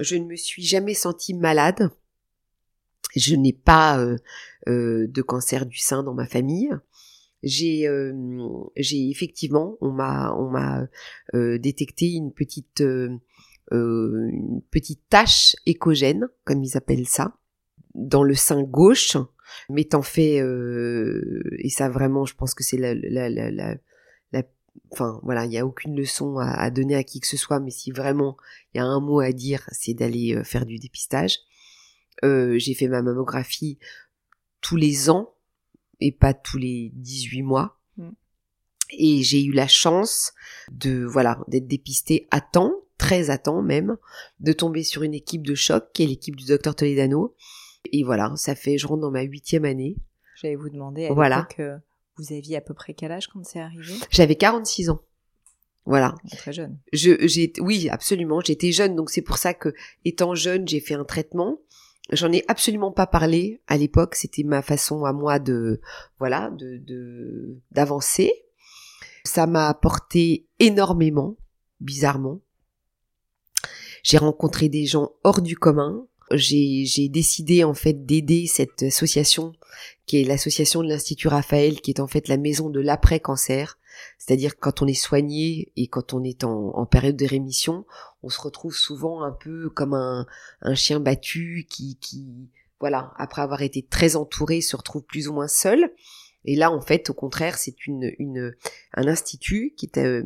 je 0.00 0.16
ne 0.16 0.24
me 0.24 0.36
suis 0.36 0.62
jamais 0.62 0.94
sentie 0.94 1.34
malade. 1.34 1.90
Je 3.16 3.34
n'ai 3.34 3.54
pas 3.54 3.98
euh, 3.98 4.16
euh, 4.68 5.06
de 5.08 5.22
cancer 5.22 5.64
du 5.64 5.78
sein 5.78 6.02
dans 6.02 6.14
ma 6.14 6.26
famille. 6.26 6.70
J'ai, 7.42 7.86
euh, 7.86 8.12
j'ai 8.76 9.08
effectivement, 9.10 9.76
on 9.80 9.92
m'a, 9.92 10.34
on 10.34 10.50
m'a 10.50 10.86
euh, 11.34 11.58
détecté 11.58 12.10
une 12.12 12.32
petite, 12.32 12.80
une 12.80 14.62
petite 14.70 15.02
tache 15.08 15.54
écogène, 15.64 16.28
comme 16.44 16.64
ils 16.64 16.76
appellent 16.76 17.06
ça, 17.06 17.36
dans 17.94 18.24
le 18.24 18.34
sein 18.34 18.62
gauche, 18.62 19.16
m'étant 19.70 20.02
fait, 20.02 20.42
et 21.58 21.68
ça 21.68 21.88
vraiment, 21.88 22.24
je 22.24 22.34
pense 22.34 22.54
que 22.54 22.64
c'est 22.64 22.78
la, 22.78 22.94
la, 22.94 23.30
la, 23.30 23.50
la 23.52 24.42
enfin 24.90 25.20
voilà, 25.22 25.44
il 25.44 25.50
n'y 25.50 25.58
a 25.58 25.66
aucune 25.66 25.96
leçon 25.96 26.38
à, 26.38 26.70
donner 26.70 26.96
à 26.96 27.04
qui 27.04 27.20
que 27.20 27.26
ce 27.28 27.36
soit, 27.36 27.60
mais 27.60 27.70
si 27.70 27.92
vraiment 27.92 28.36
il 28.74 28.78
y 28.78 28.80
a 28.80 28.84
un 28.84 29.00
mot 29.00 29.20
à 29.20 29.30
dire, 29.30 29.68
c'est 29.70 29.94
d'aller 29.94 30.40
faire 30.42 30.66
du 30.66 30.78
dépistage. 30.78 31.38
Euh, 32.24 32.58
j'ai 32.58 32.74
fait 32.74 32.88
ma 32.88 33.02
mammographie 33.02 33.78
tous 34.60 34.76
les 34.76 35.10
ans 35.10 35.34
et 36.00 36.12
pas 36.12 36.34
tous 36.34 36.58
les 36.58 36.90
18 36.94 37.42
mois. 37.42 37.78
Mm. 37.96 38.10
Et 38.98 39.22
j'ai 39.22 39.44
eu 39.44 39.52
la 39.52 39.68
chance 39.68 40.32
de 40.70 41.04
voilà 41.04 41.38
d'être 41.48 41.66
dépistée 41.66 42.28
à 42.30 42.40
temps, 42.40 42.72
très 42.98 43.30
à 43.30 43.38
temps 43.38 43.62
même, 43.62 43.96
de 44.40 44.52
tomber 44.52 44.82
sur 44.82 45.02
une 45.02 45.14
équipe 45.14 45.46
de 45.46 45.54
choc 45.54 45.90
qui 45.92 46.04
est 46.04 46.06
l'équipe 46.06 46.36
du 46.36 46.46
docteur 46.46 46.74
Toledano. 46.74 47.34
Et 47.92 48.02
voilà, 48.02 48.32
ça 48.36 48.54
fait 48.54 48.78
je 48.78 48.86
rentre 48.86 49.02
dans 49.02 49.10
ma 49.10 49.22
huitième 49.22 49.64
année. 49.64 49.96
J'allais 50.36 50.56
vous 50.56 50.70
demander 50.70 51.06
à 51.06 51.12
voilà. 51.12 51.48
Euh, 51.58 51.78
vous 52.16 52.32
aviez 52.32 52.56
à 52.56 52.60
peu 52.60 52.74
près 52.74 52.94
quel 52.94 53.12
âge 53.12 53.28
quand 53.28 53.44
c'est 53.44 53.60
arrivé? 53.60 53.94
J'avais 54.10 54.36
46 54.36 54.90
ans. 54.90 55.02
Voilà. 55.86 56.16
Très 56.32 56.52
jeune. 56.52 56.78
Je, 56.92 57.26
j'ai, 57.26 57.52
oui, 57.60 57.88
absolument. 57.88 58.40
J'étais 58.40 58.72
jeune, 58.72 58.96
donc 58.96 59.08
c'est 59.08 59.22
pour 59.22 59.38
ça 59.38 59.54
que, 59.54 59.72
étant 60.04 60.34
jeune, 60.34 60.66
j'ai 60.66 60.80
fait 60.80 60.94
un 60.94 61.04
traitement. 61.04 61.60
J'en 62.12 62.32
ai 62.32 62.44
absolument 62.46 62.92
pas 62.92 63.06
parlé 63.06 63.60
à 63.66 63.76
l'époque. 63.76 64.14
C'était 64.14 64.44
ma 64.44 64.62
façon 64.62 65.04
à 65.04 65.12
moi 65.12 65.38
de, 65.38 65.80
voilà, 66.18 66.50
de, 66.50 67.60
d'avancer. 67.72 68.32
Ça 69.24 69.46
m'a 69.46 69.68
apporté 69.68 70.46
énormément, 70.60 71.36
bizarrement. 71.80 72.40
J'ai 74.04 74.18
rencontré 74.18 74.68
des 74.68 74.86
gens 74.86 75.12
hors 75.24 75.42
du 75.42 75.56
commun. 75.56 76.06
J'ai, 76.30 77.08
décidé 77.08 77.64
en 77.64 77.74
fait 77.74 78.06
d'aider 78.06 78.46
cette 78.46 78.84
association 78.84 79.52
qui 80.06 80.20
est 80.20 80.24
l'association 80.24 80.82
de 80.82 80.88
l'Institut 80.88 81.28
Raphaël, 81.28 81.80
qui 81.80 81.90
est 81.90 82.00
en 82.00 82.06
fait 82.06 82.28
la 82.28 82.36
maison 82.36 82.70
de 82.70 82.80
l'après-cancer. 82.80 83.78
C'est-à-dire 84.18 84.58
quand 84.58 84.82
on 84.82 84.86
est 84.86 84.94
soigné 84.94 85.72
et 85.76 85.88
quand 85.88 86.14
on 86.14 86.22
est 86.22 86.44
en, 86.44 86.86
période 86.86 87.16
de 87.16 87.26
rémission, 87.26 87.84
on 88.22 88.28
se 88.28 88.40
retrouve 88.40 88.74
souvent 88.74 89.22
un 89.22 89.32
peu 89.32 89.70
comme 89.70 89.94
un, 89.94 90.26
chien 90.74 91.00
battu 91.00 91.66
qui, 91.68 91.96
qui, 92.00 92.50
voilà, 92.80 93.12
après 93.16 93.42
avoir 93.42 93.62
été 93.62 93.82
très 93.82 94.16
entouré, 94.16 94.60
se 94.60 94.76
retrouve 94.76 95.02
plus 95.02 95.28
ou 95.28 95.34
moins 95.34 95.48
seul. 95.48 95.92
Et 96.44 96.54
là, 96.54 96.70
en 96.70 96.80
fait, 96.80 97.10
au 97.10 97.14
contraire, 97.14 97.58
c'est 97.58 97.86
une, 97.86 98.12
une, 98.18 98.54
un 98.94 99.08
institut 99.08 99.74
qui 99.76 99.86
est 99.86 99.98
euh, 99.98 100.22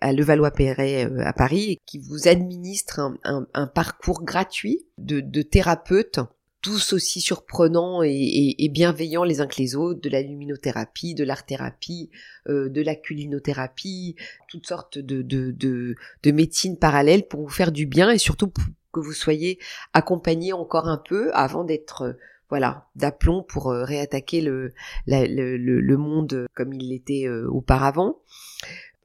à 0.00 0.12
Levallois-Perret 0.12 1.06
euh, 1.06 1.24
à 1.24 1.32
Paris 1.32 1.72
et 1.72 1.78
qui 1.86 1.98
vous 1.98 2.28
administre 2.28 3.00
un, 3.24 3.66
parcours 3.66 4.22
gratuit 4.22 4.86
de, 4.96 5.20
de 5.20 5.42
thérapeutes 5.42 6.20
tous 6.60 6.92
aussi 6.92 7.20
surprenants 7.20 8.02
et, 8.02 8.68
bienveillants 8.72 9.24
les 9.24 9.40
uns 9.40 9.46
que 9.46 9.58
les 9.58 9.76
autres, 9.76 10.00
de 10.00 10.08
la 10.08 10.22
luminothérapie, 10.22 11.14
de 11.14 11.24
l'art-thérapie, 11.24 12.10
euh, 12.48 12.68
de 12.68 12.82
la 12.82 12.94
culinothérapie, 12.94 14.16
toutes 14.48 14.66
sortes 14.66 14.98
de, 14.98 15.22
de, 15.22 15.52
de, 15.52 16.32
médecines 16.32 16.76
parallèles 16.76 17.26
pour 17.26 17.40
vous 17.40 17.48
faire 17.48 17.72
du 17.72 17.86
bien 17.86 18.10
et 18.10 18.18
surtout 18.18 18.52
que 18.92 19.00
vous 19.00 19.12
soyez 19.12 19.58
accompagné 19.92 20.52
encore 20.52 20.88
un 20.88 20.98
peu 20.98 21.30
avant 21.32 21.64
d'être 21.64 22.02
euh, 22.02 22.12
voilà 22.48 22.88
d'aplomb 22.96 23.42
pour 23.42 23.70
euh, 23.70 23.84
réattaquer 23.84 24.40
le, 24.40 24.72
le, 25.06 25.56
le, 25.56 25.96
monde 25.96 26.46
comme 26.54 26.72
il 26.72 26.88
l'était 26.88 27.28
auparavant. 27.28 28.18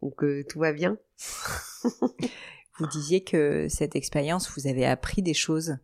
Donc 0.01 0.23
tout 0.49 0.59
va 0.59 0.73
bien. 0.73 0.97
vous 2.79 2.87
disiez 2.87 3.23
que 3.23 3.67
cette 3.69 3.95
expérience 3.95 4.51
vous 4.55 4.67
avez 4.67 4.85
appris 4.85 5.21
des 5.21 5.33
choses 5.33 5.77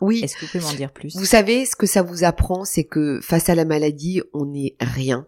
oui. 0.00 0.20
Est-ce 0.22 0.36
que 0.36 0.44
vous 0.44 0.52
pouvez 0.52 0.64
m'en 0.64 0.74
dire 0.74 0.92
plus? 0.92 1.16
Vous 1.16 1.24
savez, 1.24 1.66
ce 1.66 1.76
que 1.76 1.86
ça 1.86 2.02
vous 2.02 2.24
apprend, 2.24 2.64
c'est 2.64 2.84
que 2.84 3.20
face 3.20 3.48
à 3.48 3.54
la 3.54 3.64
maladie, 3.64 4.22
on 4.32 4.46
n'est 4.46 4.76
rien. 4.80 5.26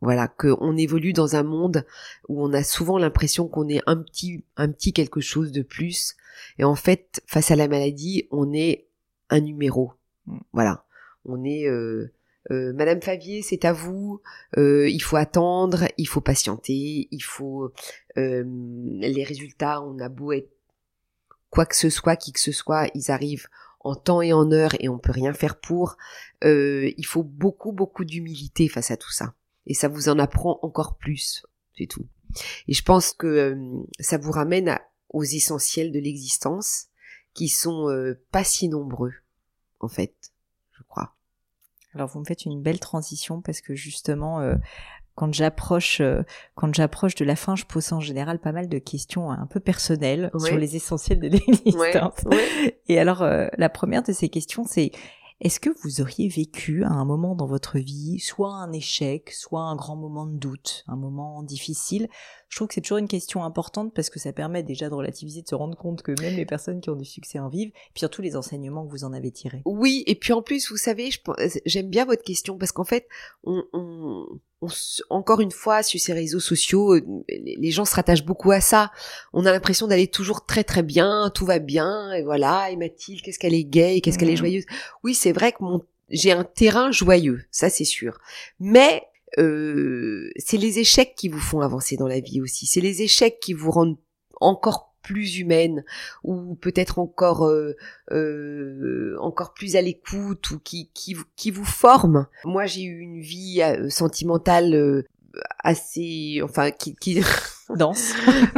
Voilà, 0.00 0.28
qu'on 0.28 0.76
évolue 0.76 1.12
dans 1.12 1.34
un 1.34 1.42
monde 1.42 1.84
où 2.28 2.44
on 2.44 2.52
a 2.52 2.62
souvent 2.62 2.98
l'impression 2.98 3.48
qu'on 3.48 3.68
est 3.68 3.82
un 3.86 3.96
petit, 3.96 4.44
un 4.56 4.70
petit 4.70 4.92
quelque 4.92 5.20
chose 5.20 5.50
de 5.50 5.62
plus. 5.62 6.14
Et 6.58 6.64
en 6.64 6.76
fait, 6.76 7.20
face 7.26 7.50
à 7.50 7.56
la 7.56 7.66
maladie, 7.66 8.28
on 8.30 8.52
est 8.52 8.86
un 9.28 9.40
numéro. 9.40 9.92
Mm. 10.26 10.38
Voilà, 10.52 10.84
on 11.24 11.44
est 11.44 11.66
euh, 11.66 12.12
euh, 12.52 12.72
Madame 12.74 13.02
Favier, 13.02 13.42
c'est 13.42 13.64
à 13.64 13.72
vous. 13.72 14.20
Euh, 14.56 14.88
il 14.88 15.02
faut 15.02 15.16
attendre, 15.16 15.86
il 15.96 16.06
faut 16.06 16.20
patienter, 16.20 17.08
il 17.10 17.22
faut 17.22 17.72
les 18.16 19.24
résultats. 19.24 19.82
On 19.82 19.98
a 20.00 20.08
beau 20.08 20.32
être 20.32 20.50
quoi 21.50 21.66
que 21.66 21.76
ce 21.76 21.90
soit, 21.90 22.16
qui 22.16 22.32
que 22.32 22.40
ce 22.40 22.52
soit, 22.52 22.88
ils 22.94 23.10
arrivent 23.10 23.48
en 23.80 23.94
temps 23.94 24.22
et 24.22 24.32
en 24.32 24.50
heure 24.52 24.74
et 24.80 24.88
on 24.88 24.98
peut 24.98 25.12
rien 25.12 25.32
faire 25.32 25.58
pour. 25.60 25.96
Euh, 26.44 26.90
il 26.96 27.06
faut 27.06 27.22
beaucoup 27.22 27.72
beaucoup 27.72 28.04
d'humilité 28.04 28.68
face 28.68 28.90
à 28.90 28.96
tout 28.96 29.10
ça 29.10 29.34
et 29.66 29.74
ça 29.74 29.88
vous 29.88 30.08
en 30.08 30.18
apprend 30.18 30.58
encore 30.62 30.96
plus, 30.96 31.46
c'est 31.76 31.86
tout. 31.86 32.06
Et 32.66 32.74
je 32.74 32.82
pense 32.82 33.12
que 33.12 33.26
euh, 33.26 33.82
ça 34.00 34.18
vous 34.18 34.32
ramène 34.32 34.78
aux 35.10 35.24
essentiels 35.24 35.92
de 35.92 35.98
l'existence 35.98 36.86
qui 37.34 37.48
sont 37.48 37.88
euh, 37.88 38.20
pas 38.30 38.44
si 38.44 38.68
nombreux 38.68 39.14
en 39.80 39.88
fait, 39.88 40.14
je 40.72 40.82
crois. 40.82 41.14
Alors 41.94 42.08
vous 42.08 42.20
me 42.20 42.24
faites 42.24 42.44
une 42.44 42.60
belle 42.60 42.80
transition 42.80 43.40
parce 43.40 43.60
que 43.60 43.74
justement 43.74 44.40
quand 45.18 45.34
j'approche 45.34 46.00
euh, 46.00 46.22
quand 46.54 46.72
j'approche 46.72 47.16
de 47.16 47.24
la 47.24 47.34
fin, 47.34 47.56
je 47.56 47.64
pose 47.64 47.92
en 47.92 47.98
général 47.98 48.38
pas 48.38 48.52
mal 48.52 48.68
de 48.68 48.78
questions 48.78 49.32
un 49.32 49.46
peu 49.46 49.58
personnelles 49.58 50.30
sur 50.38 50.56
les 50.56 50.76
essentiels 50.76 51.18
de 51.18 51.26
l'existence. 51.28 52.20
Et 52.86 53.00
alors 53.00 53.22
euh, 53.22 53.48
la 53.58 53.68
première 53.68 54.04
de 54.04 54.12
ces 54.12 54.28
questions 54.28 54.62
c'est 54.64 54.92
Est-ce 55.40 55.58
que 55.58 55.70
vous 55.82 56.00
auriez 56.00 56.28
vécu 56.28 56.84
à 56.84 56.90
un 56.90 57.04
moment 57.04 57.34
dans 57.34 57.48
votre 57.48 57.78
vie 57.78 58.20
soit 58.20 58.54
un 58.54 58.72
échec, 58.72 59.32
soit 59.32 59.62
un 59.62 59.74
grand 59.74 59.96
moment 59.96 60.24
de 60.24 60.36
doute, 60.36 60.84
un 60.86 60.96
moment 60.96 61.42
difficile 61.42 62.06
Je 62.48 62.56
trouve 62.56 62.68
que 62.68 62.74
c'est 62.74 62.80
toujours 62.80 62.98
une 62.98 63.08
question 63.08 63.44
importante 63.44 63.92
parce 63.94 64.10
que 64.10 64.18
ça 64.18 64.32
permet 64.32 64.62
déjà 64.62 64.88
de 64.88 64.94
relativiser, 64.94 65.42
de 65.42 65.48
se 65.48 65.54
rendre 65.54 65.76
compte 65.76 66.02
que 66.02 66.12
même 66.20 66.36
les 66.36 66.46
personnes 66.46 66.80
qui 66.80 66.90
ont 66.90 66.96
du 66.96 67.04
succès 67.04 67.38
en 67.38 67.48
vivent, 67.48 67.70
puis 67.72 68.00
surtout 68.00 68.22
les 68.22 68.36
enseignements 68.36 68.86
que 68.86 68.90
vous 68.90 69.04
en 69.04 69.12
avez 69.12 69.30
tirés. 69.30 69.62
Oui, 69.64 70.02
et 70.06 70.14
puis 70.14 70.32
en 70.32 70.42
plus, 70.42 70.70
vous 70.70 70.76
savez, 70.76 71.10
j'aime 71.66 71.90
bien 71.90 72.06
votre 72.06 72.22
question 72.22 72.56
parce 72.56 72.72
qu'en 72.72 72.84
fait, 72.84 73.06
on, 73.44 74.26
encore 75.10 75.40
une 75.40 75.50
fois, 75.50 75.82
sur 75.82 76.00
ces 76.00 76.12
réseaux 76.12 76.40
sociaux, 76.40 76.94
euh, 76.94 77.02
les 77.28 77.70
gens 77.70 77.84
se 77.84 77.94
rattachent 77.94 78.24
beaucoup 78.24 78.50
à 78.50 78.60
ça. 78.60 78.90
On 79.32 79.46
a 79.46 79.52
l'impression 79.52 79.86
d'aller 79.86 80.08
toujours 80.08 80.46
très 80.46 80.64
très 80.64 80.82
bien, 80.82 81.30
tout 81.34 81.46
va 81.46 81.58
bien, 81.58 82.12
et 82.12 82.22
voilà, 82.22 82.70
et 82.70 82.76
Mathilde, 82.76 83.20
qu'est-ce 83.22 83.38
qu'elle 83.38 83.54
est 83.54 83.64
gaie, 83.64 84.00
qu'est-ce 84.00 84.18
qu'elle 84.18 84.30
est 84.30 84.34
mmh. 84.34 84.36
joyeuse. 84.36 84.64
Oui, 85.04 85.14
c'est 85.14 85.32
vrai 85.32 85.52
que 85.52 85.62
mon, 85.62 85.84
j'ai 86.10 86.32
un 86.32 86.44
terrain 86.44 86.90
joyeux, 86.90 87.42
ça 87.50 87.70
c'est 87.70 87.84
sûr. 87.84 88.18
Mais 88.58 89.02
euh, 89.38 90.30
c'est 90.36 90.56
les 90.56 90.78
échecs 90.78 91.14
qui 91.16 91.28
vous 91.28 91.40
font 91.40 91.60
avancer 91.60 91.96
dans 91.96 92.08
la 92.08 92.20
vie 92.20 92.40
aussi. 92.40 92.66
C'est 92.66 92.80
les 92.80 93.02
échecs 93.02 93.40
qui 93.40 93.52
vous 93.52 93.70
rendent 93.70 93.98
encore 94.40 94.88
plus 95.02 95.38
humaine 95.38 95.84
ou 96.22 96.54
peut-être 96.56 96.98
encore 96.98 97.46
euh, 97.46 97.74
euh, 98.12 99.16
encore 99.20 99.54
plus 99.54 99.76
à 99.76 99.80
l'écoute 99.80 100.50
ou 100.50 100.58
qui 100.58 100.90
qui 100.92 101.16
qui 101.36 101.50
vous 101.50 101.64
forme. 101.64 102.26
Moi, 102.44 102.66
j'ai 102.66 102.82
eu 102.82 103.00
une 103.00 103.20
vie 103.20 103.62
euh, 103.62 103.88
sentimentale 103.88 105.04
assez 105.60 106.40
enfin 106.42 106.70
qui 106.70 106.94
qui 106.96 107.22
danse. 107.76 108.12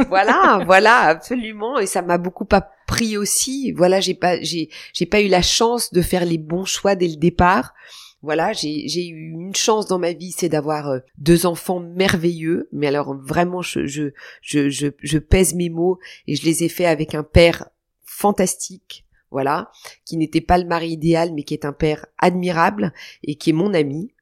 voilà, 0.09 0.63
voilà, 0.65 0.99
absolument 1.01 1.79
et 1.79 1.85
ça 1.85 2.01
m'a 2.01 2.17
beaucoup 2.17 2.47
appris 2.51 3.17
aussi. 3.17 3.71
Voilà, 3.71 4.01
j'ai 4.01 4.15
pas 4.15 4.41
j'ai 4.41 4.69
j'ai 4.93 5.05
pas 5.05 5.21
eu 5.21 5.27
la 5.27 5.41
chance 5.41 5.93
de 5.93 6.01
faire 6.01 6.25
les 6.25 6.37
bons 6.37 6.65
choix 6.65 6.95
dès 6.95 7.07
le 7.07 7.17
départ 7.17 7.73
voilà, 8.21 8.53
j'ai 8.53 9.07
eu 9.07 9.31
une 9.31 9.55
chance 9.55 9.87
dans 9.87 9.97
ma 9.97 10.13
vie, 10.13 10.31
c'est 10.31 10.49
d'avoir 10.49 10.89
euh, 10.89 10.99
deux 11.17 11.45
enfants 11.45 11.79
merveilleux. 11.79 12.69
Mais 12.71 12.87
alors 12.87 13.15
vraiment, 13.15 13.61
je, 13.61 13.87
je, 13.87 14.11
je, 14.41 14.69
je, 14.69 15.17
pèse 15.17 15.55
mes 15.55 15.69
mots 15.69 15.99
et 16.27 16.35
je 16.35 16.45
les 16.45 16.63
ai 16.63 16.69
faits 16.69 16.87
avec 16.87 17.15
un 17.15 17.23
père 17.23 17.69
fantastique, 18.03 19.05
voilà, 19.31 19.71
qui 20.05 20.17
n'était 20.17 20.41
pas 20.41 20.59
le 20.59 20.65
mari 20.65 20.91
idéal, 20.91 21.33
mais 21.33 21.43
qui 21.43 21.55
est 21.55 21.65
un 21.65 21.73
père 21.73 22.05
admirable 22.19 22.93
et 23.23 23.35
qui 23.35 23.49
est 23.49 23.53
mon 23.53 23.73
ami. 23.73 24.13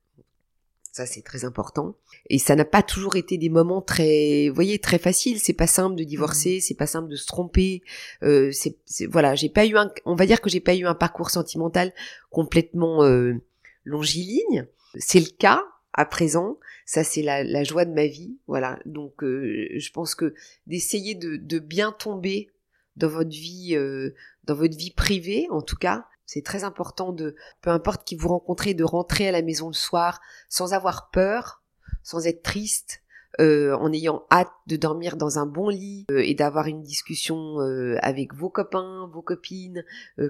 Ça, 0.93 1.05
c'est 1.05 1.21
très 1.21 1.45
important. 1.45 1.95
Et 2.29 2.39
ça 2.39 2.55
n'a 2.55 2.65
pas 2.65 2.83
toujours 2.83 3.15
été 3.15 3.37
des 3.37 3.49
moments 3.49 3.81
très, 3.81 4.49
vous 4.49 4.55
voyez, 4.55 4.79
très 4.79 4.97
faciles. 4.97 5.39
C'est 5.39 5.53
pas 5.53 5.67
simple 5.67 5.95
de 5.95 6.03
divorcer, 6.03 6.57
mmh. 6.57 6.61
c'est 6.61 6.73
pas 6.75 6.87
simple 6.87 7.09
de 7.09 7.15
se 7.15 7.25
tromper. 7.25 7.83
Euh, 8.23 8.51
c'est, 8.51 8.77
voilà, 9.05 9.35
j'ai 9.35 9.49
pas 9.49 9.65
eu 9.65 9.77
un, 9.77 9.91
on 10.05 10.15
va 10.15 10.25
dire 10.25 10.41
que 10.41 10.49
j'ai 10.49 10.59
pas 10.59 10.75
eu 10.75 10.85
un 10.85 10.95
parcours 10.95 11.29
sentimental 11.29 11.93
complètement 12.31 13.03
euh, 13.03 13.35
longiligne. 13.83 14.67
C'est 14.97 15.19
le 15.19 15.35
cas 15.37 15.63
à 15.93 16.05
présent. 16.05 16.59
Ça, 16.85 17.03
c'est 17.03 17.21
la, 17.21 17.63
joie 17.63 17.85
de 17.85 17.93
ma 17.93 18.07
vie. 18.07 18.37
Voilà. 18.47 18.79
Donc, 18.85 19.23
euh, 19.23 19.67
je 19.75 19.91
pense 19.91 20.15
que 20.15 20.33
d'essayer 20.67 21.15
de, 21.15 21.59
bien 21.59 21.91
tomber 21.91 22.49
dans 22.95 23.09
votre 23.09 23.29
vie, 23.29 23.75
euh, 23.75 24.13
dans 24.43 24.55
votre 24.55 24.77
vie 24.77 24.91
privée, 24.91 25.47
en 25.49 25.61
tout 25.61 25.77
cas, 25.77 26.05
c'est 26.25 26.43
très 26.43 26.63
important 26.63 27.11
de, 27.11 27.35
peu 27.61 27.69
importe 27.71 28.05
qui 28.05 28.15
vous 28.15 28.27
rencontrez, 28.27 28.73
de 28.73 28.83
rentrer 28.83 29.27
à 29.27 29.31
la 29.31 29.41
maison 29.41 29.67
le 29.67 29.73
soir 29.73 30.21
sans 30.47 30.73
avoir 30.73 31.09
peur, 31.09 31.63
sans 32.03 32.27
être 32.27 32.43
triste, 32.43 33.01
euh, 33.39 33.75
en 33.77 33.91
ayant 33.93 34.23
hâte 34.31 34.51
de 34.67 34.75
dormir 34.75 35.15
dans 35.15 35.39
un 35.39 35.45
bon 35.45 35.69
lit 35.69 36.05
euh, 36.11 36.19
et 36.19 36.33
d'avoir 36.33 36.67
une 36.67 36.81
discussion 36.81 37.59
euh, 37.61 37.97
avec 38.01 38.33
vos 38.33 38.49
copains, 38.49 39.09
vos 39.13 39.21
copines, 39.21 39.83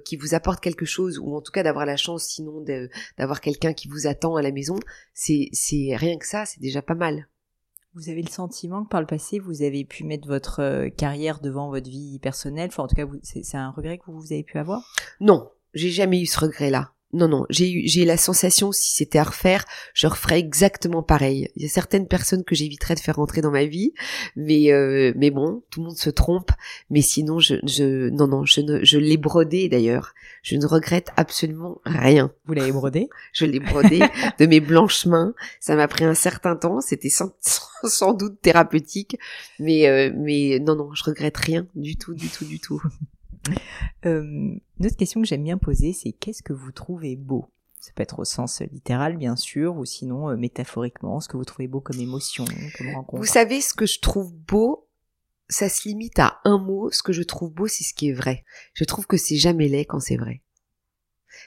qui 0.05 0.15
vous 0.15 0.35
apportent 0.35 0.61
quelque 0.61 0.85
chose, 0.85 1.19
ou 1.19 1.35
en 1.35 1.41
tout 1.41 1.51
cas 1.51 1.63
d'avoir 1.63 1.85
la 1.85 1.97
chance 1.97 2.23
sinon 2.23 2.63
d'avoir 3.17 3.41
quelqu'un 3.41 3.73
qui 3.73 3.87
vous 3.87 4.07
attend 4.07 4.35
à 4.35 4.41
la 4.41 4.51
maison, 4.51 4.75
c'est 5.13 5.49
rien 5.95 6.17
que 6.17 6.27
ça, 6.27 6.45
c'est 6.45 6.61
déjà 6.61 6.81
pas 6.81 6.95
mal. 6.95 7.27
Vous 7.95 8.09
avez 8.09 8.21
le 8.21 8.29
sentiment 8.29 8.83
que 8.83 8.89
par 8.89 9.01
le 9.01 9.07
passé, 9.07 9.39
vous 9.39 9.63
avez 9.63 9.83
pu 9.83 10.03
mettre 10.03 10.27
votre 10.27 10.89
carrière 10.89 11.39
devant 11.39 11.69
votre 11.69 11.89
vie 11.89 12.19
personnelle, 12.19 12.69
enfin 12.71 12.83
en 12.83 12.87
tout 12.87 12.95
cas, 12.95 13.07
c'est 13.23 13.57
un 13.57 13.71
regret 13.71 13.97
que 13.97 14.11
vous 14.11 14.31
avez 14.31 14.43
pu 14.43 14.57
avoir? 14.57 14.93
Non, 15.19 15.49
j'ai 15.73 15.89
jamais 15.89 16.21
eu 16.21 16.25
ce 16.25 16.39
regret-là. 16.39 16.93
Non, 17.11 17.27
non, 17.27 17.45
j'ai 17.49 17.71
eu, 17.71 17.87
j'ai 17.87 18.05
la 18.05 18.17
sensation, 18.17 18.71
si 18.71 18.93
c'était 18.93 19.17
à 19.17 19.23
refaire, 19.23 19.65
je 19.95 20.05
referais 20.05 20.37
exactement 20.37 21.01
pareil. 21.01 21.49
Il 21.55 21.63
y 21.63 21.65
a 21.65 21.69
certaines 21.69 22.07
personnes 22.07 22.43
que 22.43 22.53
j'éviterais 22.53 22.93
de 22.93 22.99
faire 22.99 23.15
rentrer 23.15 23.41
dans 23.41 23.49
ma 23.49 23.65
vie, 23.65 23.93
mais, 24.35 24.71
euh, 24.71 25.11
mais 25.15 25.31
bon, 25.31 25.63
tout 25.71 25.79
le 25.79 25.87
monde 25.87 25.97
se 25.97 26.11
trompe. 26.11 26.51
Mais 26.91 27.01
sinon, 27.01 27.39
je, 27.39 27.55
je, 27.63 28.09
non, 28.09 28.27
non, 28.27 28.45
je 28.45 28.61
ne, 28.61 28.83
je 28.83 28.99
l'ai 28.99 29.17
brodé 29.17 29.69
d'ailleurs. 29.69 30.13
Je 30.43 30.55
ne 30.55 30.65
regrette 30.67 31.09
absolument 31.17 31.81
rien. 31.83 32.31
Vous 32.45 32.53
l'avez 32.53 32.71
brodé? 32.71 33.09
Je 33.33 33.45
l'ai 33.45 33.59
brodé 33.59 33.99
de 34.39 34.45
mes 34.45 34.59
blanches 34.59 35.05
mains. 35.05 35.33
Ça 35.59 35.75
m'a 35.75 35.87
pris 35.87 36.05
un 36.05 36.13
certain 36.13 36.55
temps. 36.55 36.79
C'était 36.79 37.09
sans, 37.09 37.35
sans, 37.83 38.13
doute 38.13 38.39
thérapeutique, 38.41 39.17
mais, 39.59 39.87
euh, 39.87 40.11
mais 40.15 40.59
non, 40.59 40.75
non, 40.75 40.93
je 40.93 41.03
regrette 41.03 41.37
rien 41.37 41.67
du 41.75 41.97
tout, 41.97 42.13
du 42.13 42.29
tout, 42.29 42.45
du 42.45 42.59
tout. 42.59 42.81
Euh, 44.05 44.21
une 44.21 44.85
autre 44.85 44.95
question 44.95 45.21
que 45.21 45.27
j'aime 45.27 45.43
bien 45.43 45.57
poser, 45.57 45.91
c'est 45.91 46.13
qu'est-ce 46.13 46.41
que 46.41 46.53
vous 46.53 46.71
trouvez 46.71 47.17
beau? 47.17 47.51
Ça 47.81 47.91
peut 47.93 48.01
être 48.01 48.19
au 48.19 48.23
sens 48.23 48.61
littéral, 48.61 49.17
bien 49.17 49.35
sûr, 49.35 49.75
ou 49.75 49.83
sinon 49.83 50.29
euh, 50.29 50.37
métaphoriquement, 50.37 51.19
ce 51.19 51.27
que 51.27 51.35
vous 51.35 51.43
trouvez 51.43 51.67
beau 51.67 51.81
comme 51.81 51.99
émotion, 51.99 52.45
comme 52.77 52.93
rencontre. 52.95 53.21
Vous 53.21 53.27
savez, 53.27 53.59
ce 53.59 53.73
que 53.73 53.85
je 53.85 53.99
trouve 53.99 54.33
beau, 54.33 54.87
ça 55.49 55.67
se 55.67 55.87
limite 55.87 56.17
à 56.19 56.39
un 56.45 56.57
mot. 56.59 56.91
Ce 56.91 57.03
que 57.03 57.11
je 57.11 57.23
trouve 57.23 57.51
beau, 57.51 57.67
c'est 57.67 57.83
ce 57.83 57.93
qui 57.93 58.09
est 58.09 58.13
vrai. 58.13 58.45
Je 58.73 58.85
trouve 58.85 59.05
que 59.05 59.17
c'est 59.17 59.35
jamais 59.35 59.67
laid 59.67 59.85
quand 59.85 59.99
c'est 59.99 60.17
vrai. 60.17 60.41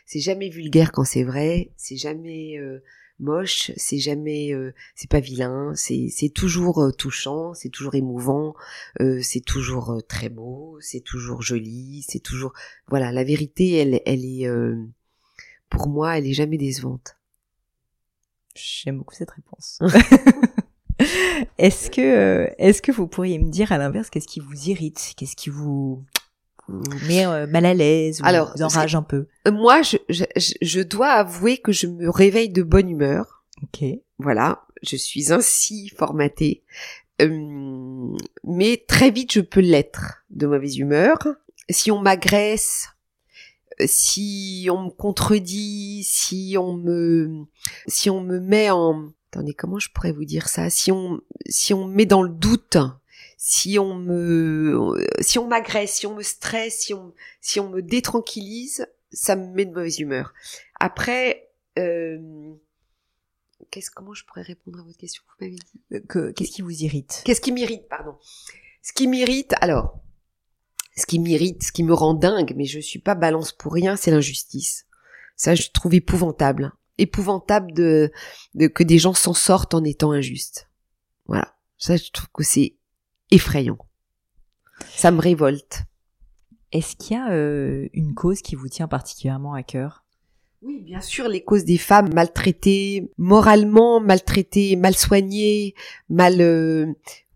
C'est 0.04 0.20
jamais 0.20 0.50
vulgaire 0.50 0.92
quand 0.92 1.04
c'est 1.04 1.24
vrai. 1.24 1.72
C'est 1.76 1.96
jamais 1.96 2.58
euh, 2.58 2.82
moche, 3.18 3.72
c'est 3.76 3.98
jamais, 3.98 4.52
euh, 4.52 4.74
c'est 4.94 5.10
pas 5.10 5.20
vilain, 5.20 5.72
c'est 5.74 6.08
c'est 6.10 6.28
toujours 6.28 6.82
euh, 6.82 6.92
touchant, 6.92 7.54
c'est 7.54 7.68
toujours 7.68 7.94
émouvant, 7.94 8.54
euh, 9.00 9.20
c'est 9.22 9.40
toujours 9.40 10.02
très 10.08 10.28
beau, 10.28 10.78
c'est 10.80 11.00
toujours 11.00 11.42
joli, 11.42 12.04
c'est 12.08 12.20
toujours, 12.20 12.52
voilà, 12.88 13.12
la 13.12 13.24
vérité, 13.24 13.72
elle, 13.74 14.00
elle 14.06 14.24
est, 14.24 14.48
pour 15.68 15.88
moi, 15.88 16.18
elle 16.18 16.26
est 16.26 16.34
jamais 16.34 16.58
décevante. 16.58 17.16
J'aime 18.54 18.98
beaucoup 18.98 19.14
cette 19.14 19.30
réponse. 19.30 19.78
est-ce 21.58 21.90
que, 21.90 22.50
est-ce 22.58 22.82
que 22.82 22.92
vous 22.92 23.06
pourriez 23.06 23.38
me 23.38 23.50
dire 23.50 23.72
à 23.72 23.78
l'inverse, 23.78 24.10
qu'est-ce 24.10 24.28
qui 24.28 24.40
vous 24.40 24.68
irrite, 24.68 25.14
qu'est-ce 25.16 25.36
qui 25.36 25.48
vous 25.48 26.04
met 26.68 27.46
mal 27.46 27.66
à 27.66 27.74
l'aise 27.74 28.20
ou 28.20 28.24
Alors, 28.24 28.52
vous 28.56 28.62
enrage 28.62 28.94
un 28.94 29.02
peu 29.02 29.26
Moi, 29.50 29.82
je, 29.82 29.96
je, 30.08 30.24
je, 30.60 30.80
dois 30.80 31.10
avouer 31.10 31.58
que 31.58 31.72
je 31.72 31.86
me 31.86 32.08
réveille 32.08 32.50
de 32.50 32.62
bonne 32.62 32.88
humeur. 32.88 33.44
Ok. 33.62 33.84
Voilà, 34.18 34.62
je 34.82 34.96
suis 34.96 35.32
ainsi 35.32 35.88
formatée. 35.88 36.62
Euh, 37.20 38.16
mais 38.44 38.84
très 38.86 39.10
vite, 39.10 39.32
je 39.32 39.40
peux 39.40 39.60
l'être 39.60 40.24
de 40.30 40.46
mauvaise 40.46 40.78
humeur. 40.78 41.18
Si 41.68 41.90
on 41.90 42.00
m'agresse, 42.00 42.88
si 43.86 44.68
on 44.70 44.84
me 44.84 44.90
contredit, 44.90 46.04
si 46.04 46.56
on 46.58 46.74
me, 46.74 47.44
si 47.86 48.10
on 48.10 48.20
me 48.20 48.40
met 48.40 48.70
en, 48.70 49.10
attendez, 49.30 49.54
comment 49.54 49.78
je 49.78 49.88
pourrais 49.92 50.12
vous 50.12 50.24
dire 50.24 50.48
ça? 50.48 50.70
Si 50.70 50.90
on, 50.90 51.20
si 51.48 51.74
on 51.74 51.86
met 51.86 52.06
dans 52.06 52.22
le 52.22 52.30
doute, 52.30 52.76
si 53.44 53.76
on 53.76 53.96
me, 53.96 55.04
si 55.18 55.36
on 55.40 55.48
m'agresse, 55.48 55.94
si 55.94 56.06
on 56.06 56.14
me 56.14 56.22
stresse, 56.22 56.78
si 56.78 56.94
on, 56.94 57.12
si 57.40 57.58
on 57.58 57.70
me 57.70 57.82
détranquillise, 57.82 58.86
ça 59.10 59.34
me 59.34 59.48
met 59.48 59.64
de 59.64 59.72
mauvaise 59.72 59.98
humeur. 59.98 60.32
Après, 60.78 61.50
euh, 61.76 62.54
qu'est-ce, 63.72 63.90
comment 63.90 64.14
je 64.14 64.24
pourrais 64.24 64.42
répondre 64.42 64.78
à 64.78 64.84
votre 64.84 64.96
question? 64.96 65.24
Vous 65.26 65.44
m'avez 65.44 65.56
dit? 65.56 65.80
Euh, 65.92 66.00
que, 66.08 66.30
qu'est-ce 66.30 66.52
qui 66.52 66.62
vous 66.62 66.84
irrite? 66.84 67.22
Qu'est-ce 67.24 67.40
qui 67.40 67.50
m'irrite, 67.50 67.88
pardon 67.88 68.16
Ce 68.80 68.92
qui 68.92 69.08
m'irrite, 69.08 69.54
alors, 69.60 69.98
ce 70.96 71.04
qui 71.04 71.18
m'irrite, 71.18 71.64
ce 71.64 71.72
qui 71.72 71.82
me 71.82 71.94
rend 71.94 72.14
dingue, 72.14 72.54
mais 72.56 72.66
je 72.66 72.78
suis 72.78 73.00
pas 73.00 73.16
balance 73.16 73.50
pour 73.50 73.72
rien, 73.72 73.96
c'est 73.96 74.12
l'injustice. 74.12 74.86
Ça, 75.34 75.56
je 75.56 75.68
trouve 75.70 75.94
épouvantable, 75.94 76.74
épouvantable 76.96 77.72
de, 77.72 78.12
de 78.54 78.68
que 78.68 78.84
des 78.84 78.98
gens 78.98 79.14
s'en 79.14 79.34
sortent 79.34 79.74
en 79.74 79.82
étant 79.82 80.12
injustes. 80.12 80.70
Voilà, 81.26 81.56
ça, 81.76 81.96
je 81.96 82.08
trouve 82.12 82.28
que 82.32 82.44
c'est 82.44 82.76
effrayant. 83.32 83.78
Ça 84.94 85.10
me 85.10 85.20
révolte. 85.20 85.82
Est-ce 86.70 86.96
qu'il 86.96 87.16
y 87.16 87.20
a 87.20 87.32
euh, 87.32 87.88
une 87.92 88.14
cause 88.14 88.40
qui 88.42 88.54
vous 88.54 88.68
tient 88.68 88.88
particulièrement 88.88 89.54
à 89.54 89.62
cœur? 89.62 90.04
Oui, 90.62 90.80
bien 90.80 91.00
sûr, 91.00 91.26
les 91.26 91.42
causes 91.42 91.64
des 91.64 91.78
femmes 91.78 92.12
maltraitées, 92.14 93.10
moralement 93.18 94.00
maltraitées, 94.00 94.76
mal 94.76 94.94
soignées, 94.94 95.74
mal... 96.08 96.40
Euh, 96.40 96.86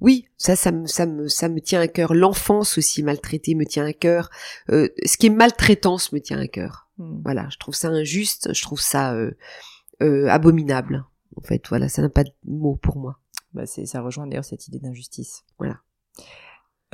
oui, 0.01 0.27
ça, 0.37 0.55
ça 0.55 0.71
me, 0.71 0.87
ça 0.87 1.07
me, 1.07 1.27
ça 1.27 1.49
me 1.49 1.61
tient 1.61 1.81
à 1.81 1.89
cœur. 1.89 2.15
L'enfance 2.15 2.79
aussi 2.79 3.03
maltraitée 3.03 3.55
me 3.55 3.65
tient 3.65 3.87
à 3.87 3.93
cœur. 3.93 4.31
Euh, 4.71 4.89
ce 5.05 5.17
qui 5.17 5.27
est 5.27 5.31
maltraitance 5.31 6.13
me 6.13 6.21
tient 6.21 6.39
à 6.39 6.47
cœur. 6.47 6.89
Hmm. 6.99 7.21
Voilà, 7.25 7.49
je 7.51 7.59
trouve 7.59 7.75
ça 7.75 7.89
injuste, 7.89 8.55
je 8.55 8.63
trouve 8.63 8.81
ça 8.81 9.17
abominable. 10.01 11.05
En 11.37 11.41
fait, 11.41 11.67
voilà, 11.69 11.89
ça 11.89 12.03
n'a 12.03 12.11
pas 12.11 12.25
de 12.25 12.33
mots 12.45 12.77
pour 12.77 12.97
moi. 12.97 13.19
Bah 13.53 13.65
ça 13.67 14.03
rejoint 14.03 14.27
d'ailleurs 14.27 14.45
cette 14.45 14.69
idée 14.69 14.79
d'injustice. 14.79 15.45
Voilà. 15.59 15.81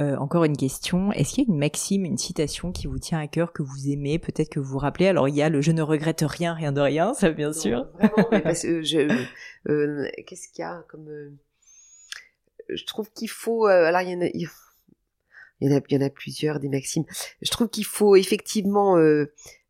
Euh, 0.00 0.16
encore 0.16 0.44
une 0.44 0.56
question. 0.56 1.12
Est-ce 1.12 1.34
qu'il 1.34 1.44
y 1.44 1.46
a 1.46 1.52
une 1.52 1.58
maxime, 1.58 2.04
une 2.04 2.16
citation 2.16 2.72
qui 2.72 2.86
vous 2.86 2.98
tient 2.98 3.18
à 3.18 3.26
cœur, 3.26 3.52
que 3.52 3.62
vous 3.62 3.90
aimez, 3.90 4.18
peut-être 4.18 4.48
que 4.48 4.58
vous 4.58 4.72
vous 4.72 4.78
rappelez 4.78 5.06
Alors 5.06 5.28
il 5.28 5.34
y 5.34 5.42
a 5.42 5.50
le 5.50 5.60
je 5.60 5.70
ne 5.70 5.82
regrette 5.82 6.24
rien, 6.26 6.54
rien 6.54 6.72
de 6.72 6.80
rien, 6.80 7.12
ça 7.12 7.30
bien 7.30 7.52
sûr. 7.52 7.86
Vraiment, 7.94 8.28
mais 8.30 8.40
parce 8.42 8.62
que 8.62 8.82
je, 8.82 9.26
euh, 9.68 10.08
qu'est-ce 10.26 10.48
qu'il 10.48 10.62
y 10.62 10.64
a 10.64 10.82
comme 10.88 11.08
euh, 11.08 11.30
Je 12.70 12.84
trouve 12.84 13.10
qu'il 13.12 13.28
faut. 13.28 13.68
Euh, 13.68 13.84
alors 13.86 14.00
il 14.00 14.10
y 14.10 14.16
en 14.16 14.22
a. 14.22 14.26
Il 15.60 15.68
y 15.70 15.72
en 15.72 15.76
a, 15.76 15.80
il 15.88 15.94
y 15.94 16.02
en 16.02 16.06
a 16.06 16.10
plusieurs 16.10 16.58
des 16.58 16.68
maximes. 16.68 17.04
Je 17.40 17.50
trouve 17.50 17.68
qu'il 17.68 17.84
faut 17.84 18.16
effectivement 18.16 18.96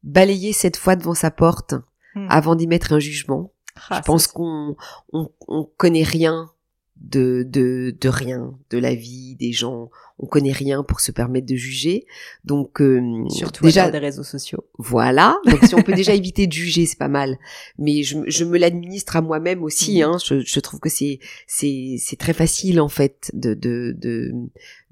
balayer 0.03 0.55
cette 0.55 0.79
fois 0.79 0.97
devant 0.97 1.13
sa 1.13 1.31
porte 1.31 1.75
hmm. 2.15 2.29
avant 2.31 2.55
d'y 2.55 2.67
mettre 2.67 2.95
un 2.95 2.99
jugement. 2.99 3.53
Ah, 3.91 3.97
je 3.99 4.07
pense 4.07 4.27
qu'on 4.27 4.77
on, 5.13 5.31
on 5.49 5.65
connaît 5.77 6.03
rien 6.03 6.51
de, 6.97 7.45
de, 7.49 7.95
de 8.01 8.09
rien, 8.09 8.55
de 8.71 8.79
la 8.79 8.95
vie, 8.95 9.35
des 9.37 9.53
gens. 9.53 9.91
On 10.19 10.27
connaît 10.27 10.53
rien 10.53 10.83
pour 10.85 11.01
se 11.01 11.11
permettre 11.11 11.47
de 11.47 11.57
juger. 11.57 12.07
Donc 12.45 12.81
euh, 12.81 13.29
surtout 13.29 13.65
déjà 13.65 13.91
des 13.91 13.99
réseaux 13.99 14.23
sociaux. 14.23 14.65
Voilà. 14.79 15.39
Donc 15.47 15.65
si 15.65 15.75
on 15.75 15.83
peut 15.83 15.95
déjà 15.95 16.15
éviter 16.15 16.47
de 16.47 16.53
juger, 16.53 16.87
c'est 16.87 16.99
pas 16.99 17.09
mal. 17.09 17.39
Mais 17.79 18.03
je, 18.03 18.19
je 18.27 18.45
me 18.45 18.59
l'administre 18.59 19.17
à 19.17 19.21
moi-même 19.21 19.65
aussi. 19.65 19.99
Mhm. 19.99 20.03
Hein. 20.03 20.19
Je, 20.25 20.41
je 20.41 20.61
trouve 20.61 20.81
que 20.81 20.89
c'est 20.89 21.19
c'est 21.47 21.97
c'est 21.99 22.17
très 22.17 22.35
facile 22.35 22.81
en 22.81 22.89
fait 22.89 23.31
de 23.35 23.55
de 23.55 23.95
de 23.99 24.33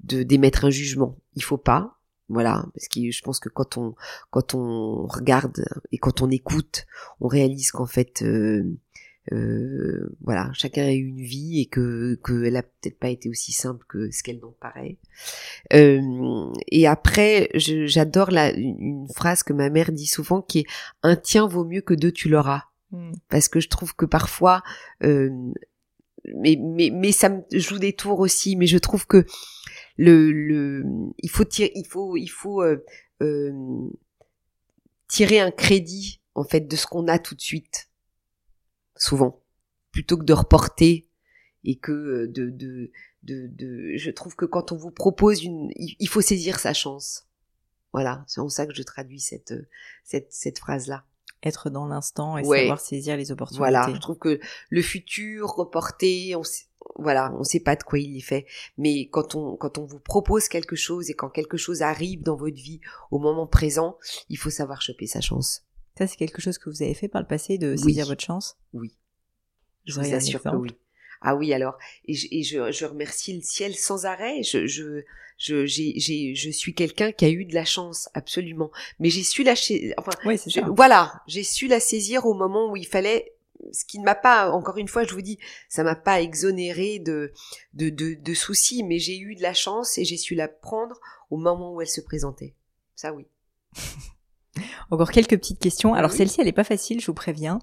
de 0.03 0.23
d'émettre 0.23 0.65
un 0.65 0.69
jugement. 0.69 1.17
Il 1.35 1.43
faut 1.43 1.57
pas. 1.57 1.97
Voilà, 2.27 2.65
parce 2.73 2.87
que 2.87 3.11
je 3.11 3.21
pense 3.23 3.39
que 3.41 3.49
quand 3.49 3.77
on 3.77 3.93
quand 4.29 4.55
on 4.55 5.05
regarde 5.05 5.65
et 5.91 5.97
quand 5.97 6.21
on 6.21 6.29
écoute, 6.29 6.85
on 7.19 7.27
réalise 7.27 7.71
qu'en 7.71 7.85
fait 7.85 8.21
euh, 8.21 8.63
euh, 9.31 10.09
voilà, 10.21 10.49
chacun 10.53 10.83
a 10.83 10.91
eu 10.91 11.05
une 11.05 11.21
vie 11.21 11.61
et 11.61 11.67
que 11.67 12.19
qu'elle 12.25 12.55
a 12.57 12.63
peut-être 12.63 12.97
pas 12.97 13.09
été 13.09 13.29
aussi 13.29 13.51
simple 13.51 13.85
que 13.87 14.09
ce 14.11 14.23
qu'elle 14.23 14.39
n'en 14.39 14.55
paraît. 14.59 14.97
Euh, 15.73 16.51
et 16.67 16.87
après, 16.87 17.49
j'adore 17.53 18.31
la 18.31 18.51
une 18.51 19.07
phrase 19.13 19.43
que 19.43 19.53
ma 19.53 19.69
mère 19.69 19.91
dit 19.91 20.07
souvent 20.07 20.41
qui 20.41 20.59
est 20.59 20.65
un 21.03 21.15
tien 21.15 21.47
vaut 21.47 21.65
mieux 21.65 21.81
que 21.81 21.93
deux 21.93 22.11
tu 22.11 22.29
l'auras. 22.29 22.63
Hmm. 22.91 23.13
Parce 23.29 23.47
que 23.47 23.59
je 23.59 23.69
trouve 23.69 23.95
que 23.95 24.05
parfois, 24.05 24.63
euh, 25.03 25.29
mais, 26.35 26.57
mais 26.59 26.89
mais 26.91 27.11
ça 27.11 27.29
me 27.29 27.41
joue 27.51 27.79
des 27.79 27.93
tours 27.93 28.19
aussi. 28.19 28.55
Mais 28.55 28.67
je 28.67 28.77
trouve 28.77 29.05
que 29.05 29.25
le 29.97 30.31
le 30.31 30.83
il 31.19 31.29
faut 31.29 31.45
tirer, 31.45 31.71
il 31.75 31.85
faut 31.87 32.17
il 32.17 32.27
faut 32.27 32.63
euh, 32.63 32.83
euh, 33.21 33.51
tirer 35.07 35.39
un 35.39 35.51
crédit 35.51 36.21
en 36.33 36.43
fait 36.43 36.67
de 36.67 36.75
ce 36.75 36.87
qu'on 36.87 37.07
a 37.07 37.19
tout 37.19 37.35
de 37.35 37.41
suite 37.41 37.90
souvent, 39.01 39.41
plutôt 39.91 40.17
que 40.17 40.23
de 40.23 40.33
reporter 40.33 41.09
et 41.63 41.77
que 41.77 41.91
euh, 41.91 42.27
de, 42.27 42.49
de, 42.49 42.91
de, 43.23 43.47
de, 43.47 43.97
je 43.97 44.11
trouve 44.11 44.35
que 44.35 44.45
quand 44.45 44.71
on 44.71 44.77
vous 44.77 44.91
propose 44.91 45.43
une, 45.43 45.71
il 45.75 46.07
faut 46.07 46.21
saisir 46.21 46.59
sa 46.59 46.73
chance. 46.73 47.27
Voilà, 47.93 48.23
c'est 48.27 48.39
en 48.39 48.47
ça 48.47 48.65
que 48.65 48.73
je 48.73 48.83
traduis 48.83 49.19
cette, 49.19 49.53
cette, 50.03 50.31
cette 50.31 50.59
phrase-là. 50.59 51.03
Être 51.43 51.71
dans 51.71 51.87
l'instant 51.87 52.37
et 52.37 52.43
savoir 52.43 52.79
saisir 52.79 53.17
les 53.17 53.31
opportunités. 53.31 53.57
Voilà, 53.57 53.89
je 53.91 53.99
trouve 53.99 54.19
que 54.19 54.39
le 54.69 54.81
futur, 54.83 55.47
reporté, 55.49 56.35
on 56.35 56.43
sait, 56.43 56.65
voilà, 56.97 57.33
on 57.33 57.43
sait 57.43 57.59
pas 57.59 57.75
de 57.75 57.81
quoi 57.81 57.97
il 57.97 58.15
est 58.15 58.21
fait. 58.21 58.45
Mais 58.77 59.09
quand 59.09 59.33
on, 59.33 59.57
quand 59.57 59.79
on 59.79 59.85
vous 59.85 59.99
propose 59.99 60.47
quelque 60.47 60.75
chose 60.75 61.09
et 61.09 61.15
quand 61.15 61.29
quelque 61.29 61.57
chose 61.57 61.81
arrive 61.81 62.21
dans 62.21 62.35
votre 62.35 62.55
vie 62.55 62.79
au 63.09 63.17
moment 63.17 63.47
présent, 63.47 63.97
il 64.29 64.37
faut 64.37 64.51
savoir 64.51 64.83
choper 64.83 65.07
sa 65.07 65.19
chance. 65.19 65.65
Ça, 65.97 66.07
c'est 66.07 66.17
quelque 66.17 66.41
chose 66.41 66.57
que 66.57 66.69
vous 66.69 66.81
avez 66.81 66.93
fait 66.93 67.07
par 67.07 67.21
le 67.21 67.27
passé, 67.27 67.57
de 67.57 67.75
saisir 67.75 68.05
votre 68.05 68.23
chance? 68.23 68.57
Oui. 68.73 68.95
Je 69.85 69.99
vous, 69.99 70.13
assure 70.13 70.41
que 70.41 70.55
oui. 70.55 70.71
Ah 71.21 71.35
oui, 71.35 71.53
alors, 71.53 71.77
et, 72.05 72.15
je, 72.15 72.27
et 72.31 72.43
je, 72.43 72.71
je, 72.71 72.85
remercie 72.85 73.35
le 73.35 73.41
ciel 73.41 73.75
sans 73.75 74.05
arrêt. 74.05 74.41
Je, 74.41 74.65
je, 74.65 75.03
je, 75.37 75.65
j'ai, 75.67 75.93
j'ai, 75.97 76.33
je 76.33 76.49
suis 76.49 76.73
quelqu'un 76.73 77.11
qui 77.11 77.25
a 77.25 77.29
eu 77.29 77.45
de 77.45 77.53
la 77.53 77.65
chance, 77.65 78.09
absolument. 78.15 78.71
Mais 78.99 79.09
j'ai 79.09 79.23
su 79.23 79.43
la, 79.43 79.53
enfin, 79.97 80.11
oui, 80.25 80.39
voilà, 80.75 81.21
j'ai 81.27 81.43
su 81.43 81.67
la 81.67 81.79
saisir 81.79 82.25
au 82.25 82.33
moment 82.33 82.71
où 82.71 82.75
il 82.75 82.87
fallait. 82.87 83.33
Ce 83.71 83.85
qui 83.85 83.99
ne 83.99 84.03
m'a 84.03 84.15
pas, 84.15 84.49
encore 84.49 84.77
une 84.79 84.87
fois, 84.87 85.03
je 85.03 85.13
vous 85.13 85.21
dis, 85.21 85.37
ça 85.69 85.83
m'a 85.83 85.95
pas 85.95 86.19
exonéré 86.19 86.97
de, 86.97 87.31
de, 87.75 87.89
de, 87.89 88.15
de 88.15 88.33
soucis, 88.33 88.83
mais 88.83 88.97
j'ai 88.97 89.19
eu 89.19 89.35
de 89.35 89.43
la 89.43 89.53
chance 89.53 89.99
et 89.99 90.05
j'ai 90.05 90.17
su 90.17 90.33
la 90.33 90.47
prendre 90.47 90.99
au 91.29 91.37
moment 91.37 91.75
où 91.75 91.81
elle 91.81 91.87
se 91.87 92.01
présentait. 92.01 92.55
Ça, 92.95 93.13
oui. 93.13 93.27
Encore 94.89 95.11
quelques 95.11 95.37
petites 95.37 95.59
questions. 95.59 95.93
Alors 95.93 96.11
celle-ci, 96.11 96.41
elle 96.41 96.47
n'est 96.47 96.51
pas 96.51 96.63
facile, 96.63 96.99
je 96.99 97.07
vous 97.07 97.13
préviens. 97.13 97.59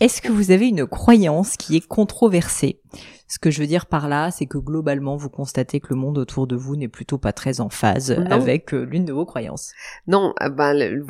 Est-ce 0.00 0.20
que 0.20 0.30
vous 0.30 0.50
avez 0.50 0.68
une 0.68 0.86
croyance 0.86 1.56
qui 1.56 1.76
est 1.76 1.86
controversée? 1.86 2.80
Ce 3.28 3.38
que 3.38 3.50
je 3.50 3.60
veux 3.60 3.66
dire 3.66 3.86
par 3.86 4.08
là, 4.08 4.30
c'est 4.30 4.46
que 4.46 4.58
globalement, 4.58 5.16
vous 5.16 5.28
constatez 5.28 5.80
que 5.80 5.88
le 5.90 5.96
monde 5.96 6.18
autour 6.18 6.46
de 6.46 6.56
vous 6.56 6.76
n'est 6.76 6.88
plutôt 6.88 7.18
pas 7.18 7.32
très 7.32 7.60
en 7.60 7.68
phase 7.68 8.10
avec 8.30 8.72
euh, 8.72 8.84
l'une 8.84 9.04
de 9.04 9.12
vos 9.12 9.26
croyances. 9.26 9.72
Non, 10.06 10.34
ah 10.38 10.48
ben 10.48 11.02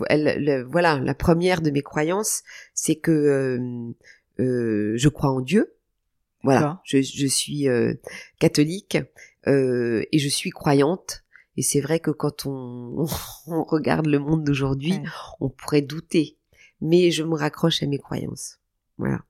voilà, 0.69 0.99
la 0.99 1.14
première 1.14 1.62
de 1.62 1.71
mes 1.71 1.83
croyances, 1.83 2.43
c'est 2.75 2.97
que 2.97 3.11
euh, 3.11 3.95
euh, 4.41 4.95
je 4.97 5.09
crois 5.09 5.31
en 5.31 5.41
Dieu. 5.41 5.75
Voilà, 6.45 6.81
je, 6.85 7.03
je, 7.03 7.27
suis 7.27 7.66
catholique 8.39 8.97
et 9.47 10.19
je 10.19 10.29
suis 10.29 10.51
croyante 10.51 11.25
et 11.59 11.63
c'est 11.63 11.81
vrai 11.81 11.99
que 11.99 12.13
quand 12.13 12.47
on, 12.47 13.05
on 13.49 13.65
regarde 13.65 14.07
le 14.07 14.21
monde 14.21 14.45
d'aujourd'hui, 14.45 14.95
on 15.41 15.49
pourrait 15.49 15.83
douter. 15.83 16.39
Mais 16.81 17.11
je 17.11 17.25
me 17.25 17.35
raccroche 17.35 17.83
à 17.83 17.87
mes 17.87 17.99
croyances. 17.99 18.61
Voilà. 18.97 19.25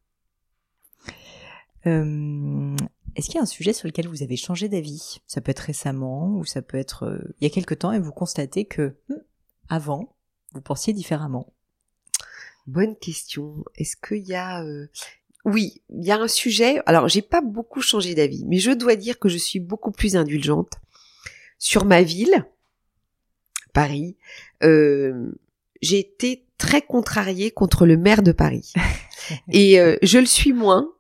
Euh, 1.87 2.77
Est-ce 3.17 3.29
qu'il 3.29 3.37
y 3.37 3.39
a 3.39 3.43
un 3.43 3.47
sujet 3.47 3.73
sur 3.73 3.89
lequel 3.89 4.09
vous 4.09 4.23
avez 4.23 4.37
changé 4.37 4.69
d'avis? 4.69 5.23
Ça 5.27 5.41
peut 5.41 5.51
être 5.51 5.61
récemment 5.61 6.37
ou 6.37 6.45
ça 6.45 6.61
peut 6.61 6.77
être 6.77 7.05
euh, 7.05 7.35
il 7.41 7.45
y 7.45 7.47
a 7.47 7.55
quelque 7.55 7.73
temps 7.73 7.93
et 7.93 7.99
vous 7.99 8.13
constatez 8.13 8.67
que 8.67 8.95
hmm, 9.09 9.23
avant, 9.71 10.15
vous 10.53 10.61
pensiez 10.61 10.93
différemment? 10.93 11.55
Bonne 12.67 12.95
question. 12.95 13.65
Est-ce 13.77 13.97
qu'il 13.97 14.29
y 14.29 14.35
a 14.35 14.63
euh... 14.63 14.89
Oui, 15.47 15.83
il 15.89 16.05
y 16.05 16.11
a 16.11 16.21
un 16.21 16.29
sujet. 16.29 16.83
Alors, 16.85 17.09
j'ai 17.09 17.23
pas 17.23 17.41
beaucoup 17.41 17.81
changé 17.81 18.15
d'avis, 18.15 18.45
mais 18.45 18.59
je 18.59 18.73
dois 18.73 18.97
dire 18.97 19.19
que 19.19 19.31
je 19.31 19.39
suis 19.39 19.61
beaucoup 19.61 19.93
plus 19.93 20.15
indulgente 20.15 20.75
sur 21.59 21.85
ma 21.85 22.03
ville, 22.03 22.47
Paris, 23.73 24.17
euh, 24.63 25.31
j'ai 25.83 25.99
été 25.99 26.47
très 26.57 26.83
contrariée 26.83 27.51
contre 27.51 27.87
le 27.87 27.97
maire 27.97 28.23
de 28.23 28.33
Paris. 28.33 28.73
Et 29.53 29.81
euh, 29.81 29.97
je 30.03 30.19
le 30.19 30.27
suis 30.27 30.53
moins 30.53 30.91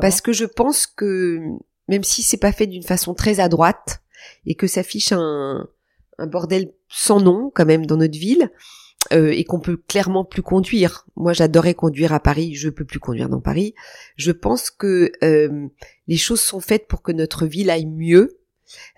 parce 0.00 0.20
que 0.20 0.32
je 0.32 0.44
pense 0.44 0.86
que 0.86 1.40
même 1.88 2.04
si 2.04 2.22
c'est 2.22 2.38
pas 2.38 2.52
fait 2.52 2.66
d'une 2.66 2.82
façon 2.82 3.14
très 3.14 3.40
à 3.40 3.48
droite 3.48 4.02
et 4.46 4.54
que 4.54 4.66
ça 4.66 4.82
fiche 4.82 5.12
un, 5.12 5.68
un 6.18 6.26
bordel 6.26 6.72
sans 6.88 7.20
nom 7.20 7.50
quand 7.54 7.66
même 7.66 7.86
dans 7.86 7.96
notre 7.96 8.18
ville 8.18 8.50
euh, 9.12 9.30
et 9.30 9.44
qu'on 9.44 9.60
peut 9.60 9.76
clairement 9.76 10.24
plus 10.24 10.42
conduire. 10.42 11.06
Moi, 11.16 11.32
j'adorais 11.32 11.74
conduire 11.74 12.12
à 12.12 12.20
Paris, 12.20 12.54
je 12.54 12.68
peux 12.68 12.84
plus 12.84 12.98
conduire 12.98 13.28
dans 13.28 13.40
Paris. 13.40 13.74
Je 14.16 14.32
pense 14.32 14.70
que 14.70 15.12
euh, 15.22 15.68
les 16.08 16.16
choses 16.16 16.40
sont 16.40 16.60
faites 16.60 16.88
pour 16.88 17.02
que 17.02 17.12
notre 17.12 17.46
ville 17.46 17.70
aille 17.70 17.86
mieux 17.86 18.38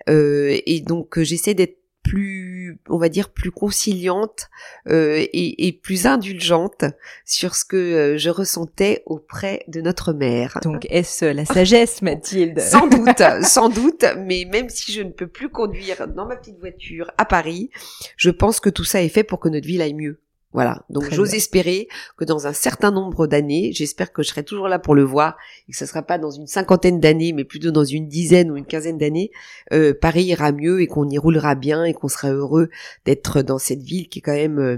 et 0.07 0.81
donc 0.85 1.17
euh, 1.17 1.23
j'essaie 1.23 1.53
d'être 1.53 1.77
plus, 2.03 2.79
on 2.89 2.97
va 2.97 3.09
dire, 3.09 3.29
plus 3.29 3.51
conciliante 3.51 4.49
euh, 4.87 5.17
et, 5.17 5.67
et, 5.67 5.71
plus 5.71 6.07
indulgente 6.07 6.83
sur 7.25 7.55
ce 7.55 7.63
que 7.63 7.77
euh, 7.77 8.17
je 8.17 8.29
ressentais 8.31 9.03
auprès 9.05 9.63
de 9.67 9.81
notre 9.81 10.11
mère. 10.11 10.57
Donc 10.63 10.87
est-ce 10.89 11.25
la 11.25 11.45
sagesse, 11.45 12.01
Mathilde? 12.01 12.59
Sans 12.59 12.87
doute, 12.87 13.21
sans 13.43 13.69
doute. 13.69 14.03
Mais 14.17 14.45
même 14.51 14.69
si 14.69 14.91
je 14.91 15.03
ne 15.03 15.11
peux 15.11 15.27
plus 15.27 15.49
conduire 15.49 16.07
dans 16.07 16.25
ma 16.25 16.37
petite 16.37 16.59
voiture 16.59 17.11
à 17.19 17.25
Paris, 17.25 17.69
je 18.17 18.31
pense 18.31 18.59
que 18.59 18.69
tout 18.69 18.83
ça 18.83 19.03
est 19.03 19.09
fait 19.09 19.23
pour 19.23 19.39
que 19.39 19.49
notre 19.49 19.67
ville 19.67 19.81
aille 19.81 19.93
mieux. 19.93 20.19
Voilà. 20.53 20.83
Donc 20.89 21.09
j'ose 21.11 21.33
espérer 21.33 21.87
que 22.17 22.25
dans 22.25 22.45
un 22.45 22.53
certain 22.53 22.91
nombre 22.91 23.25
d'années, 23.25 23.71
j'espère 23.73 24.11
que 24.11 24.21
je 24.21 24.29
serai 24.29 24.43
toujours 24.43 24.67
là 24.67 24.79
pour 24.79 24.95
le 24.95 25.03
voir 25.03 25.37
et 25.67 25.71
que 25.71 25.77
ce 25.77 25.85
sera 25.85 26.01
pas 26.01 26.17
dans 26.17 26.31
une 26.31 26.47
cinquantaine 26.47 26.99
d'années, 26.99 27.31
mais 27.31 27.45
plutôt 27.45 27.71
dans 27.71 27.85
une 27.85 28.07
dizaine 28.07 28.51
ou 28.51 28.57
une 28.57 28.65
quinzaine 28.65 28.97
d'années, 28.97 29.31
euh, 29.71 29.93
Paris 29.93 30.25
ira 30.25 30.51
mieux 30.51 30.81
et 30.81 30.87
qu'on 30.87 31.09
y 31.09 31.17
roulera 31.17 31.55
bien 31.55 31.85
et 31.85 31.93
qu'on 31.93 32.09
sera 32.09 32.31
heureux 32.31 32.69
d'être 33.05 33.41
dans 33.41 33.59
cette 33.59 33.81
ville 33.81 34.09
qui 34.09 34.19
est 34.19 34.21
quand 34.21 34.33
même 34.33 34.59
euh, 34.59 34.77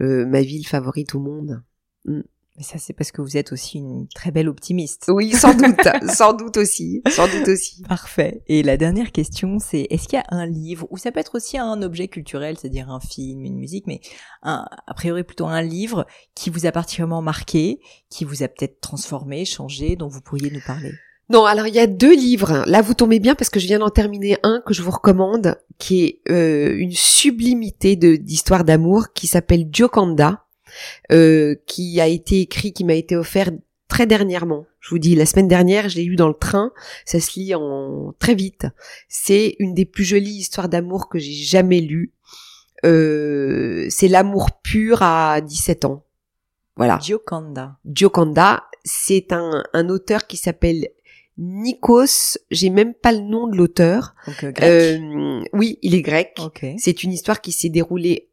euh, 0.00 0.26
ma 0.26 0.42
ville 0.42 0.66
favorite 0.66 1.14
au 1.14 1.20
monde. 1.20 1.62
Mm. 2.04 2.20
Mais 2.56 2.62
ça, 2.62 2.78
c'est 2.78 2.92
parce 2.92 3.10
que 3.10 3.20
vous 3.20 3.36
êtes 3.36 3.50
aussi 3.50 3.78
une 3.78 4.06
très 4.14 4.30
belle 4.30 4.48
optimiste. 4.48 5.06
Oui, 5.08 5.32
sans 5.32 5.54
doute, 5.54 5.88
sans 6.12 6.32
doute 6.34 6.56
aussi, 6.56 7.02
sans 7.10 7.26
doute 7.26 7.48
aussi. 7.48 7.82
Parfait. 7.82 8.42
Et 8.46 8.62
la 8.62 8.76
dernière 8.76 9.10
question, 9.10 9.58
c'est 9.58 9.88
est-ce 9.90 10.06
qu'il 10.06 10.18
y 10.18 10.22
a 10.22 10.26
un 10.28 10.46
livre, 10.46 10.86
ou 10.90 10.96
ça 10.96 11.10
peut 11.10 11.18
être 11.18 11.34
aussi 11.34 11.58
un 11.58 11.82
objet 11.82 12.06
culturel, 12.06 12.56
c'est-à-dire 12.56 12.90
un 12.90 13.00
film, 13.00 13.44
une 13.44 13.58
musique, 13.58 13.88
mais 13.88 14.00
un, 14.42 14.66
a 14.86 14.94
priori 14.94 15.24
plutôt 15.24 15.46
un 15.46 15.62
livre 15.62 16.06
qui 16.36 16.48
vous 16.48 16.64
a 16.64 16.70
particulièrement 16.70 17.22
marqué, 17.22 17.80
qui 18.08 18.24
vous 18.24 18.44
a 18.44 18.48
peut-être 18.48 18.80
transformé, 18.80 19.44
changé, 19.44 19.96
dont 19.96 20.08
vous 20.08 20.20
pourriez 20.20 20.52
nous 20.52 20.62
parler? 20.64 20.92
Non, 21.30 21.46
alors 21.46 21.66
il 21.66 21.74
y 21.74 21.80
a 21.80 21.86
deux 21.86 22.14
livres. 22.14 22.62
Là, 22.66 22.82
vous 22.82 22.94
tombez 22.94 23.18
bien 23.18 23.34
parce 23.34 23.50
que 23.50 23.58
je 23.58 23.66
viens 23.66 23.78
d'en 23.78 23.90
terminer 23.90 24.36
un 24.42 24.62
que 24.64 24.74
je 24.74 24.82
vous 24.82 24.90
recommande, 24.90 25.56
qui 25.78 26.04
est 26.04 26.20
euh, 26.30 26.76
une 26.76 26.92
sublimité 26.92 27.96
de 27.96 28.14
d'histoire 28.16 28.62
d'amour, 28.62 29.12
qui 29.12 29.26
s'appelle 29.26 29.66
Gioconda, 29.72 30.43
euh, 31.12 31.54
qui 31.66 32.00
a 32.00 32.06
été 32.06 32.40
écrit, 32.40 32.72
qui 32.72 32.84
m'a 32.84 32.94
été 32.94 33.16
offert 33.16 33.50
très 33.88 34.06
dernièrement. 34.06 34.66
Je 34.80 34.90
vous 34.90 34.98
dis, 34.98 35.14
la 35.14 35.26
semaine 35.26 35.48
dernière, 35.48 35.88
je 35.88 35.96
l'ai 35.96 36.04
lu 36.04 36.16
dans 36.16 36.28
le 36.28 36.34
train. 36.34 36.72
Ça 37.04 37.20
se 37.20 37.38
lit 37.38 37.54
en 37.54 38.14
très 38.18 38.34
vite. 38.34 38.66
C'est 39.08 39.56
une 39.58 39.74
des 39.74 39.84
plus 39.84 40.04
jolies 40.04 40.34
histoires 40.34 40.68
d'amour 40.68 41.08
que 41.08 41.18
j'ai 41.18 41.32
jamais 41.32 41.80
lues. 41.80 42.12
Euh, 42.84 43.86
c'est 43.88 44.08
l'amour 44.08 44.50
pur 44.62 45.02
à 45.02 45.40
17 45.40 45.84
ans. 45.84 46.04
Voilà. 46.76 46.98
Gioconda. 47.00 47.78
Gioconda, 47.86 48.64
c'est 48.84 49.32
un, 49.32 49.62
un 49.72 49.88
auteur 49.88 50.26
qui 50.26 50.36
s'appelle 50.36 50.88
Nikos. 51.38 52.36
J'ai 52.50 52.70
même 52.70 52.94
pas 52.94 53.12
le 53.12 53.20
nom 53.20 53.46
de 53.46 53.56
l'auteur. 53.56 54.14
Euh. 54.42 54.52
Euh, 54.62 55.44
oui, 55.52 55.78
il 55.82 55.94
est 55.94 56.02
grec. 56.02 56.34
ok. 56.40 56.66
C'est 56.78 57.04
une 57.04 57.12
histoire 57.12 57.40
qui 57.40 57.52
s'est 57.52 57.68
déroulée 57.68 58.28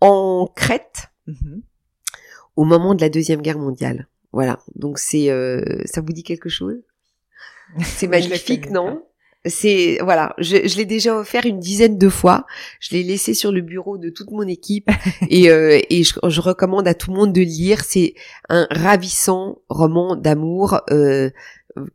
en 0.00 0.48
Crète 0.54 1.08
Mhm. 1.26 1.62
Au 2.58 2.64
moment 2.64 2.96
de 2.96 3.00
la 3.00 3.08
deuxième 3.08 3.40
guerre 3.40 3.60
mondiale. 3.60 4.08
Voilà. 4.32 4.58
Donc 4.74 4.98
c'est, 4.98 5.30
euh, 5.30 5.62
ça 5.84 6.00
vous 6.00 6.12
dit 6.12 6.24
quelque 6.24 6.48
chose? 6.48 6.74
C'est 7.84 8.08
magnifique, 8.16 8.68
non? 8.70 9.04
C'est 9.44 9.98
voilà, 10.02 10.34
je, 10.38 10.66
je 10.66 10.76
l'ai 10.76 10.84
déjà 10.84 11.16
offert 11.16 11.46
une 11.46 11.60
dizaine 11.60 11.96
de 11.96 12.08
fois. 12.08 12.46
Je 12.80 12.96
l'ai 12.96 13.04
laissé 13.04 13.32
sur 13.32 13.52
le 13.52 13.60
bureau 13.60 13.96
de 13.96 14.10
toute 14.10 14.32
mon 14.32 14.42
équipe 14.42 14.90
et, 15.30 15.50
euh, 15.50 15.78
et 15.88 16.02
je, 16.02 16.14
je 16.26 16.40
recommande 16.40 16.88
à 16.88 16.94
tout 16.94 17.12
le 17.12 17.16
monde 17.16 17.32
de 17.32 17.42
lire. 17.42 17.84
C'est 17.84 18.14
un 18.48 18.66
ravissant 18.72 19.62
roman 19.68 20.16
d'amour 20.16 20.80
euh, 20.90 21.30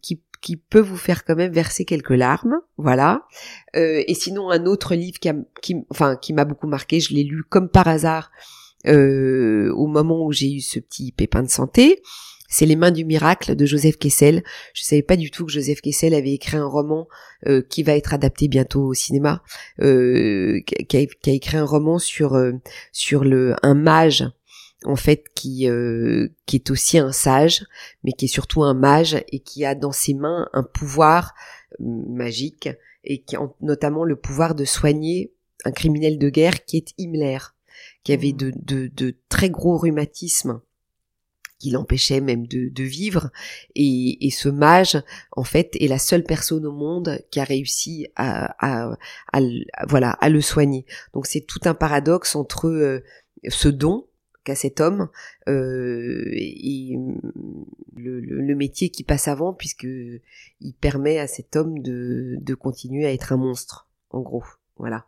qui 0.01 0.21
qui 0.39 0.55
peut 0.55 0.79
vous 0.79 0.97
faire 0.97 1.25
quand 1.25 1.35
même 1.35 1.51
verser 1.51 1.83
quelques 1.83 2.09
larmes, 2.09 2.59
voilà. 2.77 3.23
Euh, 3.75 4.03
et 4.07 4.13
sinon 4.13 4.49
un 4.49 4.65
autre 4.65 4.95
livre 4.95 5.19
qui, 5.19 5.27
a, 5.27 5.35
qui 5.61 5.75
enfin 5.89 6.15
qui 6.15 6.31
m'a 6.31 6.45
beaucoup 6.45 6.67
marqué, 6.67 7.01
je 7.01 7.13
l'ai 7.13 7.23
lu 7.23 7.43
comme 7.43 7.67
par 7.67 7.87
hasard 7.89 8.31
euh, 8.87 9.71
au 9.73 9.87
moment 9.87 10.25
où 10.25 10.31
j'ai 10.31 10.53
eu 10.53 10.61
ce 10.61 10.79
petit 10.79 11.11
pépin 11.11 11.43
de 11.43 11.49
santé. 11.49 12.01
C'est 12.49 12.67
Les 12.67 12.75
mains 12.75 12.91
du 12.91 13.03
miracle 13.03 13.55
de 13.55 13.65
Joseph 13.65 13.97
Kessel. 13.97 14.43
Je 14.75 14.83
savais 14.83 15.01
pas 15.01 15.15
du 15.15 15.31
tout 15.31 15.47
que 15.47 15.51
Joseph 15.51 15.81
Kessel 15.81 16.13
avait 16.13 16.33
écrit 16.33 16.57
un 16.57 16.67
roman 16.67 17.07
euh, 17.47 17.63
qui 17.67 17.81
va 17.81 17.93
être 17.93 18.13
adapté 18.13 18.47
bientôt 18.47 18.83
au 18.83 18.93
cinéma, 18.93 19.41
euh, 19.81 20.59
qui, 20.87 20.97
a, 20.97 21.31
écrit 21.31 21.57
un 21.57 21.65
roman 21.65 21.97
sur 21.97 22.35
euh, 22.35 22.51
sur 22.91 23.23
le 23.23 23.55
un 23.63 23.73
mage 23.73 24.29
en 24.85 24.95
fait 24.95 25.25
qui 25.33 25.67
euh, 25.67 26.27
qui 26.45 26.57
est 26.57 26.69
aussi 26.69 26.97
un 26.99 27.11
sage, 27.11 27.65
mais 28.03 28.11
qui 28.11 28.25
est 28.25 28.27
surtout 28.27 28.63
un 28.63 28.73
mage 28.73 29.17
et 29.31 29.39
qui 29.39 29.65
a 29.65 29.75
dans 29.75 29.91
ses 29.91 30.13
mains 30.13 30.47
un 30.53 30.63
pouvoir 30.63 31.33
euh, 31.81 31.85
magique 32.07 32.69
et 33.03 33.23
qui 33.23 33.35
a 33.35 33.41
notamment 33.61 34.03
le 34.03 34.15
pouvoir 34.15 34.55
de 34.55 34.65
soigner 34.65 35.33
un 35.65 35.71
criminel 35.71 36.19
de 36.19 36.29
guerre 36.29 36.65
qui 36.65 36.77
est 36.77 36.93
Himmler, 36.99 37.39
qui 38.03 38.13
avait 38.13 38.33
de, 38.33 38.51
de, 38.55 38.87
de 38.87 39.15
très 39.29 39.49
gros 39.49 39.77
rhumatismes 39.77 40.61
qui 41.59 41.71
l'empêchait 41.71 42.19
même 42.19 42.45
de, 42.45 42.67
de 42.67 42.83
vivre. 42.83 43.31
Et, 43.75 44.27
et 44.27 44.31
ce 44.31 44.49
mage, 44.49 45.01
en 45.31 45.45
fait, 45.45 45.77
est 45.79 45.87
la 45.87 45.97
seule 45.99 46.25
personne 46.25 46.65
au 46.65 46.73
monde 46.73 47.19
qui 47.31 47.39
a 47.39 47.45
réussi 47.45 48.07
à, 48.17 48.53
à, 48.59 48.97
à 49.31 49.39
voilà, 49.87 50.11
à 50.11 50.27
le 50.27 50.41
soigner. 50.41 50.85
Donc 51.13 51.25
c'est 51.25 51.39
tout 51.41 51.61
un 51.63 51.73
paradoxe 51.73 52.35
entre 52.35 52.67
euh, 52.67 53.01
ce 53.47 53.69
don 53.69 54.07
qu'a 54.43 54.55
cet 54.55 54.81
homme 54.81 55.07
euh, 55.47 56.25
et 56.33 56.97
le, 57.95 58.19
le- 58.19 58.41
le 58.41 58.55
métier 58.55 58.89
qui 58.89 59.05
passe 59.05 59.29
avant, 59.29 59.53
puisque 59.53 59.85
il 59.85 60.73
permet 60.81 61.17
à 61.17 61.27
cet 61.27 61.55
homme 61.55 61.79
de, 61.79 62.35
de 62.41 62.53
continuer 62.55 63.05
à 63.05 63.13
être 63.13 63.31
un 63.31 63.37
monstre, 63.37 63.87
en 64.09 64.19
gros. 64.19 64.43
Voilà. 64.77 65.07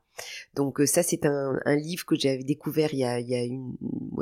Donc 0.54 0.80
euh, 0.80 0.86
ça 0.86 1.04
c'est 1.04 1.26
un, 1.26 1.76
livre 1.76 2.06
que 2.06 2.16
j'avais 2.16 2.44
découvert 2.44 2.94
il 2.94 3.00
y 3.00 3.04
a 3.04 3.20
il 3.20 3.28
y 3.28 3.36
a 3.36 3.44
une 3.44 3.76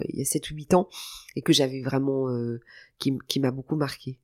il 0.10 0.20
y 0.20 0.22
a 0.22 0.26
7 0.26 0.50
ou 0.52 0.56
8 0.56 0.74
ans 0.74 0.90
et 1.36 1.42
que 1.42 1.54
j'avais 1.54 1.82
vraiment 1.82 2.30
euh, 2.30 2.60
qui, 2.98 3.18
qui 3.28 3.40
m'a 3.40 3.52
beaucoup 3.52 3.76
marqué. 3.76 4.20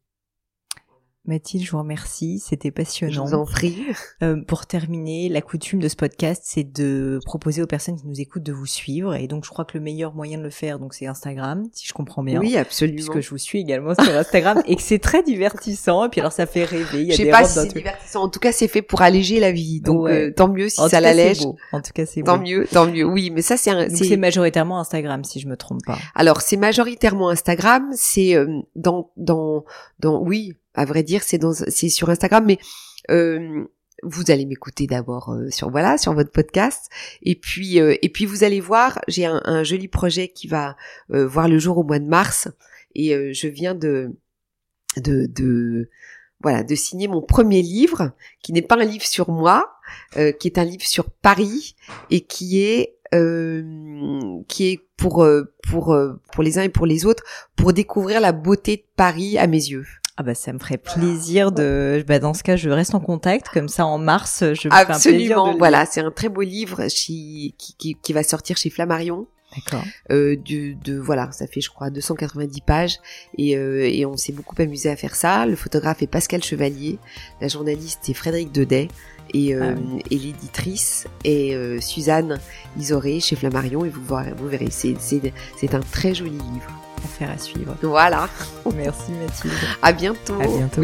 Mathilde, 1.25 1.63
je 1.65 1.71
vous 1.71 1.77
remercie. 1.79 2.39
C'était 2.39 2.69
Je 2.69 2.73
passionnant. 2.73 3.25
vous 3.25 3.33
en 3.35 3.45
prie. 3.45 3.77
Euh, 4.23 4.41
pour 4.47 4.65
terminer, 4.65 5.29
la 5.29 5.41
coutume 5.41 5.79
de 5.79 5.87
ce 5.87 5.95
podcast, 5.95 6.41
c'est 6.45 6.63
de 6.63 7.19
proposer 7.25 7.61
aux 7.61 7.67
personnes 7.67 7.97
qui 7.97 8.07
nous 8.07 8.19
écoutent 8.19 8.41
de 8.43 8.53
vous 8.53 8.65
suivre. 8.65 9.13
Et 9.15 9.27
donc, 9.27 9.43
je 9.45 9.49
crois 9.49 9.65
que 9.65 9.77
le 9.77 9.83
meilleur 9.83 10.15
moyen 10.15 10.37
de 10.39 10.43
le 10.43 10.49
faire, 10.49 10.79
donc, 10.79 10.93
c'est 10.93 11.05
Instagram, 11.05 11.67
si 11.71 11.85
je 11.87 11.93
comprends 11.93 12.23
bien. 12.23 12.39
Oui, 12.39 12.57
absolument. 12.57 12.95
Puisque 12.95 13.19
je 13.19 13.29
vous 13.29 13.37
suis 13.37 13.59
également 13.59 13.93
sur 13.93 14.15
Instagram 14.15 14.63
et 14.65 14.75
que 14.75 14.81
c'est 14.81 14.97
très 14.97 15.21
divertissant. 15.21 16.05
Et 16.05 16.09
puis 16.09 16.19
alors, 16.21 16.31
ça 16.31 16.45
fait 16.47 16.63
rêver. 16.63 17.01
Il 17.03 17.07
y 17.09 17.11
Je 17.11 17.17
sais 17.17 17.23
des 17.25 17.31
pas 17.31 17.43
si 17.43 17.59
c'est 17.59 17.73
divertissant. 17.73 18.23
En 18.23 18.29
tout 18.29 18.39
cas, 18.39 18.51
c'est 18.51 18.67
fait 18.67 18.81
pour 18.81 19.01
alléger 19.01 19.39
la 19.39 19.51
vie. 19.51 19.81
Donc 19.81 20.03
Ouais. 20.05 20.29
euh, 20.29 20.33
tant 20.33 20.47
mieux 20.47 20.69
si 20.69 20.79
En 20.81 20.87
ça 20.89 20.99
l'allège. 21.01 21.41
En 21.73 21.81
tout 21.81 21.91
cas, 21.93 22.05
c'est 22.05 22.23
Tant 22.23 22.37
beau. 22.37 22.43
mieux, 22.45 22.65
tant 22.71 22.87
mieux. 22.87 23.03
Oui, 23.05 23.29
mais 23.29 23.41
ça 23.41 23.57
c'est 23.57 23.69
un. 23.71 23.87
C'est 23.89 24.17
majoritairement 24.17 24.79
Instagram, 24.79 25.23
si 25.23 25.39
je 25.39 25.47
me 25.47 25.57
trompe 25.57 25.81
pas. 25.85 25.97
Alors 26.15 26.41
c'est 26.41 26.57
majoritairement 26.57 27.29
Instagram. 27.29 27.87
C'est 27.93 28.35
euh, 28.35 28.47
dans 28.75 29.11
dans 29.17 29.65
dans 29.99 30.21
oui, 30.23 30.53
à 30.75 30.85
vrai 30.85 31.03
dire, 31.03 31.23
c'est 31.23 31.89
sur 31.89 32.09
Instagram, 32.09 32.45
mais 32.45 32.59
euh, 33.09 33.65
vous 34.03 34.31
allez 34.31 34.45
m'écouter 34.45 34.87
d'abord 34.87 35.29
euh, 35.29 35.49
sur 35.49 35.69
voilà 35.69 35.97
sur 35.97 36.13
votre 36.13 36.31
podcast 36.31 36.89
et 37.21 37.35
puis 37.35 37.79
euh, 37.79 37.95
et 38.01 38.09
puis 38.09 38.25
vous 38.25 38.43
allez 38.43 38.59
voir 38.59 38.99
j'ai 39.07 39.25
un, 39.25 39.63
joli 39.63 39.87
projet 39.87 40.29
qui 40.29 40.47
va 40.47 40.75
euh, 41.11 41.27
voir 41.27 41.47
le 41.47 41.59
jour 41.59 41.77
au 41.77 41.83
mois 41.83 41.99
de 41.99 42.07
mars 42.07 42.47
et 42.95 43.33
je 43.33 43.47
viens 43.47 43.75
de 43.75 44.15
de 44.97 45.27
de 45.27 45.89
voilà 46.41 46.63
de 46.63 46.75
signer 46.75 47.07
mon 47.07 47.21
premier 47.21 47.61
livre 47.61 48.11
qui 48.41 48.53
n'est 48.53 48.61
pas 48.61 48.75
un 48.75 48.85
livre 48.85 49.05
sur 49.05 49.29
moi 49.29 49.75
qui 50.15 50.47
est 50.47 50.57
un 50.57 50.63
livre 50.63 50.85
sur 50.85 51.09
Paris 51.11 51.75
et 52.09 52.21
qui 52.21 52.61
est 52.61 52.95
qui 54.47 54.67
est 54.67 54.79
pour 54.97 55.27
pour 55.67 55.97
pour 56.31 56.43
les 56.43 56.57
uns 56.57 56.63
et 56.63 56.69
pour 56.69 56.87
les 56.87 57.05
autres 57.05 57.23
pour 57.55 57.73
découvrir 57.73 58.21
la 58.21 58.31
beauté 58.31 58.77
de 58.77 58.83
Paris 58.95 59.37
à 59.37 59.45
mes 59.45 59.57
yeux. 59.57 59.85
Ah 60.19 60.23
bah 60.23 60.35
ça 60.35 60.51
me 60.51 60.59
ferait 60.59 60.77
plaisir 60.77 61.53
de. 61.53 62.03
Bah 62.05 62.19
dans 62.19 62.33
ce 62.33 62.43
cas, 62.43 62.57
je 62.57 62.69
reste 62.69 62.93
en 62.93 62.99
contact. 62.99 63.47
Comme 63.53 63.69
ça, 63.69 63.85
en 63.85 63.97
mars, 63.97 64.39
je 64.41 64.67
me 64.67 64.73
un 64.73 64.83
de 64.83 64.91
Absolument, 64.91 65.53
le 65.53 65.57
voilà, 65.57 65.85
c'est 65.85 66.01
un 66.01 66.11
très 66.11 66.27
beau 66.27 66.41
livre 66.41 66.87
qui, 66.87 67.55
qui, 67.57 67.95
qui 67.95 68.11
va 68.11 68.21
sortir 68.23 68.57
chez 68.57 68.69
Flammarion. 68.69 69.27
D'accord. 69.55 69.85
Euh, 70.11 70.35
de, 70.35 70.73
de 70.83 70.99
voilà, 70.99 71.31
ça 71.31 71.47
fait 71.47 71.61
je 71.61 71.69
crois 71.69 71.89
290 71.89 72.61
pages 72.61 72.99
et, 73.37 73.57
euh, 73.57 73.89
et 73.89 74.05
on 74.05 74.17
s'est 74.17 74.33
beaucoup 74.33 74.61
amusé 74.61 74.89
à 74.89 74.97
faire 74.97 75.15
ça. 75.15 75.45
Le 75.45 75.55
photographe 75.55 76.03
est 76.03 76.07
Pascal 76.07 76.43
Chevalier, 76.43 76.99
la 77.39 77.47
journaliste 77.47 78.09
est 78.09 78.13
Frédéric 78.13 78.51
Dedet 78.51 78.89
et, 79.33 79.55
euh, 79.55 79.75
Ah 79.77 79.99
et 80.11 80.17
l'éditrice 80.17 81.07
est 81.23 81.55
euh, 81.55 81.79
Suzanne 81.79 82.39
Isoré 82.77 83.21
chez 83.21 83.37
Flammarion 83.37 83.85
et 83.85 83.89
vous 83.89 84.03
verrez, 84.03 84.33
vous 84.37 84.49
verrez 84.49 84.69
c'est, 84.69 84.95
c'est, 84.99 85.33
c'est 85.57 85.73
un 85.73 85.79
très 85.79 86.13
joli 86.13 86.31
livre. 86.31 86.88
Affaire 87.05 87.31
à 87.31 87.37
suivre. 87.37 87.75
Voilà, 87.81 88.27
Merci 88.75 89.11
Mathilde. 89.11 89.53
à 89.81 89.91
bientôt. 89.91 90.39
À 90.41 90.47
bientôt. 90.47 90.83